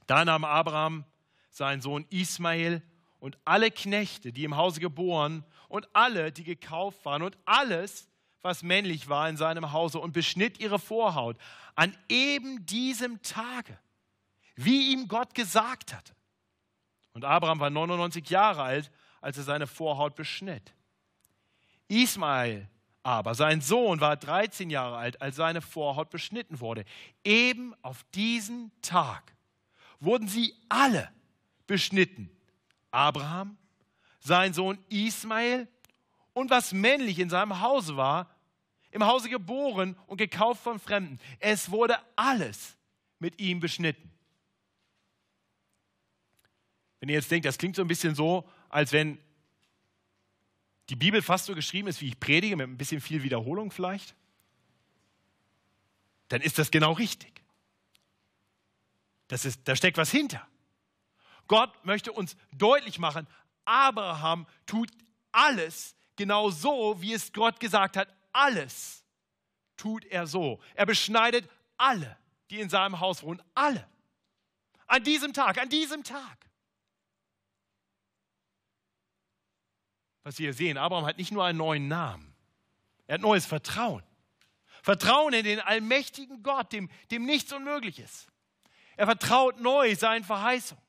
Da 0.07 0.25
nahm 0.25 0.45
Abraham 0.45 1.05
seinen 1.51 1.81
Sohn 1.81 2.07
Ismael 2.11 2.83
und 3.21 3.37
alle 3.45 3.71
Knechte, 3.71 4.33
die 4.33 4.45
im 4.45 4.57
Hause 4.57 4.81
geboren 4.81 5.45
und 5.69 5.89
alle, 5.93 6.33
die 6.33 6.45
gekauft 6.45 7.05
waren 7.05 7.23
und 7.23 7.39
alles, 7.45 8.09
was 8.43 8.63
männlich 8.63 9.09
war 9.09 9.29
in 9.29 9.37
seinem 9.37 9.73
Hause 9.73 9.99
und 9.99 10.13
beschnitt 10.13 10.61
ihre 10.61 10.79
Vorhaut 10.79 11.37
an 11.75 11.97
eben 12.09 12.67
diesem 12.67 13.23
Tage 13.23 13.79
wie 14.59 14.93
ihm 14.93 15.07
Gott 15.07 15.35
gesagt 15.35 15.95
hatte. 15.95 16.13
Und 17.13 17.25
Abraham 17.25 17.61
war 17.61 17.71
99 17.71 18.29
Jahre 18.29 18.63
alt, 18.63 18.91
als 19.21 19.39
er 19.39 19.45
seine 19.45 19.67
Vorhaut 19.67 20.17
beschnitt. 20.17 20.75
Ismael 21.87 22.69
aber, 23.05 23.35
sein 23.35 23.63
Sohn, 23.63 24.01
war 24.01 24.17
13 24.17 24.69
Jahre 24.69 24.97
alt, 24.97 25.23
als 25.23 25.37
seine 25.37 25.63
Vorhaut 25.63 26.11
beschnitten 26.11 26.61
wurde. 26.61 26.85
Eben 27.25 27.75
auf 27.81 28.05
diesen 28.15 28.71
Tag 28.83 29.33
wurden 30.01 30.29
sie 30.29 30.55
alle 30.69 31.09
beschnitten. 31.67 32.29
Abraham, 32.91 33.57
sein 34.29 34.55
Sohn 34.55 34.79
Ismael 34.89 35.67
und 36.33 36.51
was 36.51 36.73
männlich 36.73 37.19
in 37.19 37.29
seinem 37.29 37.61
Hause 37.61 37.97
war, 37.97 38.33
im 38.93 39.05
Hause 39.05 39.29
geboren 39.29 39.99
und 40.07 40.19
gekauft 40.19 40.63
von 40.63 40.79
Fremden. 40.79 41.19
Es 41.41 41.71
wurde 41.71 41.99
alles 42.15 42.77
mit 43.19 43.41
ihm 43.41 43.59
beschnitten. 43.59 44.13
Wenn 47.01 47.09
ihr 47.09 47.17
jetzt 47.17 47.31
denkt, 47.31 47.47
das 47.47 47.59
klingt 47.59 47.77
so 47.77 47.83
ein 47.83 47.89
bisschen 47.89 48.15
so, 48.15 48.49
als 48.69 48.93
wenn 48.93 49.19
die 50.89 50.97
Bibel 50.97 51.23
fast 51.23 51.47
so 51.47 51.55
geschrieben 51.55 51.89
ist, 51.89 52.01
wie 52.01 52.09
ich 52.09 52.21
predige, 52.21 52.57
mit 52.57 52.69
ein 52.69 52.79
bisschen 52.79 53.01
viel 53.01 53.23
Wiederholung 53.23 53.71
vielleicht, 53.71 54.15
dann 56.29 56.41
ist 56.41 56.59
das 56.59 56.71
genau 56.71 56.93
richtig. 56.93 57.43
Das 59.29 59.45
ist, 59.45 59.61
da 59.65 59.77
steckt 59.77 59.99
was 59.99 60.11
hinter. 60.11 60.47
Gott 61.47 61.85
möchte 61.85 62.13
uns 62.13 62.37
deutlich 62.53 62.99
machen, 62.99 63.27
Abraham 63.69 64.47
tut 64.67 64.91
alles 65.31 65.95
genau 66.17 66.51
so, 66.51 67.01
wie 67.01 67.13
es 67.13 67.33
Gott 67.33 67.61
gesagt 67.61 67.97
hat. 67.97 68.09
Alles 68.33 69.05
tut 69.77 70.05
er 70.07 70.27
so. 70.27 70.61
Er 70.75 70.87
beschneidet 70.87 71.49
alle, 71.77 72.17
die 72.51 72.61
in 72.61 72.71
seinem 72.71 73.01
Haus 73.01 73.23
wohnen. 73.23 73.43
Alle. 73.55 73.87
An 74.87 75.05
diesem 75.05 75.33
Tag, 75.33 75.59
an 75.59 75.69
diesem 75.69 76.03
Tag. 76.03 76.47
Was 80.23 80.39
wir 80.39 80.53
sehen, 80.53 80.77
Abraham 80.77 81.07
hat 81.07 81.19
nicht 81.19 81.33
nur 81.33 81.45
einen 81.45 81.59
neuen 81.59 81.89
Namen, 81.89 82.35
er 83.07 83.15
hat 83.15 83.21
neues 83.23 83.47
Vertrauen. 83.47 84.03
Vertrauen 84.83 85.33
in 85.35 85.45
den 85.45 85.61
allmächtigen 85.61 86.43
Gott, 86.43 86.73
dem, 86.73 86.91
dem 87.11 87.25
nichts 87.25 87.53
unmöglich 87.53 87.99
ist. 87.99 88.29
Er 88.97 89.07
vertraut 89.07 89.61
neu 89.61 89.95
seinen 89.95 90.25
Verheißungen. 90.25 90.83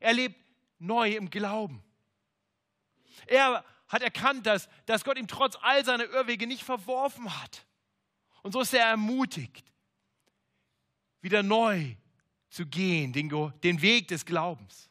Er 0.00 0.12
lebt 0.12 0.36
neu 0.78 1.10
im 1.12 1.30
Glauben. 1.30 1.82
Er 3.26 3.64
hat 3.88 4.02
erkannt, 4.02 4.46
dass, 4.46 4.68
dass 4.86 5.04
Gott 5.04 5.18
ihm 5.18 5.28
trotz 5.28 5.56
all 5.62 5.84
seiner 5.84 6.04
Irrwege 6.04 6.46
nicht 6.46 6.62
verworfen 6.62 7.40
hat. 7.40 7.66
Und 8.42 8.52
so 8.52 8.60
ist 8.60 8.74
er 8.74 8.86
ermutigt, 8.86 9.72
wieder 11.20 11.42
neu 11.42 11.96
zu 12.48 12.66
gehen, 12.66 13.12
den, 13.12 13.28
den 13.62 13.82
Weg 13.82 14.08
des 14.08 14.24
Glaubens. 14.24 14.88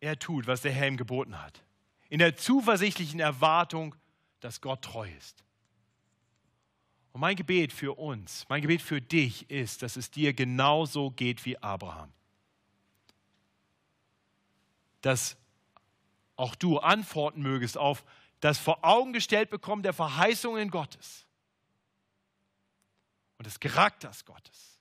Er 0.00 0.18
tut, 0.18 0.46
was 0.46 0.62
der 0.62 0.72
Herr 0.72 0.88
ihm 0.88 0.96
geboten 0.96 1.40
hat, 1.40 1.64
in 2.08 2.18
der 2.18 2.36
zuversichtlichen 2.36 3.20
Erwartung, 3.20 3.94
dass 4.40 4.60
Gott 4.60 4.82
treu 4.82 5.10
ist. 5.18 5.44
Und 7.12 7.20
mein 7.20 7.36
Gebet 7.36 7.72
für 7.72 7.98
uns, 7.98 8.46
mein 8.48 8.62
Gebet 8.62 8.82
für 8.82 9.00
dich 9.00 9.50
ist, 9.50 9.82
dass 9.82 9.96
es 9.96 10.10
dir 10.10 10.32
genauso 10.32 11.10
geht 11.10 11.44
wie 11.44 11.58
Abraham. 11.58 12.12
Dass 15.00 15.36
auch 16.36 16.54
du 16.54 16.78
antworten 16.78 17.42
mögest 17.42 17.76
auf 17.76 18.04
das 18.40 18.58
vor 18.58 18.84
Augen 18.84 19.12
gestellt 19.12 19.50
bekommen 19.50 19.82
der 19.82 19.92
Verheißungen 19.92 20.70
Gottes 20.70 21.26
und 23.38 23.46
des 23.46 23.58
Charakters 23.58 24.24
Gottes. 24.24 24.80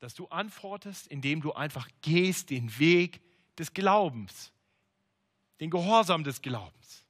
Dass 0.00 0.14
du 0.14 0.26
antwortest, 0.28 1.06
indem 1.08 1.42
du 1.42 1.52
einfach 1.52 1.88
gehst 2.02 2.50
den 2.50 2.78
Weg 2.78 3.20
des 3.58 3.72
Glaubens, 3.74 4.52
den 5.60 5.70
Gehorsam 5.70 6.24
des 6.24 6.40
Glaubens. 6.40 7.04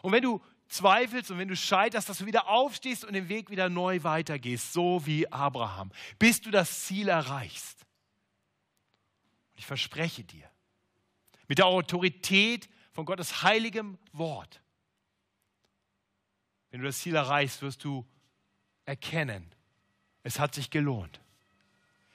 Und 0.00 0.12
wenn 0.12 0.22
du 0.22 0.40
zweifelst 0.68 1.30
und 1.30 1.38
wenn 1.38 1.48
du 1.48 1.56
scheiterst, 1.56 2.08
dass 2.08 2.18
du 2.18 2.26
wieder 2.26 2.48
aufstehst 2.48 3.04
und 3.04 3.12
den 3.12 3.28
Weg 3.28 3.50
wieder 3.50 3.68
neu 3.68 4.02
weitergehst, 4.02 4.72
so 4.72 5.04
wie 5.04 5.30
Abraham, 5.30 5.90
bis 6.18 6.40
du 6.40 6.50
das 6.50 6.84
Ziel 6.84 7.08
erreichst. 7.08 7.84
Und 9.52 9.58
ich 9.58 9.66
verspreche 9.66 10.24
dir, 10.24 10.48
mit 11.48 11.58
der 11.58 11.66
Autorität 11.66 12.68
von 12.92 13.04
Gottes 13.04 13.42
heiligem 13.42 13.98
Wort, 14.12 14.62
wenn 16.70 16.80
du 16.80 16.86
das 16.86 16.98
Ziel 16.98 17.14
erreichst, 17.14 17.60
wirst 17.60 17.84
du 17.84 18.06
erkennen, 18.86 19.54
es 20.22 20.38
hat 20.38 20.54
sich 20.54 20.70
gelohnt. 20.70 21.20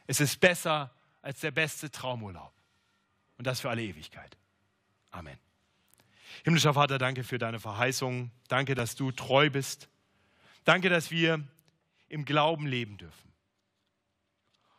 Es 0.07 0.19
ist 0.19 0.39
besser 0.39 0.91
als 1.21 1.41
der 1.41 1.51
beste 1.51 1.91
Traumurlaub. 1.91 2.53
Und 3.37 3.45
das 3.45 3.59
für 3.59 3.69
alle 3.69 3.83
Ewigkeit. 3.83 4.35
Amen. 5.11 5.37
Himmlischer 6.43 6.73
Vater, 6.73 6.97
danke 6.97 7.23
für 7.23 7.37
deine 7.37 7.59
Verheißung. 7.59 8.31
Danke, 8.47 8.73
dass 8.73 8.95
du 8.95 9.11
treu 9.11 9.49
bist. 9.49 9.89
Danke, 10.63 10.89
dass 10.89 11.11
wir 11.11 11.43
im 12.07 12.25
Glauben 12.25 12.65
leben 12.65 12.97
dürfen. 12.97 13.33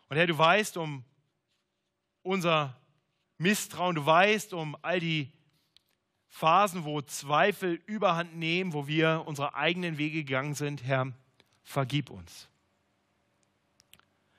Und 0.08 0.16
Herr, 0.16 0.26
du 0.26 0.36
weißt 0.36 0.76
um 0.76 1.04
unser 2.22 2.76
Misstrauen, 3.38 3.94
du 3.94 4.04
weißt 4.04 4.52
um 4.52 4.76
all 4.82 5.00
die 5.00 5.30
Phasen, 6.28 6.84
wo 6.84 7.00
Zweifel 7.00 7.80
überhand 7.86 8.36
nehmen, 8.36 8.72
wo 8.72 8.86
wir 8.86 9.24
unsere 9.26 9.54
eigenen 9.54 9.98
Wege 9.98 10.24
gegangen 10.24 10.54
sind. 10.54 10.84
Herr, 10.84 11.12
vergib 11.62 12.10
uns. 12.10 12.48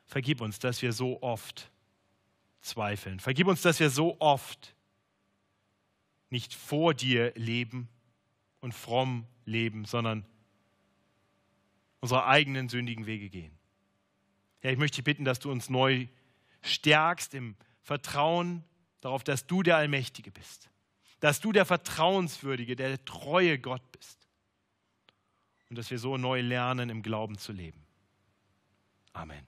Vergib 0.05 0.41
uns, 0.41 0.59
dass 0.59 0.81
wir 0.81 0.93
so 0.93 1.21
oft 1.21 1.71
zweifeln. 2.61 3.19
Vergib 3.19 3.47
uns, 3.47 3.61
dass 3.61 3.79
wir 3.79 3.89
so 3.89 4.17
oft 4.19 4.75
nicht 6.29 6.53
vor 6.53 6.93
dir 6.93 7.33
leben 7.35 7.89
und 8.59 8.73
fromm 8.73 9.25
leben, 9.45 9.85
sondern 9.85 10.25
unsere 12.01 12.25
eigenen 12.25 12.69
sündigen 12.69 13.05
Wege 13.05 13.29
gehen. 13.29 13.51
Herr, 14.61 14.71
ich 14.71 14.77
möchte 14.77 14.97
dich 14.97 15.05
bitten, 15.05 15.25
dass 15.25 15.39
du 15.39 15.51
uns 15.51 15.69
neu 15.69 16.07
stärkst 16.61 17.33
im 17.33 17.55
Vertrauen 17.89 18.63
darauf, 19.01 19.23
dass 19.23 19.47
du 19.47 19.63
der 19.63 19.75
Allmächtige 19.77 20.29
bist, 20.29 20.69
dass 21.21 21.41
du 21.41 21.51
der 21.51 21.65
vertrauenswürdige, 21.65 22.75
der 22.75 23.03
treue 23.03 23.57
Gott 23.57 23.81
bist 23.91 24.27
und 25.71 25.75
dass 25.75 25.89
wir 25.89 25.97
so 25.97 26.15
neu 26.15 26.41
lernen, 26.41 26.91
im 26.91 27.01
Glauben 27.01 27.39
zu 27.39 27.51
leben. 27.51 27.83
Amen. 29.11 29.47